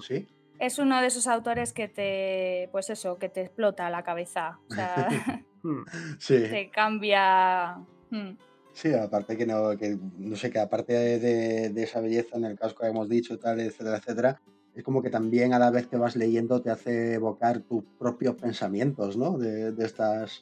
[0.02, 0.28] ¿Sí?
[0.60, 4.60] es uno de esos autores que te, pues eso, que te explota la cabeza.
[4.70, 5.10] O sea,
[5.64, 5.84] Hmm.
[6.20, 6.44] Sí.
[6.50, 7.78] te cambia.
[8.74, 12.58] Sí, aparte que no, que no sé, que aparte de, de esa belleza en el
[12.58, 14.42] caso que hemos dicho, tal, etcétera, etcétera,
[14.76, 18.36] es como que también a la vez que vas leyendo te hace evocar tus propios
[18.36, 19.38] pensamientos, ¿no?
[19.38, 20.42] De, de estas...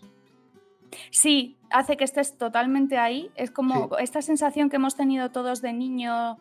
[1.10, 3.30] Sí, hace que estés totalmente ahí.
[3.36, 6.38] Es como esta sensación que hemos tenido todos de niño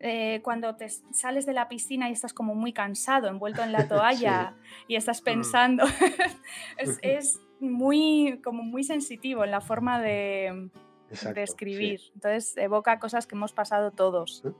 [0.00, 3.88] eh, cuando te sales de la piscina y estás como muy cansado, envuelto en la
[3.88, 4.54] toalla
[4.88, 5.24] y estás Mm.
[5.24, 5.84] pensando.
[6.78, 10.70] es, es muy, como muy sensitivo en la forma de,
[11.14, 12.00] Exacto, de escribir.
[12.14, 14.50] Entonces evoca cosas que hemos pasado todos ¿Eh?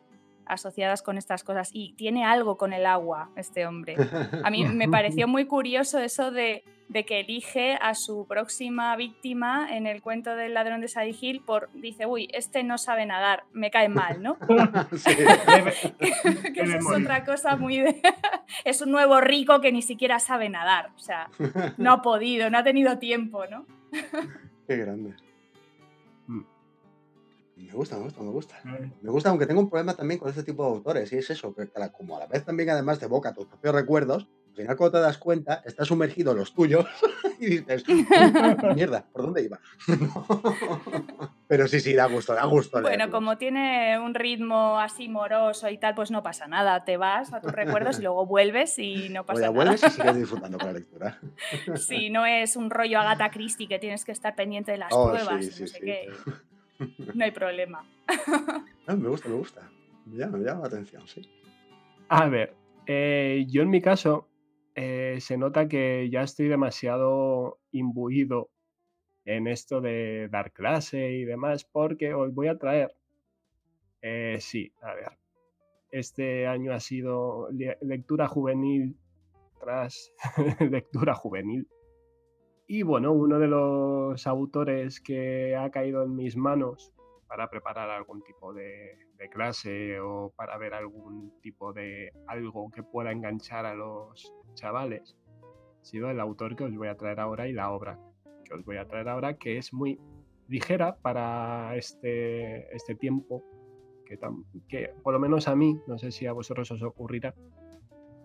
[0.46, 1.70] asociadas con estas cosas.
[1.72, 3.96] Y tiene algo con el agua, este hombre.
[4.42, 9.74] A mí me pareció muy curioso eso de, de que elige a su próxima víctima
[9.74, 13.44] en el cuento del ladrón de Sadie Hill por, dice, uy, este no sabe nadar,
[13.52, 14.36] me cae mal, ¿no?
[14.96, 15.14] Sí.
[16.54, 18.00] que eso es otra cosa muy de...
[18.64, 21.30] es un nuevo rico que ni siquiera sabe nadar, o sea,
[21.78, 23.66] no ha podido, no ha tenido tiempo, ¿no?
[24.66, 25.14] Qué grande.
[27.64, 27.66] Mm.
[27.68, 28.56] Me gusta, me gusta, me gusta.
[28.64, 31.30] Eh, Me gusta, aunque tengo un problema también con este tipo de autores, y es
[31.30, 34.58] eso, que la- como a la vez también además te evoca tus propios recuerdos, Al
[34.58, 36.86] final, cuando te das cuenta, estás sumergido en los tuyos
[37.40, 37.82] y dices,
[38.76, 39.58] mierda, ¿por dónde iba?
[41.48, 42.80] Pero sí, sí, da gusto, da gusto.
[42.80, 43.14] Bueno, leerlos.
[43.14, 46.84] como tiene un ritmo así moroso y tal, pues no pasa nada.
[46.84, 49.50] Te vas a tus recuerdos y luego vuelves y no pasa nada.
[49.52, 51.18] vuelves y sigues disfrutando con la lectura.
[51.76, 55.10] Si no es un rollo Agatha Christie que tienes que estar pendiente de las Oh,
[55.10, 55.84] pruebas sí, y sí, no sé sí.
[55.84, 56.08] qué,
[57.14, 57.84] no hay problema.
[58.86, 59.70] Ah, me gusta, me gusta.
[60.04, 61.22] Me llama, me llama la atención, sí.
[62.08, 62.54] A ver,
[62.86, 64.28] eh, yo en mi caso
[64.74, 68.50] eh, se nota que ya estoy demasiado imbuido
[69.24, 72.94] en esto de dar clase y demás, porque os voy a traer,
[74.02, 75.12] eh, sí, a ver,
[75.90, 78.98] este año ha sido le- lectura juvenil
[79.60, 80.12] tras
[80.70, 81.66] lectura juvenil.
[82.66, 86.92] Y bueno, uno de los autores que ha caído en mis manos
[87.28, 88.98] para preparar algún tipo de,
[89.30, 95.16] clase o para ver algún tipo de algo que pueda enganchar a los chavales,
[95.80, 97.98] ha sido el autor que os voy a traer ahora y la obra
[98.44, 99.98] que os voy a traer ahora, que es muy
[100.48, 103.42] ligera para este, este tiempo,
[104.06, 104.18] que,
[104.68, 107.34] que por lo menos a mí, no sé si a vosotros os ocurrirá,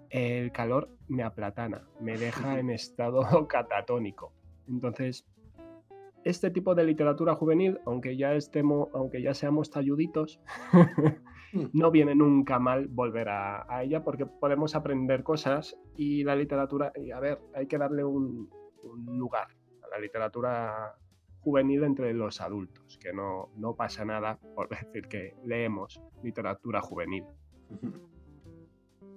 [0.10, 4.34] el calor me aplatana, me deja en estado catatónico.
[4.68, 5.26] Entonces,
[6.24, 10.42] este tipo de literatura juvenil, aunque ya estemos, aunque ya seamos talluditos,
[11.74, 16.92] no viene nunca mal volver a, a ella porque podemos aprender cosas y la literatura,
[16.96, 18.50] y a ver, hay que darle un,
[18.84, 19.48] un lugar
[19.84, 20.96] a la literatura
[21.42, 27.26] juvenil entre los adultos, que no, no pasa nada por decir que leemos literatura juvenil.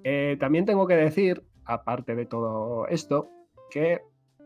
[0.04, 3.28] Eh, también tengo que decir, aparte de todo esto,
[3.70, 4.00] que,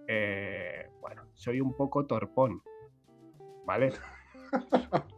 [0.07, 2.63] eh, bueno, soy un poco torpón,
[3.65, 3.93] ¿vale?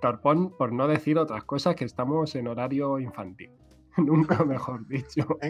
[0.00, 3.52] torpón por no decir otras cosas que estamos en horario infantil.
[3.96, 5.38] Nunca mejor dicho.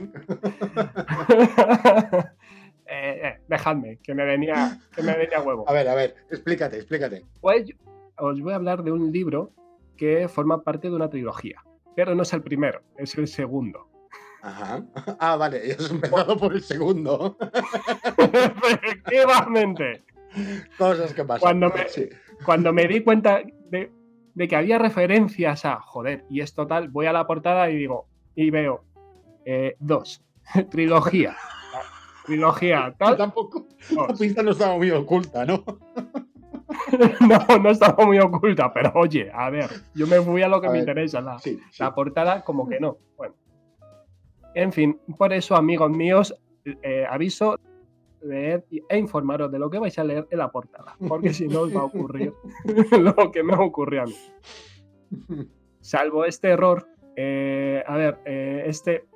[2.85, 3.23] ¿Eh?
[3.24, 5.69] Eh, dejadme, que me venía, que me venía huevo.
[5.69, 7.24] A ver, a ver, explícate, explícate.
[7.40, 7.70] Pues
[8.19, 9.52] os voy a hablar de un libro
[9.97, 11.62] que forma parte de una trilogía.
[11.97, 13.89] Pero no es el primero, es el segundo.
[14.43, 14.82] Ajá.
[15.20, 17.36] Ah, vale, ya has empezado por el segundo.
[18.19, 20.02] Efectivamente.
[20.78, 21.40] Cosas que pasan.
[21.40, 22.09] Cuando me- Sí.
[22.44, 23.93] Cuando me di cuenta de,
[24.35, 28.09] de que había referencias a, joder, y es total, voy a la portada y digo,
[28.35, 28.85] y veo,
[29.44, 30.24] eh, dos,
[30.70, 31.36] trilogía.
[32.27, 33.16] Trilogía, Yo tal.
[33.16, 33.66] tampoco.
[33.90, 35.64] La pista no estaba muy oculta, ¿no?
[37.20, 40.66] No, no estaba muy oculta, pero oye, a ver, yo me fui a lo que
[40.66, 41.82] A me ver, interesa, la, Sí, sí.
[41.82, 42.99] la portada como que no.
[43.16, 43.35] Bueno.
[44.55, 46.35] En fin, por eso, amigos míos,
[46.65, 47.59] eh, aviso,
[48.20, 51.62] leer e informaros de lo que vais a leer en la portada, porque si no
[51.62, 52.32] os va a ocurrir
[53.01, 54.15] lo que me ocurrió a mí.
[55.81, 56.86] Salvo este error,
[57.16, 59.07] eh, a ver, eh, este,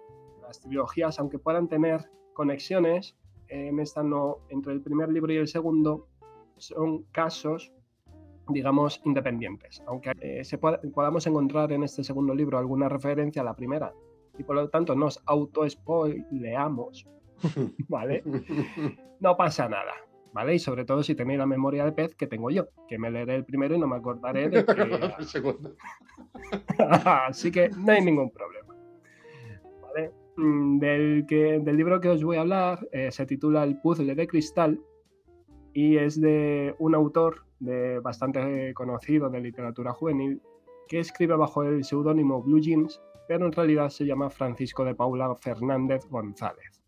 [0.42, 3.16] las trilogías, aunque puedan tener conexiones,
[3.48, 6.08] en esta no, entre el primer libro y el segundo,
[6.56, 7.72] son casos,
[8.48, 9.82] digamos, independientes.
[9.86, 13.92] Aunque eh, se pueda- podamos encontrar en este segundo libro alguna referencia a la primera,
[14.38, 17.06] y por lo tanto nos auto-spoileamos,
[17.88, 18.22] ¿vale?
[19.20, 19.92] No pasa nada.
[20.32, 20.54] ¿Vale?
[20.56, 23.36] Y sobre todo si tenéis la memoria de pez que tengo yo, que me leeré
[23.36, 24.72] el primero y no me acordaré de que
[25.18, 25.74] El segundo.
[26.78, 28.74] Así que no hay ningún problema.
[29.80, 30.12] ¿Vale?
[30.36, 34.14] Mm, Del, que, del libro que os voy a hablar eh, se titula El puzzle
[34.14, 34.78] de cristal
[35.76, 40.40] y es de un autor de bastante conocido de literatura juvenil
[40.88, 42.98] que escribe bajo el seudónimo Blue Jeans,
[43.28, 46.82] pero en realidad se llama Francisco de Paula Fernández González.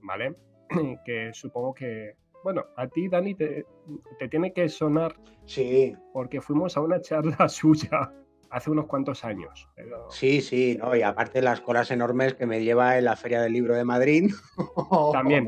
[0.00, 0.34] ¿Vale?
[1.04, 3.66] que supongo que, bueno, a ti, Dani, te,
[4.18, 5.14] te tiene que sonar
[5.44, 8.14] Sí, porque fuimos a una charla suya
[8.50, 9.68] hace unos cuantos años.
[9.74, 13.40] pero- sí, sí, no, y aparte las colas enormes que me lleva en la Feria
[13.40, 14.30] del Libro de Madrid.
[15.12, 15.46] También.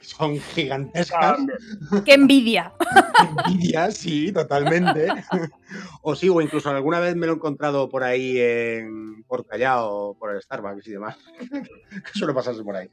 [0.00, 1.36] Son gigantescas.
[1.36, 1.58] También.
[2.04, 2.72] ¡Qué envidia!
[3.46, 5.08] Envidia, sí, totalmente.
[6.02, 10.16] o sí, o incluso alguna vez me lo he encontrado por ahí en, por Callao,
[10.18, 11.16] por el Starbucks y demás.
[11.38, 11.60] que
[12.18, 12.88] suele pasarse por ahí.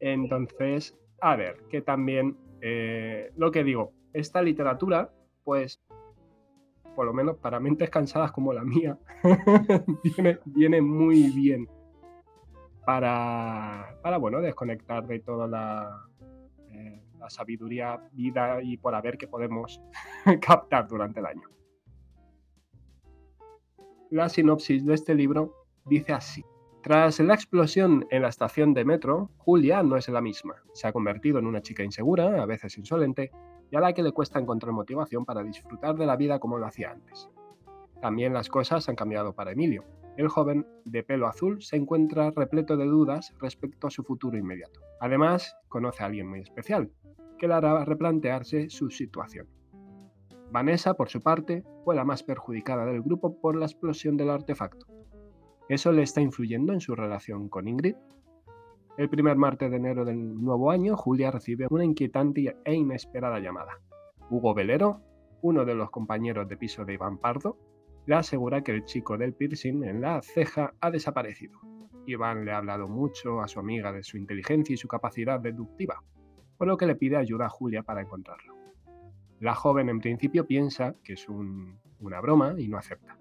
[0.00, 5.12] Entonces, a ver, que también eh, lo que digo, esta literatura,
[5.44, 5.80] pues,
[7.00, 8.98] por lo menos para mentes cansadas como la mía,
[10.44, 11.66] viene, muy bien
[12.84, 16.06] para, para, bueno, desconectar de toda la,
[16.68, 19.80] eh, la sabiduría, vida y por haber que podemos
[20.42, 21.48] captar durante el año.
[24.10, 25.54] La sinopsis de este libro
[25.86, 26.44] dice así.
[26.82, 30.56] Tras la explosión en la estación de metro, Julia no es la misma.
[30.74, 33.30] Se ha convertido en una chica insegura, a veces insolente,
[33.70, 36.66] y a la que le cuesta encontrar motivación para disfrutar de la vida como lo
[36.66, 37.28] hacía antes.
[38.00, 39.84] También las cosas han cambiado para Emilio.
[40.16, 44.80] el joven de pelo azul se encuentra repleto de dudas respecto a su futuro inmediato.
[45.00, 46.90] Además, conoce a alguien muy especial,
[47.38, 49.48] que le hará replantearse su situación.
[50.50, 54.86] Vanessa, por su parte, fue la más perjudicada del grupo por la explosión del artefacto.
[55.68, 57.94] ¿Eso le está influyendo en su relación con Ingrid?
[59.00, 63.80] El primer martes de enero del nuevo año, Julia recibe una inquietante e inesperada llamada.
[64.28, 65.00] Hugo Velero,
[65.40, 67.56] uno de los compañeros de piso de Iván Pardo,
[68.04, 71.58] le asegura que el chico del piercing en la ceja ha desaparecido.
[72.04, 76.02] Iván le ha hablado mucho a su amiga de su inteligencia y su capacidad deductiva,
[76.58, 78.54] por lo que le pide ayuda a Julia para encontrarlo.
[79.38, 83.16] La joven en principio piensa que es una broma y no acepta.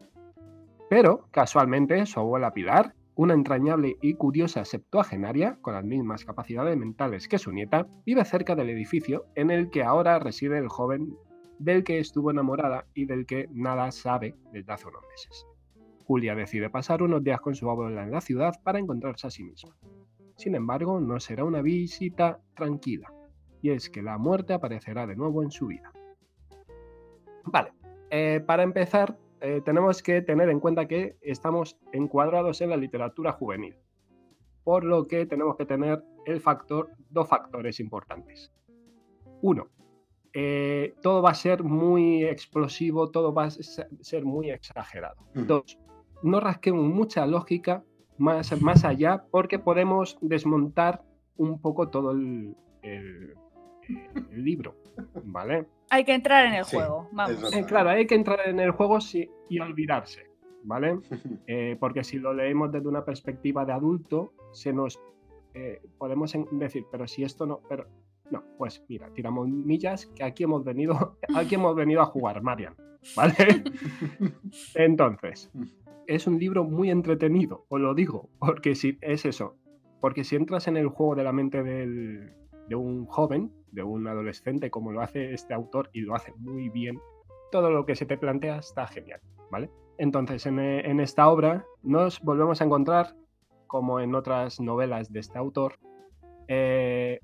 [0.89, 7.27] Pero, casualmente, su abuela Pilar, una entrañable y curiosa septuagenaria con las mismas capacidades mentales
[7.27, 11.17] que su nieta, vive cerca del edificio en el que ahora reside el joven
[11.57, 15.45] del que estuvo enamorada y del que nada sabe desde hace unos meses.
[16.05, 19.43] Julia decide pasar unos días con su abuela en la ciudad para encontrarse a sí
[19.43, 19.75] misma.
[20.37, 23.11] Sin embargo, no será una visita tranquila,
[23.61, 25.91] y es que la muerte aparecerá de nuevo en su vida.
[27.43, 27.73] Vale,
[28.11, 33.31] eh, para empezar, eh, tenemos que tener en cuenta que estamos encuadrados en la literatura
[33.31, 33.75] juvenil,
[34.63, 38.51] por lo que tenemos que tener el factor, dos factores importantes.
[39.41, 39.67] Uno,
[40.33, 45.25] eh, todo va a ser muy explosivo, todo va a ser muy exagerado.
[45.33, 45.79] Dos,
[46.21, 47.83] no rasquemos mucha lógica
[48.17, 51.03] más, más allá porque podemos desmontar
[51.37, 53.35] un poco todo el, el,
[54.31, 54.75] libro,
[55.23, 55.65] ¿vale?
[55.89, 57.53] Hay que entrar en el juego, vamos.
[57.53, 60.23] Eh, claro, hay que entrar en el juego sí, y olvidarse,
[60.63, 60.99] ¿vale?
[61.47, 64.99] Eh, porque si lo leemos desde una perspectiva de adulto, se nos
[65.97, 67.85] podemos decir, pero si esto no, pero
[68.31, 72.75] no, pues mira, tiramos millas que aquí hemos venido, aquí hemos venido a jugar, Marian.
[73.15, 73.33] ¿Vale?
[74.75, 75.51] Entonces,
[76.05, 79.55] es un libro muy entretenido, os lo digo, porque si es eso,
[80.01, 84.69] porque si entras en el juego de la mente de un joven, de un adolescente,
[84.69, 86.99] como lo hace este autor y lo hace muy bien,
[87.51, 89.21] todo lo que se te plantea está genial,
[89.51, 89.69] ¿vale?
[89.97, 93.15] Entonces, en, en esta obra nos volvemos a encontrar,
[93.67, 95.75] como en otras novelas de este autor,
[96.47, 97.19] eh,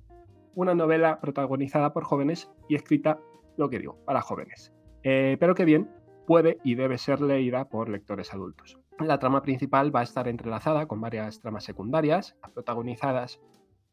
[0.54, 3.20] una novela protagonizada por jóvenes y escrita,
[3.58, 4.72] lo que digo, para jóvenes.
[5.04, 5.90] Eh, pero que bien
[6.26, 8.80] puede y debe ser leída por lectores adultos.
[9.00, 13.42] La trama principal va a estar entrelazada con varias tramas secundarias, protagonizadas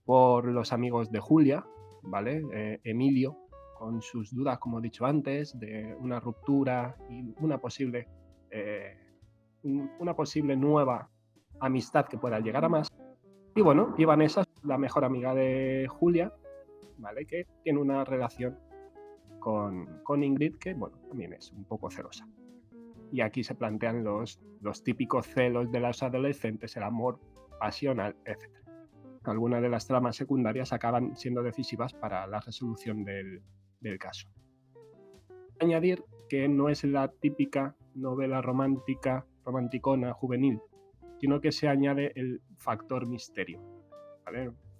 [0.04, 1.66] por los amigos de Julia,
[2.02, 2.42] ¿vale?
[2.52, 3.36] Eh, Emilio,
[3.78, 8.08] con sus dudas, como he dicho antes, de una ruptura y una posible,
[8.50, 8.96] eh,
[9.62, 11.08] una posible nueva
[11.60, 12.88] amistad que pueda llegar a más.
[13.54, 16.32] Y bueno, y Vanessa, la mejor amiga de Julia,
[17.28, 18.58] que tiene una relación
[19.38, 22.26] con, Ingrid que, bueno, también es un poco celosa.
[23.10, 27.18] Y aquí se plantean los, los típicos celos de los adolescentes, el amor
[27.58, 28.61] pasional, etc.
[29.24, 33.42] Algunas de las tramas secundarias acaban siendo decisivas para la resolución del,
[33.98, 34.28] caso.
[35.60, 40.60] Añadir que no es la típica novela romántica, romanticona, juvenil,
[41.20, 43.60] sino que se añade el factor misterio.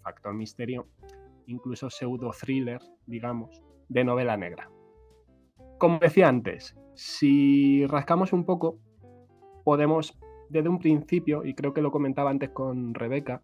[0.03, 0.89] Factor misterio
[1.47, 4.71] incluso pseudo-thriller, digamos, de novela negra.
[5.79, 8.79] Como decía antes, si rascamos un poco,
[9.65, 13.43] podemos desde un principio, y creo que lo comentaba antes con Rebeca,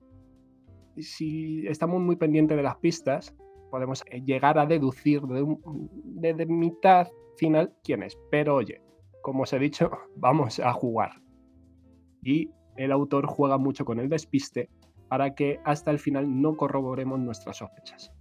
[1.03, 3.35] si estamos muy pendientes de las pistas,
[3.70, 8.19] podemos llegar a deducir desde mitad final quién es.
[8.31, 8.81] Pero oye,
[9.23, 11.23] como os he dicho, vamos a jugar.
[12.23, 14.70] Y el autor juega mucho con el despiste
[15.09, 18.12] para que hasta el final no corroboremos nuestras sospechas.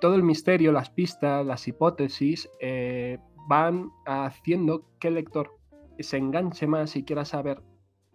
[0.00, 3.18] Todo el misterio, las pistas, las hipótesis eh,
[3.48, 5.50] van haciendo que el lector
[5.98, 7.62] se enganche más y quiera saber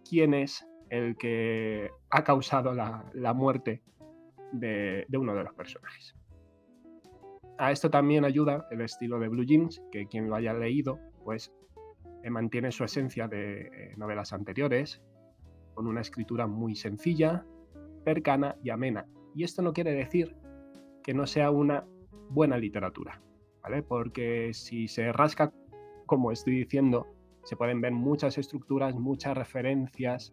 [0.08, 3.82] quién es el que ha causado la, muerte
[4.52, 6.14] de, uno de los personajes.
[7.58, 11.52] A esto también ayuda el estilo de Blue Jeans, que quien lo haya leído, pues
[12.22, 15.00] eh, mantiene su esencia de eh, novelas anteriores,
[15.74, 17.46] con una escritura muy sencilla,
[18.04, 19.06] cercana y amena.
[19.34, 20.36] Y esto no quiere decir
[21.02, 21.86] que no sea una
[22.30, 23.22] buena literatura,
[23.62, 23.82] ¿vale?
[23.82, 25.52] Porque si se rasca,
[26.06, 27.06] como estoy diciendo,
[27.44, 30.32] se pueden ver muchas estructuras, muchas referencias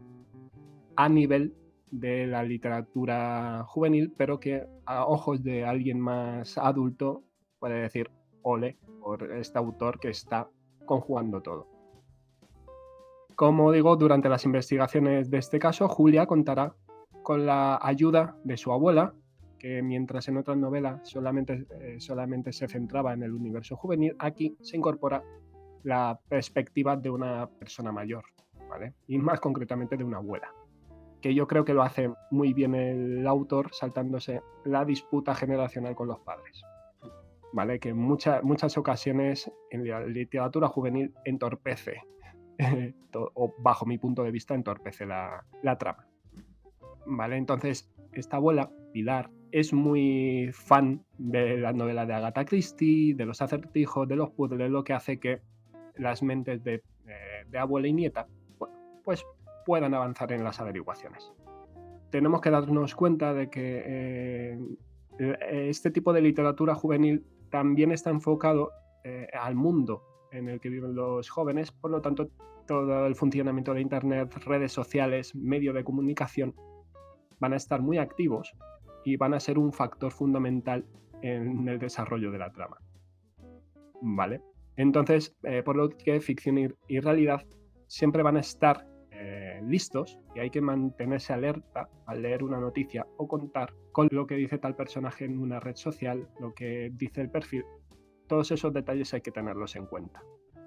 [0.98, 1.54] a nivel
[1.92, 7.22] de la literatura juvenil, pero que a ojos de alguien más adulto
[7.60, 8.10] puede decir
[8.42, 10.50] ole por este autor que está
[10.86, 11.68] conjugando todo.
[13.36, 16.74] Como digo, durante las investigaciones de este caso, Julia contará
[17.22, 19.14] con la ayuda de su abuela,
[19.56, 24.56] que mientras en otras novelas solamente, eh, solamente se centraba en el universo juvenil, aquí
[24.62, 25.22] se incorpora
[25.84, 28.24] la perspectiva de una persona mayor.
[28.68, 28.94] ¿vale?
[29.06, 30.52] Y más concretamente de una abuela,
[31.20, 36.08] que yo creo que lo hace muy bien el autor saltándose la disputa generacional con
[36.08, 36.62] los padres.
[37.52, 37.80] ¿Vale?
[37.80, 42.02] Que en muchas ocasiones en la literatura juvenil entorpece,
[43.14, 46.06] o bajo mi punto de vista, entorpece la, la trama.
[47.06, 47.36] ¿Vale?
[47.36, 53.40] Entonces, esta abuela, Pilar, es muy fan de la novela de Agatha Christie, de los
[53.40, 55.40] acertijos, de los puzzles, lo que hace que
[55.96, 58.28] las mentes de, eh, abuela y nieta
[59.08, 59.24] pues
[59.68, 61.30] puedan avanzar en las averiguaciones.
[62.08, 64.58] Tenemos que darnos cuenta de que eh,
[65.68, 68.70] este tipo de literatura juvenil también está enfocado
[69.04, 72.30] eh, al mundo en el que viven los jóvenes, por lo tanto
[72.66, 76.54] todo el funcionamiento de Internet, redes sociales, medios de comunicación
[77.38, 78.54] van a estar muy activos
[79.04, 80.86] y van a ser un factor fundamental
[81.20, 82.78] en el desarrollo de la trama.
[84.00, 84.40] ¿Vale?
[84.76, 86.56] Entonces, eh, por lo que ficción
[86.88, 87.46] y, realidad
[87.86, 88.86] siempre van a estar
[89.20, 94.26] eh, listos y hay que mantenerse alerta al leer una noticia o contar con lo
[94.26, 97.64] que dice tal personaje en una red social, lo que dice el perfil.
[98.26, 100.22] Todos esos detalles hay que tenerlos en cuenta.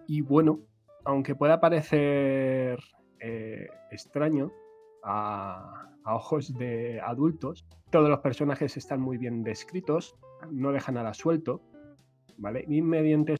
[0.07, 0.59] Y bueno,
[1.05, 2.79] aunque pueda parecer
[3.19, 4.51] eh, extraño,
[5.03, 7.65] a, ojos de adultos.
[7.89, 10.15] Todos los personajes están muy bien descritos,
[10.49, 11.61] no dejan nada suelto,
[12.37, 12.65] ¿vale?
[12.67, 13.35] Y mediante,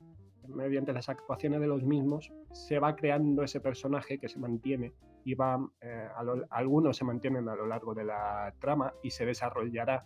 [0.61, 4.93] mediante las actuaciones de los mismos se va creando ese personaje que se mantiene
[5.23, 6.07] y va, eh,
[6.49, 10.05] algunos se mantienen a lo largo de la trama y se desarrollará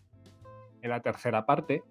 [0.81, 1.83] en la tercera parte.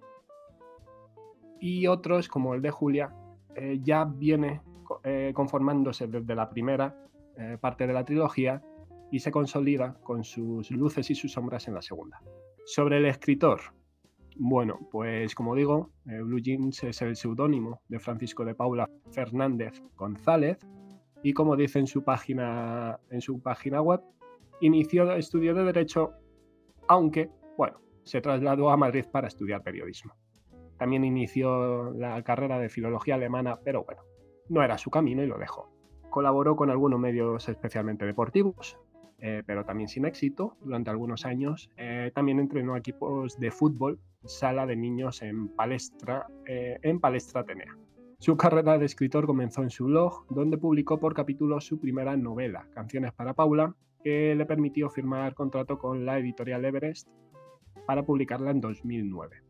[1.60, 3.14] Y otros, como el de Julia,
[3.54, 4.60] eh, ya viene
[5.04, 7.00] eh, conformándose desde la primera
[7.60, 8.62] parte de la trilogía
[9.10, 12.22] y se consolida con sus luces y sus sombras en la segunda.
[12.64, 13.60] Sobre el escritor,
[14.36, 19.82] bueno, pues como digo, eh, Blue Jeans es el seudónimo de Francisco de Paula Fernández
[19.96, 20.58] González
[21.22, 24.00] y como dice en su página, en su página web,
[24.60, 26.12] inició estudio de Derecho,
[26.88, 30.14] aunque, bueno, se trasladó a Madrid para estudiar periodismo.
[30.76, 34.02] También inició la carrera de filología alemana, pero bueno,
[34.48, 35.70] no era su camino y lo dejó.
[36.10, 38.78] Colaboró con algunos medios especialmente deportivos,
[39.26, 41.70] eh, pero también sin éxito durante algunos años.
[41.78, 47.74] Eh, también entrenó equipos de fútbol, sala de niños en Palestra, eh, en Palestra Atenea.
[48.18, 52.68] Su carrera de escritor comenzó en su blog, donde publicó por capítulos su primera novela,
[52.74, 57.08] Canciones para Paula, que le permitió firmar contrato con la editorial Everest
[57.86, 59.42] para publicarla en 2009.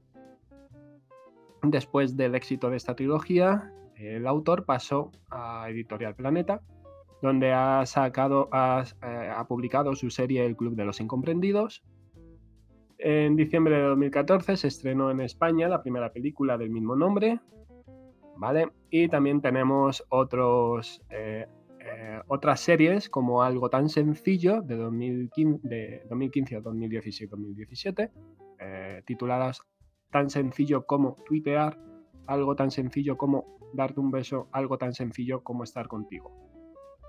[1.64, 6.62] Después del éxito de esta trilogía, el autor pasó a Editorial Planeta,
[7.24, 11.82] donde ha, sacado, eh, ha, publicado su serie El Club de los Incomprendidos.
[12.98, 17.40] En diciembre de 2014 se estrenó en España la primera película del mismo nombre,
[18.36, 18.68] ¿vale?
[18.90, 21.46] Y también tenemos otros, eh,
[21.80, 28.10] eh, otras series como Algo tan sencillo de 2015, de 2015 a 2016-2017,
[29.06, 29.62] tituladas
[30.10, 31.78] Tan sencillo como tuitear,
[32.26, 36.43] algo tan sencillo como darte un beso, algo tan sencillo como estar contigo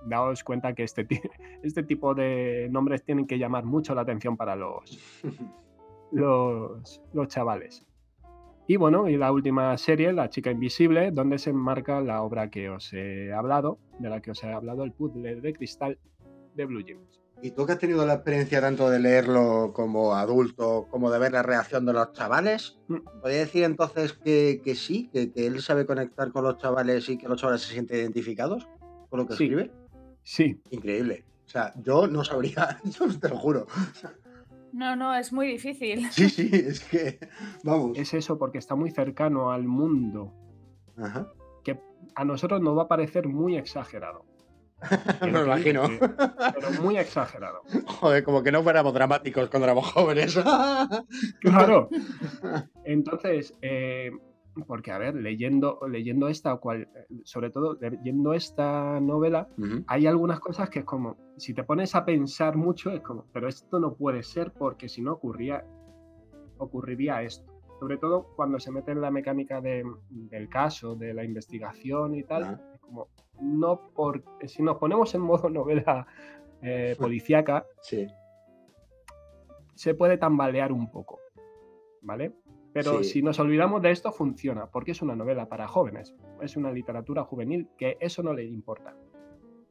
[0.05, 1.07] daos cuenta que este,
[1.63, 4.99] este tipo de nombres tienen que llamar mucho la atención para los,
[6.11, 7.85] los, los chavales.
[8.67, 12.69] Y bueno, y la última serie, La chica invisible, donde se enmarca la obra que
[12.69, 15.99] os he hablado, de la que os he hablado, el puzzle de cristal
[16.55, 17.21] de Blue Jeans.
[17.41, 21.33] ¿Y tú que has tenido la experiencia tanto de leerlo como adulto, como de ver
[21.33, 22.79] la reacción de los chavales?
[22.87, 22.95] Mm.
[23.21, 27.17] ¿Podría decir entonces que, que sí, que, que, él sabe conectar con los chavales y
[27.17, 28.67] que los chavales se sienten identificados
[29.09, 29.69] con lo que escribe?
[30.25, 30.59] Sí.
[30.71, 31.23] Increíble.
[31.45, 33.67] O sea, yo no sabría, yo te lo juro.
[34.73, 36.11] No, no, es muy difícil.
[36.11, 37.19] Sí, sí, es que,
[37.63, 37.97] vamos.
[37.97, 40.33] Es eso, porque está muy cercano al mundo.
[40.97, 41.31] Ajá.
[41.63, 41.79] Que
[42.15, 44.25] a nosotros nos va a parecer muy exagerado.
[45.21, 45.83] Me lo imagino.
[45.99, 47.61] pero muy exagerado.
[47.85, 50.37] Joder, como que no fuéramos dramáticos cuando éramos jóvenes.
[51.39, 51.87] claro.
[52.83, 54.11] Entonces, eh,
[54.63, 56.87] porque, a ver, leyendo, leyendo esta, cual,
[57.23, 59.49] sobre todo leyendo esta novela,
[59.87, 63.47] hay algunas cosas que es como, si te pones a pensar mucho, es como, pero
[63.47, 65.65] esto no puede ser porque si no ocurría,
[66.57, 67.51] ocurriría esto.
[67.79, 72.61] Sobre todo cuando se mete en la mecánica del caso, de la investigación y tal,
[72.73, 73.09] es como,
[73.41, 76.07] no por, si nos ponemos en modo novela
[76.61, 78.07] eh, policíaca, sí.
[79.73, 81.19] se puede tambalear un poco,
[82.01, 82.33] ¿vale?
[82.75, 86.73] Pero si nos olvidamos de esto, funciona, porque es una novela para jóvenes, es una
[86.73, 88.97] literatura juvenil que eso no le importa.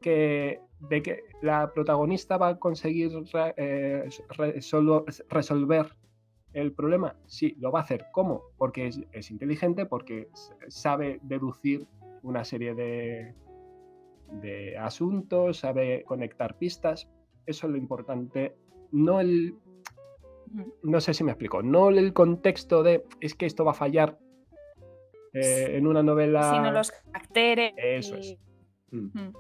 [0.00, 3.10] Que, de que la protagonista va a conseguir
[3.58, 4.08] eh,
[5.28, 5.86] resolver
[6.54, 8.06] el problema, sí, lo va a hacer.
[8.10, 8.44] ¿Cómo?
[8.56, 10.28] Porque es, inteligente, porque
[10.68, 11.86] sabe deducir
[12.22, 13.34] una serie de,
[14.40, 17.06] de asuntos, sabe conectar pistas.
[17.44, 18.56] Eso es lo importante.
[18.92, 19.58] No el.
[20.82, 21.62] No sé si me explico.
[21.62, 24.18] No el contexto de es que esto va a fallar
[25.32, 26.50] eh, en una novela.
[26.50, 27.72] Sino los caracteres.
[27.76, 28.36] Eso es.
[28.90, 29.08] Mm.
[29.18, 29.32] Mm.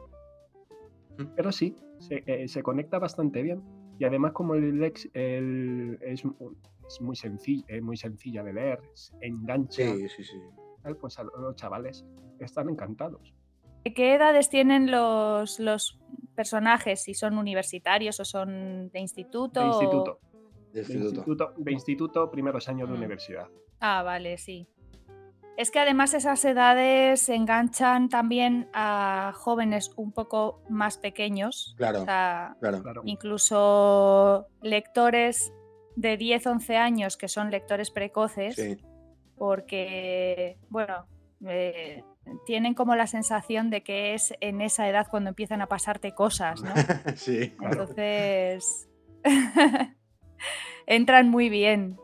[1.36, 3.62] Pero sí, se, eh, se conecta bastante bien.
[3.98, 6.24] Y además, como el, lex- el- es,
[6.88, 8.80] es muy, sencilla, muy sencilla de leer,
[9.20, 10.36] engancha, Sí, sí, sí.
[10.82, 12.04] tal, pues a los chavales
[12.40, 13.32] están encantados.
[13.84, 16.00] ¿De ¿Qué edades tienen los, los
[16.34, 17.02] personajes?
[17.02, 19.60] Si son universitarios o son de instituto.
[19.60, 20.18] De instituto.
[20.74, 21.06] De instituto.
[21.20, 22.98] instituto, de instituto, primeros años de Mm.
[22.98, 23.48] universidad.
[23.80, 24.68] Ah, vale, sí.
[25.56, 31.74] Es que además esas edades enganchan también a jóvenes un poco más pequeños.
[31.78, 32.02] Claro.
[32.02, 32.82] O sea, Claro.
[33.04, 35.52] Incluso lectores
[35.94, 38.76] de 10, 11 años que son lectores precoces, Sí.
[39.38, 41.06] porque, bueno,
[41.46, 42.02] eh,
[42.46, 46.62] tienen como la sensación de que es en esa edad cuando empiezan a pasarte cosas,
[46.62, 46.72] ¿no?
[47.16, 47.54] sí.
[47.60, 48.88] Entonces,
[50.86, 51.96] entran muy bien.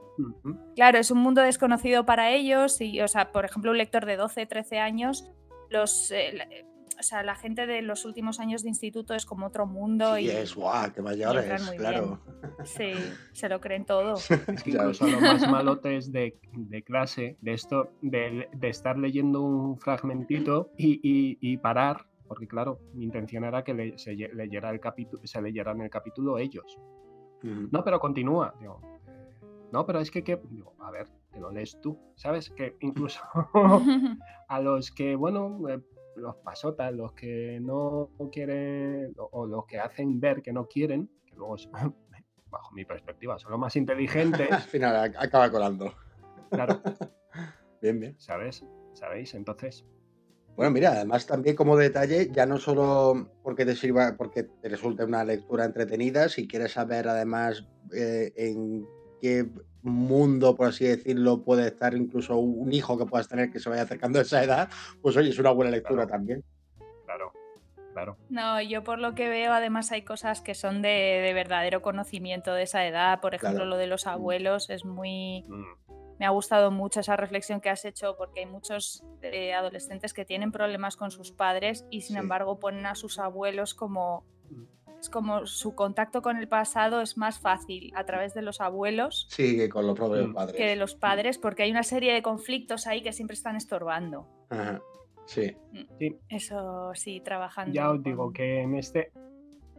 [0.77, 4.17] Claro, es un mundo desconocido para ellos y, o sea, por ejemplo, un lector de
[4.17, 5.31] 12, 13 años,
[5.71, 6.67] los, eh, la, eh,
[6.99, 10.25] o sea, la gente de los últimos años de instituto es como otro mundo Sí,
[10.25, 12.21] y es guau, qué entran mayores, muy claro.
[12.65, 12.93] sí,
[13.33, 14.17] se lo creen todo.
[14.17, 19.41] Es que incluso los más malotes de, de clase, de esto, de, de estar leyendo
[19.41, 24.69] un fragmentito y, y- y parar, porque claro, mi intención era que le- se, leyera
[24.71, 26.77] el capítulo, se leyeran el capítulo ellos.
[27.43, 28.55] No, pero continúa.
[28.61, 28.99] Digo, eh,
[29.73, 31.99] no, pero es que, que- digo, a ver, te lo lees tú.
[32.17, 32.51] ¿Sabes?
[32.51, 33.21] Que incluso
[34.49, 35.81] a los que, bueno, eh,
[36.17, 41.09] los pasotas, los que no quieren, o, o los que hacen ver que no quieren,
[41.27, 41.57] que luego,
[42.51, 45.93] bajo mi perspectiva, son los más inteligentes, Al final ac- acaba colando.
[46.51, 46.81] claro,
[47.81, 48.15] Bien, bien.
[48.19, 48.65] ¿sabes?
[48.93, 49.33] ¿Sabéis?
[49.35, 49.87] Entonces,
[50.61, 55.05] Bueno, mira, además también como detalle, ya no solo porque te sirva, porque te resulte
[55.05, 58.87] una lectura entretenida, si quieres saber además eh, en
[59.23, 59.47] qué
[59.81, 63.85] mundo, por así decirlo, puede estar incluso un hijo que puedas tener que se vaya
[63.85, 64.69] acercando a esa edad,
[65.01, 66.11] pues oye, es una buena lectura Claro.
[66.11, 66.45] también.
[67.07, 67.33] claro,
[67.95, 68.17] claro.
[68.29, 70.89] No, yo por lo que veo, además hay cosas que son de,
[71.25, 73.23] de verdadero conocimiento de esa edad.
[73.23, 73.71] Por ejemplo, Claro.
[73.71, 75.43] lo de los abuelos es muy.
[75.49, 75.65] Mm,
[76.21, 80.25] Me ha gustado mucho esa reflexión que has hecho porque hay muchos eh, adolescentes que
[80.27, 82.21] tienen problemas con sus padres y sin Sí.
[82.21, 84.25] embargo ponen a sus abuelos como.
[84.51, 84.65] Mm.
[85.01, 89.27] Es como su contacto con el pasado es más fácil a través de los abuelos
[89.31, 90.35] Sí, que con los propios Mm.
[90.35, 90.57] padres.
[90.59, 94.27] que de los padres porque hay una serie de conflictos ahí que siempre están estorbando.
[94.51, 94.83] Ajá.
[95.25, 95.57] Sí,
[96.29, 97.73] Eso sí, trabajando.
[97.73, 99.11] Ya os digo que en este,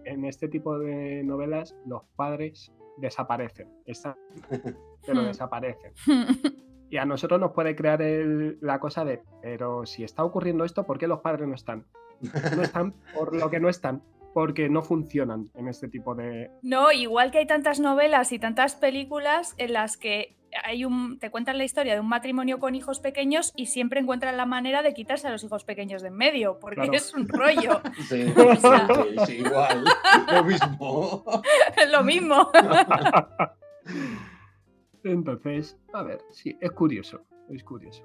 [0.05, 4.15] en este tipo de novelas los padres desaparecen, están,
[5.05, 5.25] pero Hmm.
[5.25, 5.93] desaparecen.
[6.91, 10.85] Y a nosotros nos puede crear el- la cosa de, pero si está ocurriendo esto,
[10.85, 11.85] ¿por qué los padres no están?
[12.21, 16.49] No están por lo que no están, porque no funcionan en este tipo de...
[16.61, 21.31] No, igual que hay tantas novelas y tantas películas en las que hay un, te
[21.31, 24.93] cuentan la historia de un matrimonio con hijos pequeños y siempre encuentran la manera de
[24.93, 26.93] quitarse a los hijos pequeños de en medio, porque Claro.
[26.93, 27.81] es un rollo.
[28.09, 29.85] sí, O sea- sí, sí, igual.
[30.31, 31.23] Lo mismo.
[31.77, 32.51] es lo mismo.
[35.03, 38.03] Entonces, a ver, sí, es curioso, es curioso.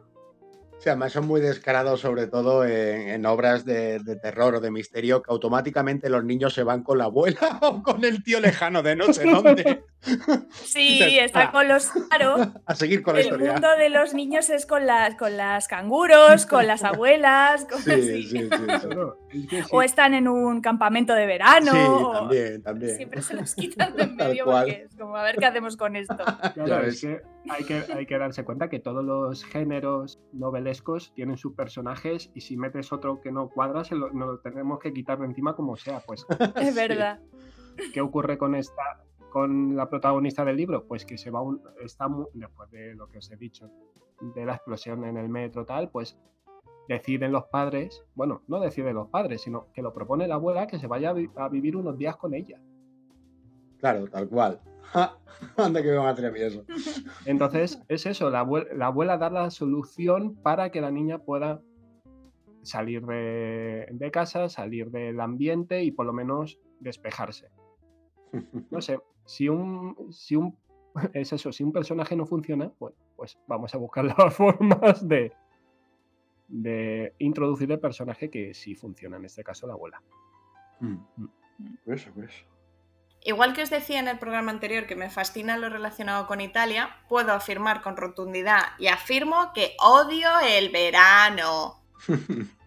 [0.78, 4.70] Sea, además son muy descarados, sobre todo en, en obras de, de terror o de
[4.70, 8.82] misterio, que automáticamente los niños se van con la abuela o con el tío lejano
[8.82, 9.84] de no sé dónde
[10.64, 11.50] Sí, está está.
[11.52, 12.52] con los claro.
[12.66, 13.52] a seguir con la El historia.
[13.52, 18.02] mundo de los niños es con las con las canguros, con las abuelas, con- Sí,
[18.02, 18.22] sí.
[18.24, 21.72] sí, sí, o están en un campamento de verano.
[21.72, 22.96] Sí, o- también, también.
[22.96, 24.64] Siempre se los quitan de en Tal medio cual.
[24.66, 26.16] porque es como a ver qué hacemos con esto.
[26.54, 31.36] Claro, es que hay, que hay que darse cuenta que todos los géneros novelescos tienen
[31.36, 34.92] sus personajes y si metes otro que no cuadra, se lo, nos lo tenemos que
[34.92, 36.00] quitar de encima como sea.
[36.00, 36.24] Pues,
[36.56, 36.74] Es Sí.
[36.74, 37.18] verdad.
[37.92, 38.82] ¿qué ocurre con esta
[39.30, 40.86] con la protagonista del libro?
[40.86, 43.70] Pues que se va un, está mu- después de lo que os he dicho,
[44.34, 46.18] de la explosión en el metro tal, pues
[46.88, 50.78] deciden los padres, bueno, no deciden los padres, sino que lo propone la abuela que
[50.78, 52.60] se vaya a, vi- a vivir unos días con ella.
[53.78, 54.60] Claro, tal cual.
[54.92, 55.18] Ja,
[55.56, 56.64] Anda que me va a eso.
[57.26, 61.60] Entonces, es eso, la abuela, la abuela da la solución para que la niña pueda
[62.62, 67.48] salir de, de casa, salir del ambiente y por lo menos despejarse.
[68.70, 70.56] No sé, si un, si un,
[71.12, 75.32] es eso, si un personaje no funciona, bueno, pues vamos a buscar las formas de,
[76.48, 80.00] de introducir el personaje que sí funciona, en este caso la abuela.
[80.80, 80.96] Mm.
[81.84, 82.44] Por eso, por eso.
[83.22, 86.90] Igual que os decía en el programa anterior que me fascina lo relacionado con Italia,
[87.08, 91.82] puedo afirmar con rotundidad y afirmo que odio el verano.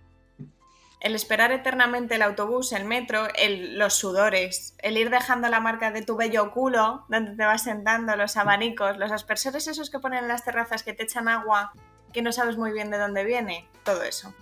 [0.99, 6.01] el esperar eternamente el autobús, el metro, los sudores, el ir dejando la marca de
[6.01, 10.27] tu bello culo, donde te vas sentando, los abanicos, los aspersores esos que ponen en
[10.27, 11.71] las terrazas que te echan agua,
[12.11, 14.33] que no sabes muy bien de dónde viene, todo eso.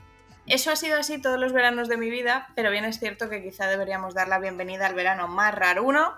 [0.48, 3.44] Eso ha sido así todos los veranos de mi vida, pero bien es cierto que
[3.44, 6.14] quizá deberíamos dar la bienvenida al verano más raruno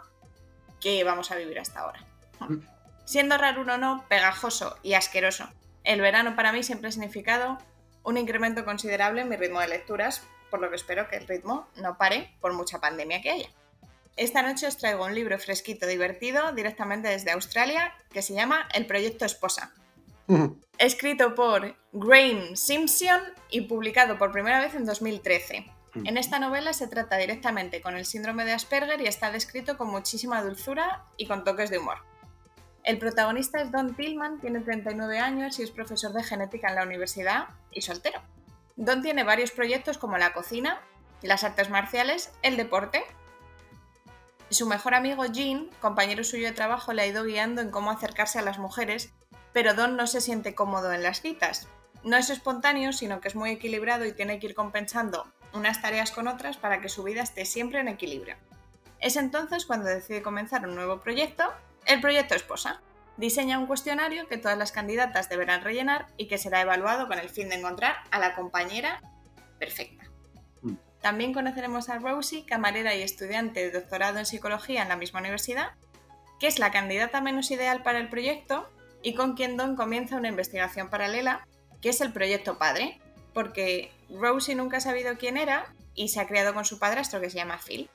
[0.79, 1.99] que vamos a vivir hasta ahora.
[2.39, 2.59] Mm.
[3.05, 5.49] Siendo raruno no, pegajoso y asqueroso.
[5.83, 7.57] El verano para mí siempre ha significado
[8.09, 11.67] un incremento considerable en mi ritmo de lecturas, por lo que espero que el ritmo
[11.75, 13.49] no pare por mucha pandemia que haya.
[14.17, 18.85] Esta noche os traigo un libro fresquito, divertido, directamente desde Australia, que se llama El
[18.85, 19.71] Proyecto Esposa.
[20.77, 25.65] Escrito por Graham Simpson y publicado por primera vez en 2013.
[26.03, 29.89] En esta novela se trata directamente con el síndrome de Asperger y está descrito con
[29.89, 31.97] muchísima dulzura y con toques de humor.
[32.83, 36.83] El protagonista es Don Tillman, tiene 39 años y es profesor de genética en la
[36.83, 38.21] universidad y soltero.
[38.75, 40.79] Don tiene varios proyectos como la cocina,
[41.21, 43.03] las artes marciales, el deporte.
[44.49, 48.39] Su mejor amigo Jean, compañero suyo de trabajo, le ha ido guiando en cómo acercarse
[48.39, 49.11] a las mujeres,
[49.53, 51.67] pero Don no se siente cómodo en las citas.
[52.03, 56.11] No es espontáneo, sino que es muy equilibrado y tiene que ir compensando unas tareas
[56.11, 58.37] con otras para que su vida esté siempre en equilibrio.
[58.99, 61.51] Es entonces cuando decide comenzar un nuevo proyecto
[61.89, 62.81] el proyecto Esposa
[63.17, 67.29] diseña un cuestionario que todas las candidatas deberán rellenar y que será evaluado con el
[67.29, 69.01] fin de encontrar a la compañera
[69.57, 70.05] perfecta.
[70.61, 70.75] Mm.
[71.01, 75.71] También conoceremos a Rosie, camarera y estudiante de doctorado en psicología en la misma universidad,
[76.39, 78.69] que es la candidata menos ideal para el proyecto
[79.01, 81.45] y con quien Don comienza una investigación paralela,
[81.81, 83.01] que es el proyecto padre,
[83.33, 87.31] porque Rosie nunca ha sabido quién era y se ha criado con su padrastro que
[87.31, 87.89] se llama Phil.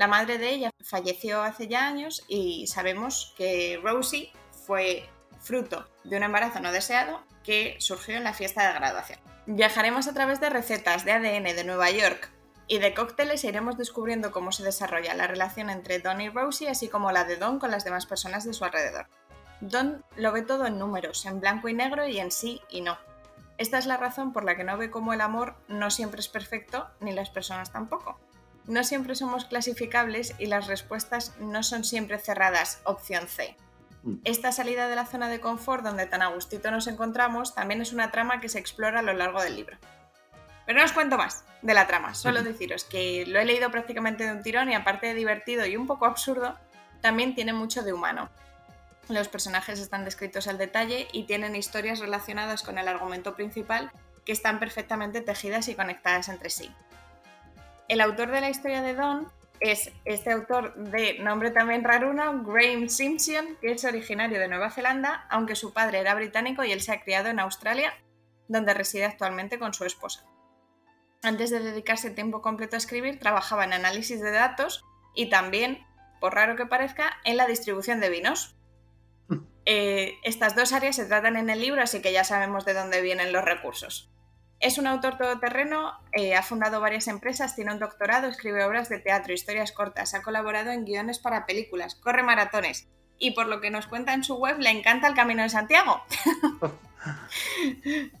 [0.00, 4.32] La madre de ella falleció hace ya años y sabemos que Rosie
[4.64, 5.06] fue
[5.40, 9.18] fruto de un embarazo no deseado que surgió en la fiesta de graduación.
[9.44, 12.30] Viajaremos a través de recetas de ADN de Nueva York
[12.66, 16.70] y de cócteles e iremos descubriendo cómo se desarrolla la relación entre Don y Rosie,
[16.70, 19.06] así como la de Don con las demás personas de su alrededor.
[19.60, 22.96] Don lo ve todo en números, en blanco y negro y en sí y no.
[23.58, 26.28] Esta es la razón por la que no ve cómo el amor no siempre es
[26.28, 28.18] perfecto, ni las personas tampoco
[28.66, 33.56] no siempre somos clasificables y las respuestas no son siempre cerradas, opción C.
[34.02, 34.16] Mm.
[34.24, 37.92] Esta salida de la zona de confort donde tan a gustito nos encontramos también es
[37.92, 39.76] una trama que se explora a lo largo del libro.
[40.66, 44.24] Pero no os cuento más de la trama, solo deciros que lo he leído prácticamente
[44.24, 46.56] de un tirón y aparte de divertido y un poco absurdo,
[47.00, 48.30] también tiene mucho de humano.
[49.08, 53.90] Los personajes están descritos al detalle y tienen historias relacionadas con el argumento principal
[54.24, 56.70] que están perfectamente tejidas y conectadas entre sí.
[57.90, 59.26] El autor de la historia de Don
[59.58, 65.26] es este autor de nombre también raruno, Graham Simpson, que es originario de Nueva Zelanda,
[65.28, 67.92] aunque su padre era británico y él se ha criado en Australia,
[68.46, 70.24] donde reside actualmente con su esposa.
[71.24, 74.84] Antes de dedicarse tiempo completo a escribir, trabajaba en análisis de datos
[75.16, 75.84] y también,
[76.20, 78.56] por raro que parezca, en la distribución de vinos.
[79.66, 83.02] Eh, estas dos áreas se tratan en el libro, así que ya sabemos de dónde
[83.02, 84.10] vienen los recursos.
[84.60, 88.98] Es un autor todoterreno, eh, ha fundado varias empresas, tiene un doctorado, escribe obras de
[88.98, 92.86] teatro, historias cortas, ha colaborado en guiones para películas, corre maratones
[93.18, 96.02] y por lo que nos cuenta en su web le encanta el Camino de Santiago.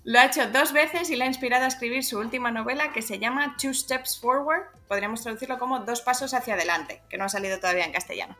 [0.04, 3.02] Lo ha hecho dos veces y le ha inspirado a escribir su última novela que
[3.02, 7.28] se llama Two Steps Forward, podríamos traducirlo como Dos Pasos hacia adelante, que no ha
[7.28, 8.36] salido todavía en castellano.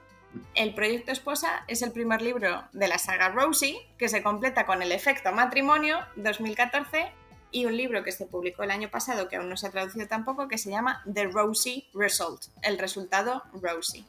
[0.54, 4.80] El proyecto Esposa es el primer libro de la saga Rosie, que se completa con
[4.80, 7.12] El efecto matrimonio 2014
[7.50, 10.06] y un libro que se publicó el año pasado, que aún no se ha traducido
[10.06, 14.04] tampoco, que se llama The Rosie Result, el resultado Rosie.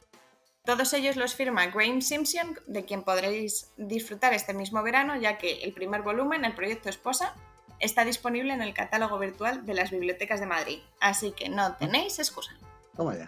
[0.63, 5.63] Todos ellos los firma Graham Simpson, de quien podréis disfrutar este mismo verano, ya que
[5.63, 7.33] el primer volumen, el proyecto Esposa,
[7.79, 12.19] está disponible en el catálogo virtual de las bibliotecas de Madrid, así que no tenéis
[12.19, 12.51] excusa.
[12.95, 13.27] Toma ya.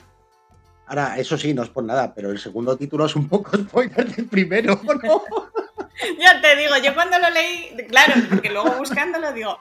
[0.85, 4.15] Ahora, eso sí, no es por nada, pero el segundo título es un poco spoiler
[4.15, 5.23] del primero, ¿no?
[6.20, 9.60] ya te digo, yo cuando lo leí, claro, porque luego buscándolo digo,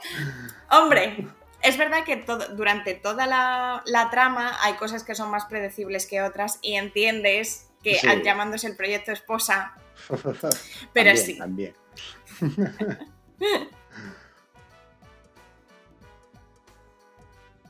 [0.70, 1.26] hombre,
[1.62, 6.58] es verdad que durante toda la, trama hay cosas que son más predecibles que otras
[6.62, 9.74] y entiendes que llamándose el proyecto esposa,
[10.92, 11.38] pero sí.
[11.38, 11.74] También.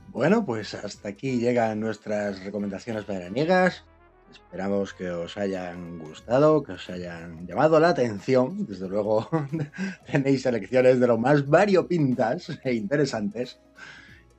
[0.08, 3.84] bueno, pues hasta aquí llegan nuestras recomendaciones veraniegas.
[4.32, 8.66] Esperamos que os hayan gustado, que os hayan llamado la atención.
[8.66, 9.28] Desde luego
[10.10, 13.60] tenéis selecciones de lo más variopintas e interesantes.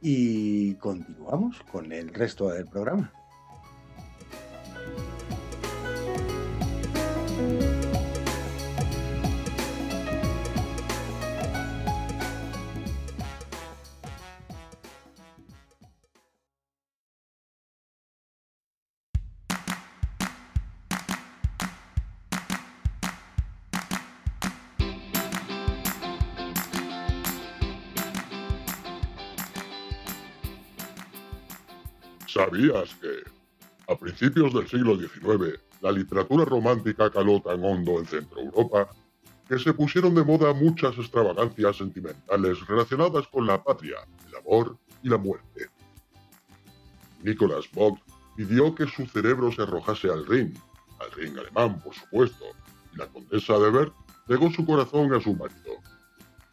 [0.02, 3.14] Y continuamos con el resto del programa.
[32.54, 33.24] ¿Sabías que,
[33.92, 38.90] a principios del siglo XIX, la literatura romántica caló tan hondo en Centro Europa
[39.50, 43.98] que se pusieron de moda muchas extravagancias sentimentales relacionadas con la patria,
[44.28, 45.66] el amor y la muerte.
[47.24, 48.00] Nicholas Vogt
[48.38, 50.54] pidió que su cerebro se arrojase al Rin,
[51.00, 52.46] al Rin alemán, por supuesto,
[52.94, 53.94] y la condesa de Bert
[54.28, 55.74] legó su corazón a su marido,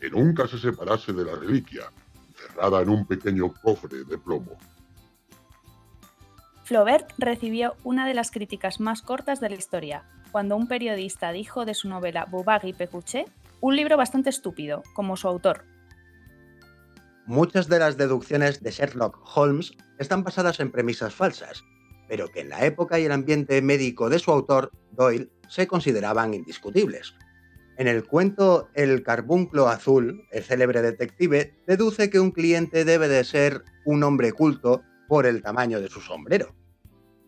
[0.00, 1.92] que nunca se separase de la reliquia,
[2.26, 4.56] encerrada en un pequeño cofre de plomo.
[6.70, 11.64] Flaubert recibió una de las críticas más cortas de la historia, cuando un periodista dijo
[11.64, 13.28] de su novela Bouvard y Pécuchet
[13.60, 15.64] un libro bastante estúpido, como su autor.
[17.26, 21.64] Muchas de las deducciones de Sherlock Holmes están basadas en premisas falsas,
[22.08, 26.34] pero que en la época y el ambiente médico de su autor, Doyle, se consideraban
[26.34, 27.16] indiscutibles.
[27.78, 33.24] En el cuento El carbunclo azul, el célebre detective deduce que un cliente debe de
[33.24, 36.59] ser un hombre culto por el tamaño de su sombrero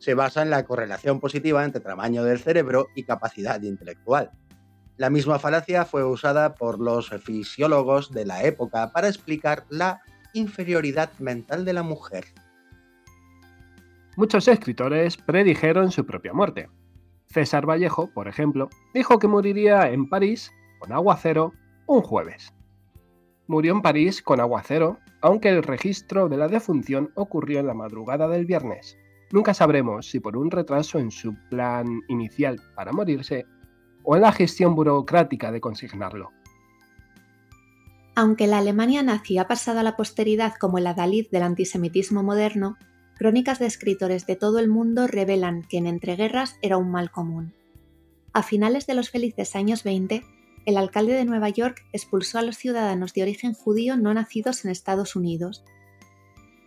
[0.03, 4.33] se basa en la correlación positiva entre tamaño del cerebro y capacidad intelectual.
[4.97, 10.03] La misma falacia fue usada por los fisiólogos de la época para explicar la
[10.35, 12.25] inferioridad mental de la mujer.
[14.17, 16.69] Muchos escritores predijeron su propia muerte.
[17.27, 20.51] César Vallejo, por ejemplo, dijo que moriría en París
[20.81, 21.53] con aguacero
[21.87, 22.53] un jueves.
[23.47, 28.27] Murió en París con aguacero, aunque el registro de la defunción ocurrió en la madrugada
[28.27, 28.99] del viernes.
[29.33, 33.47] Nunca sabremos si por un retraso en su plan inicial para morirse
[34.05, 36.31] o en la gestión burocrática de consignarlo.
[38.15, 42.77] Aunque la Alemania nazi ha pasado a la posteridad como el adalid del antisemitismo moderno,
[43.17, 47.55] crónicas de escritores de todo el mundo revelan que en entreguerras era un mal común.
[48.35, 50.23] A finales de los felices años 20,
[50.67, 54.71] el alcalde de Nueva York expulsó a los ciudadanos de origen judío no nacidos en
[54.71, 55.65] Estados Unidos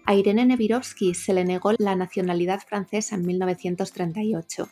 [0.05, 4.69] a Irene Nevirovsky se le negó la nacionalidad francesa en 1938,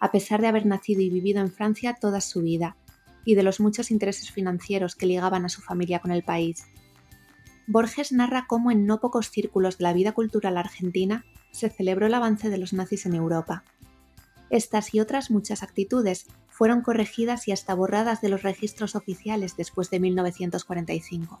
[0.00, 2.76] a pesar de haber nacido y vivido en Francia toda su vida,
[3.24, 6.66] y de los muchos intereses financieros que ligaban a su familia con el país.
[7.66, 12.14] Borges narra cómo en no pocos círculos de la vida cultural argentina se celebró el
[12.14, 13.64] avance de los nazis en Europa.
[14.50, 19.90] Estas y otras muchas actitudes fueron corregidas y hasta borradas de los registros oficiales después
[19.90, 21.40] de 1945.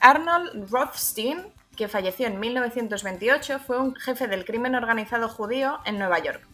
[0.00, 6.18] Arnold Rothstein, que falleció en 1928, fue un jefe del crimen organizado judío en Nueva
[6.18, 6.46] York.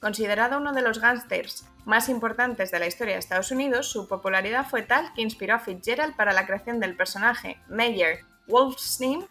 [0.00, 4.66] Considerado uno de los gángsters más importantes de la historia de Estados Unidos, su popularidad
[4.68, 9.26] fue tal que inspiró a Fitzgerald para la creación del personaje Mayer Wolfstein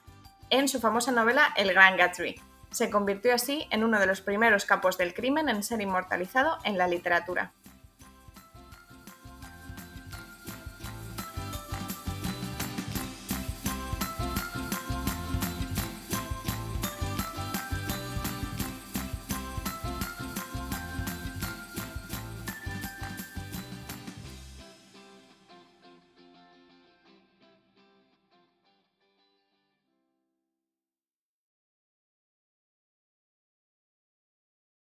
[0.49, 2.35] en su famosa novela El Gran Gatsby.
[2.71, 6.77] Se convirtió así en uno de los primeros capos del crimen en ser inmortalizado en
[6.77, 7.53] la literatura.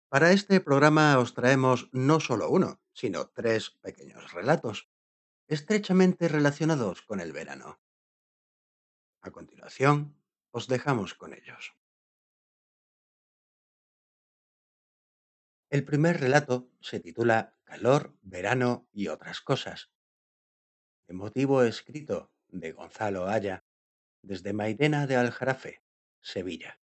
[0.10, 4.90] Para este programa os traemos no solo uno, sino tres pequeños relatos,
[5.48, 7.82] estrechamente relacionados con el verano.
[9.20, 10.16] A continuación,
[10.52, 11.76] os dejamos con ellos.
[15.70, 19.92] El primer relato se titula Calor, verano y otras cosas.
[21.10, 23.66] Emotivo escrito de Gonzalo Haya
[24.22, 25.84] desde Mairena de Aljarafe,
[26.22, 26.80] Sevilla.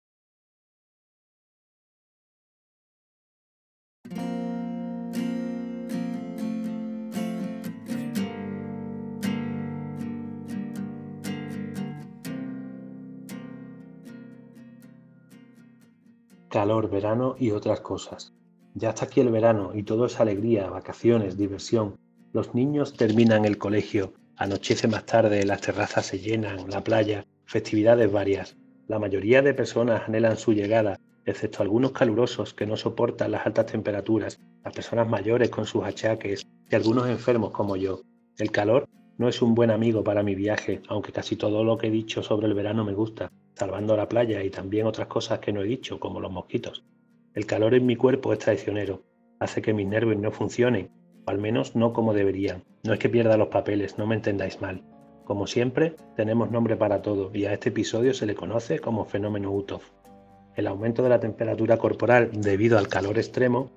[16.55, 18.32] Calor, verano y otras cosas.
[18.74, 21.97] Ya está aquí el verano y todo es alegría, vacaciones, diversión.
[22.32, 28.12] Los niños terminan el colegio, anochece más tarde, las terrazas se llenan, la playa, festividades
[28.12, 28.56] varias.
[28.86, 33.66] La mayoría de personas anhelan su llegada, excepto algunos calurosos que no soportan las altas
[33.66, 38.02] temperaturas, las personas mayores con sus achaques y algunos enfermos como yo.
[38.39, 41.89] El calor no es un buen amigo para mi viaje, aunque casi todo lo que
[41.89, 45.52] he dicho sobre el verano me gusta salvando la playa y también otras cosas que
[45.52, 46.85] no he dicho, como los mosquitos.
[47.35, 49.02] El calor en mi cuerpo es traicionero,
[49.40, 50.90] hace que mis nervios no funcionen,
[51.26, 52.64] o al menos no como deberían.
[52.82, 54.82] No es que pierda los papeles, no me entendáis mal.
[55.24, 59.52] Como siempre, tenemos nombre para todo y a este episodio se le conoce como fenómeno
[59.52, 59.81] Utov.
[60.55, 63.70] El aumento de la temperatura corporal debido al calor extremo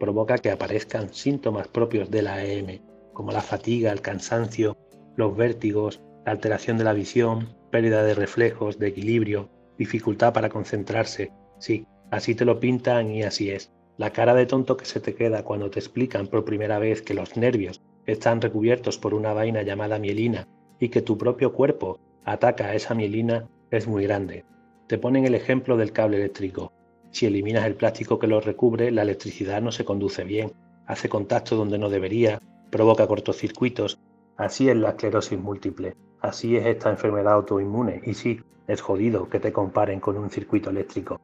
[0.00, 2.80] provoca que aparezcan síntomas propios de la EM,
[3.12, 4.76] como la fatiga, el cansancio,
[5.16, 11.30] los vértigos, la alteración de la visión, pérdida de reflejos, de equilibrio, dificultad para concentrarse.
[11.58, 13.70] Sí, así te lo pintan y así es.
[13.98, 17.12] La cara de tonto que se te queda cuando te explican por primera vez que
[17.12, 20.48] los nervios están recubiertos por una vaina llamada mielina
[20.80, 24.46] y que tu propio cuerpo ataca a esa mielina es muy grande.
[24.86, 26.72] Te ponen el ejemplo del cable eléctrico.
[27.10, 30.54] Si eliminas el plástico que lo recubre, la electricidad no se conduce bien,
[30.86, 32.40] hace contacto donde no debería,
[32.70, 33.98] provoca cortocircuitos.
[34.38, 39.40] Así es la esclerosis múltiple, así es esta enfermedad autoinmune y sí, es jodido que
[39.40, 41.20] te comparen con un circuito eléctrico.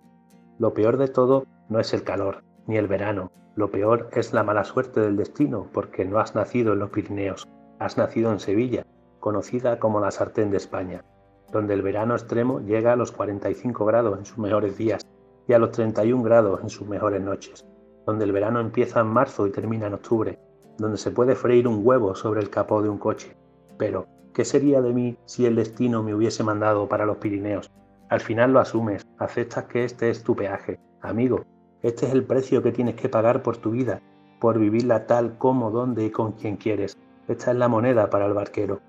[0.59, 4.44] Lo peor de todo no es el calor, ni el verano, lo peor es la
[4.44, 7.48] mala suerte del destino porque no has nacido en los Pirineos,
[7.78, 8.86] has nacido en Sevilla,
[9.20, 11.05] conocida como la sartén de España,
[11.52, 15.06] donde el verano extremo llega a los 45 grados en sus mejores días
[15.47, 17.66] y a los 31 grados en sus mejores noches,
[18.06, 20.39] donde el verano empieza en marzo y termina en octubre,
[20.78, 23.36] donde se puede freír un huevo sobre el capó de un coche.
[23.77, 27.70] Pero, ¿qué sería de mí si el destino me hubiese mandado para los Pirineos?
[28.09, 30.78] Al final lo asumes, aceptas que este es tu peaje.
[31.00, 31.44] Amigo,
[31.82, 34.00] este es el precio que tienes que pagar por tu vida,
[34.40, 36.98] por vivirla tal como, donde y con quien quieres.
[37.28, 38.80] Esta es la moneda para el barquero.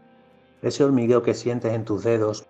[0.61, 2.48] Ese hormigueo que sientes en tus dedos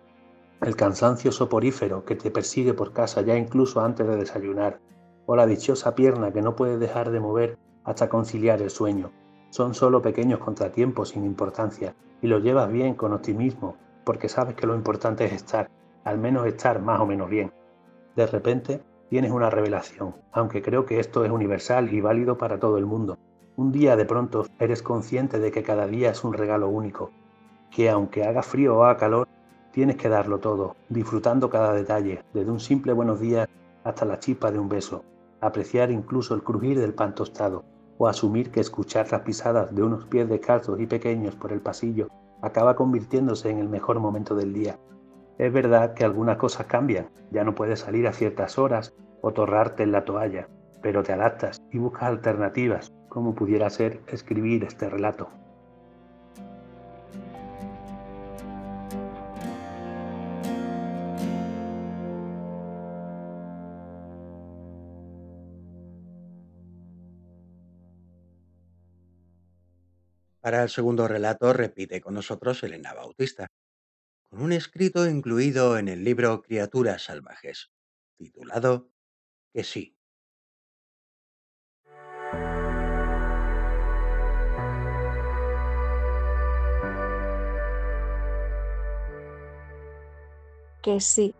[0.61, 4.79] el cansancio soporífero que te persigue por casa ya incluso antes de desayunar,
[5.25, 9.11] o la dichosa pierna que no puedes dejar de mover hasta conciliar el sueño.
[9.53, 11.93] Son solo pequeños contratiempos sin importancia
[12.23, 15.69] y los llevas bien con optimismo porque sabes que lo importante es estar,
[16.03, 17.51] al menos estar más o menos bien.
[18.15, 18.81] De repente
[19.11, 23.19] tienes una revelación, aunque creo que esto es universal y válido para todo el mundo.
[23.55, 27.11] Un día de pronto eres consciente de que cada día es un regalo único,
[27.69, 29.27] que aunque haga frío o haga calor,
[29.71, 33.47] Tienes que darlo todo, disfrutando cada detalle, desde un simple buenos días
[33.83, 35.03] hasta la chispa de un beso,
[35.41, 37.63] apreciar incluso el crujir del pan tostado,
[37.97, 42.07] o asumir que escuchar las pisadas de unos pies descalzos y pequeños por el pasillo
[42.41, 44.77] acaba convirtiéndose en el mejor momento del día.
[45.37, 49.83] Es verdad que algunas cosas cambian, ya no puedes salir a ciertas horas o torrarte
[49.83, 50.47] en la toalla,
[50.81, 55.29] pero te adaptas y buscas alternativas, como pudiera ser escribir este relato.
[70.43, 73.47] Para el segundo relato repite con nosotros Elena Bautista,
[74.29, 77.71] con un escrito incluido en el libro Criaturas Salvajes,
[78.17, 78.89] titulado
[79.53, 79.97] Que sí.
[90.81, 91.33] Que sí,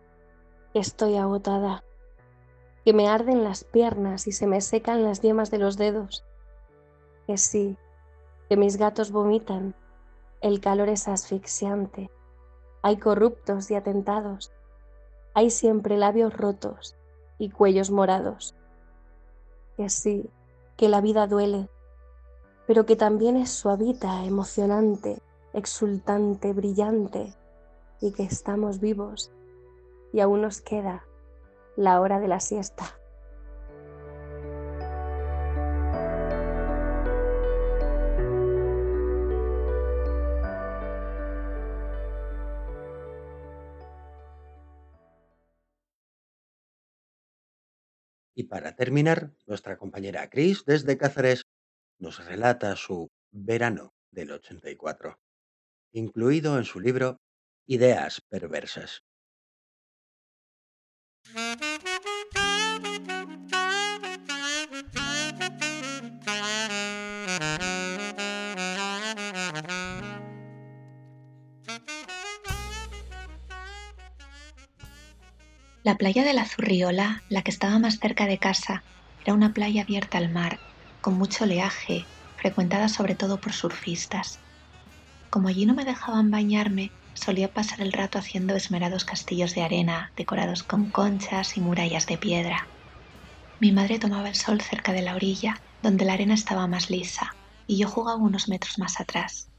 [0.72, 1.84] estoy agotada,
[2.86, 6.24] que me arden las piernas y se me secan las yemas de los dedos.
[7.26, 7.76] Que sí,
[8.48, 9.74] que mis gatos vomitan,
[10.40, 12.10] el calor es asfixiante,
[12.82, 14.52] hay corruptos y atentados,
[15.32, 16.96] hay siempre labios rotos
[17.38, 18.54] y cuellos morados.
[19.76, 20.30] Que sí,
[20.76, 21.68] que la vida duele,
[22.66, 25.22] pero que también es suavita, emocionante,
[25.52, 27.34] exultante, brillante,
[28.00, 29.32] y que estamos vivos
[30.12, 31.06] y aún nos queda
[31.76, 32.84] la hora de la siesta.
[48.44, 51.46] Y para terminar, nuestra compañera Chris desde Cáceres
[51.98, 55.18] nos relata su verano del 84,
[55.92, 57.22] incluido en su libro
[57.66, 59.02] Ideas perversas.
[75.84, 78.82] La playa de la Zurriola, la que estaba más cerca de casa,
[79.22, 80.58] era una playa abierta al mar,
[81.02, 82.06] con mucho oleaje,
[82.38, 84.40] frecuentada sobre todo por surfistas.
[85.28, 90.10] Como allí no me dejaban bañarme, solía pasar el rato haciendo esmerados castillos de arena
[90.16, 92.66] decorados con conchas y murallas de piedra.
[93.60, 97.36] Mi madre tomaba el sol cerca de la orilla, donde la arena estaba más lisa,
[97.66, 99.50] y yo jugaba unos metros más atrás.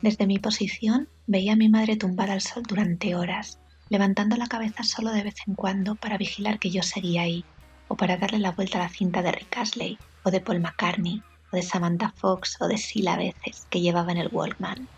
[0.00, 4.82] Desde mi posición veía a mi madre tumbada al sol durante horas, levantando la cabeza
[4.82, 7.44] solo de vez en cuando para vigilar que yo seguía ahí,
[7.88, 11.22] o para darle la vuelta a la cinta de Rick Astley, o de Paul McCartney,
[11.52, 14.88] o de Samantha Fox, o de Sila a veces, que llevaba en el Walkman.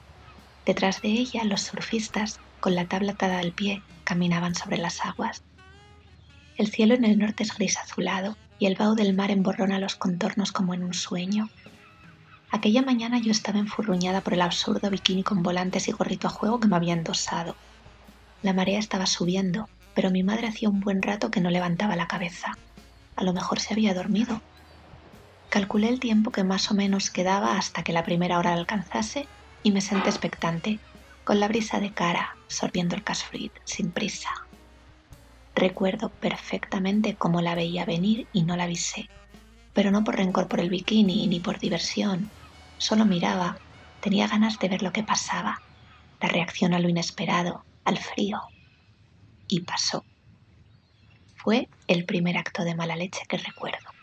[0.65, 5.43] Detrás de ella, los surfistas, con la tabla atada al pie, caminaban sobre las aguas.
[6.57, 9.97] El cielo en el norte es gris azulado, y el vaho del mar emborrona los
[9.97, 11.51] contornos como en un sueño.
[12.51, 16.59] Aquella mañana yo estaba enfurruñada por el absurdo bikini con volantes y gorrito a juego
[16.59, 17.55] que me había endosado
[18.43, 22.07] la marea estaba subiendo, pero mi madre hacía un buen rato que no levantaba la
[22.07, 22.57] cabeza.
[23.17, 24.41] A lo mejor se había dormido.
[25.51, 29.27] Calculé el tiempo que más o menos quedaba hasta que la primera hora alcanzase
[29.63, 30.79] y me senté expectante,
[31.25, 34.31] con la brisa de cara, sorbiendo el casfruit sin prisa.
[35.55, 39.09] Recuerdo perfectamente cómo la veía venir y no la avisé,
[39.75, 42.31] pero no por rencor por el bikini ni por diversión.
[42.79, 43.59] Solo miraba,
[44.01, 45.61] tenía ganas de ver lo que pasaba,
[46.21, 48.39] la reacción a lo inesperado, al frío.
[49.49, 50.05] Y pasó.
[51.37, 53.98] Fue el primer acto de mala leche que recuerdo.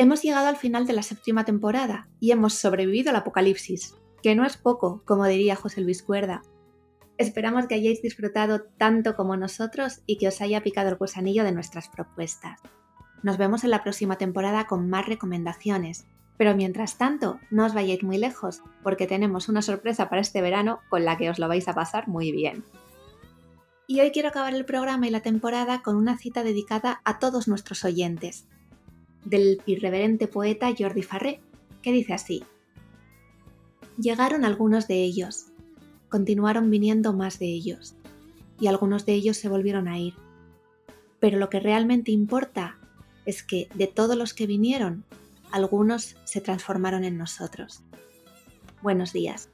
[0.00, 4.46] Hemos llegado al final de la séptima temporada y hemos sobrevivido al apocalipsis, que no
[4.46, 6.40] es poco, como diría José Luis Cuerda.
[7.18, 11.52] Esperamos que hayáis disfrutado tanto como nosotros y que os haya picado el gusanillo de
[11.52, 12.62] nuestras propuestas.
[13.22, 16.06] Nos vemos en la próxima temporada con más recomendaciones,
[16.38, 20.80] pero mientras tanto, no os vayáis muy lejos, porque tenemos una sorpresa para este verano
[20.88, 22.64] con la que os lo vais a pasar muy bien.
[23.86, 27.48] Y hoy quiero acabar el programa y la temporada con una cita dedicada a todos
[27.48, 28.46] nuestros oyentes,
[29.24, 31.40] del irreverente poeta Jordi Farré,
[31.82, 32.44] que dice así.
[33.98, 35.46] Llegaron algunos de ellos,
[36.08, 37.94] continuaron viniendo más de ellos,
[38.58, 40.14] y algunos de ellos se volvieron a ir.
[41.18, 42.78] Pero lo que realmente importa
[43.26, 45.04] es que de todos los que vinieron,
[45.50, 47.82] algunos se transformaron en nosotros.
[48.82, 49.50] Buenos días.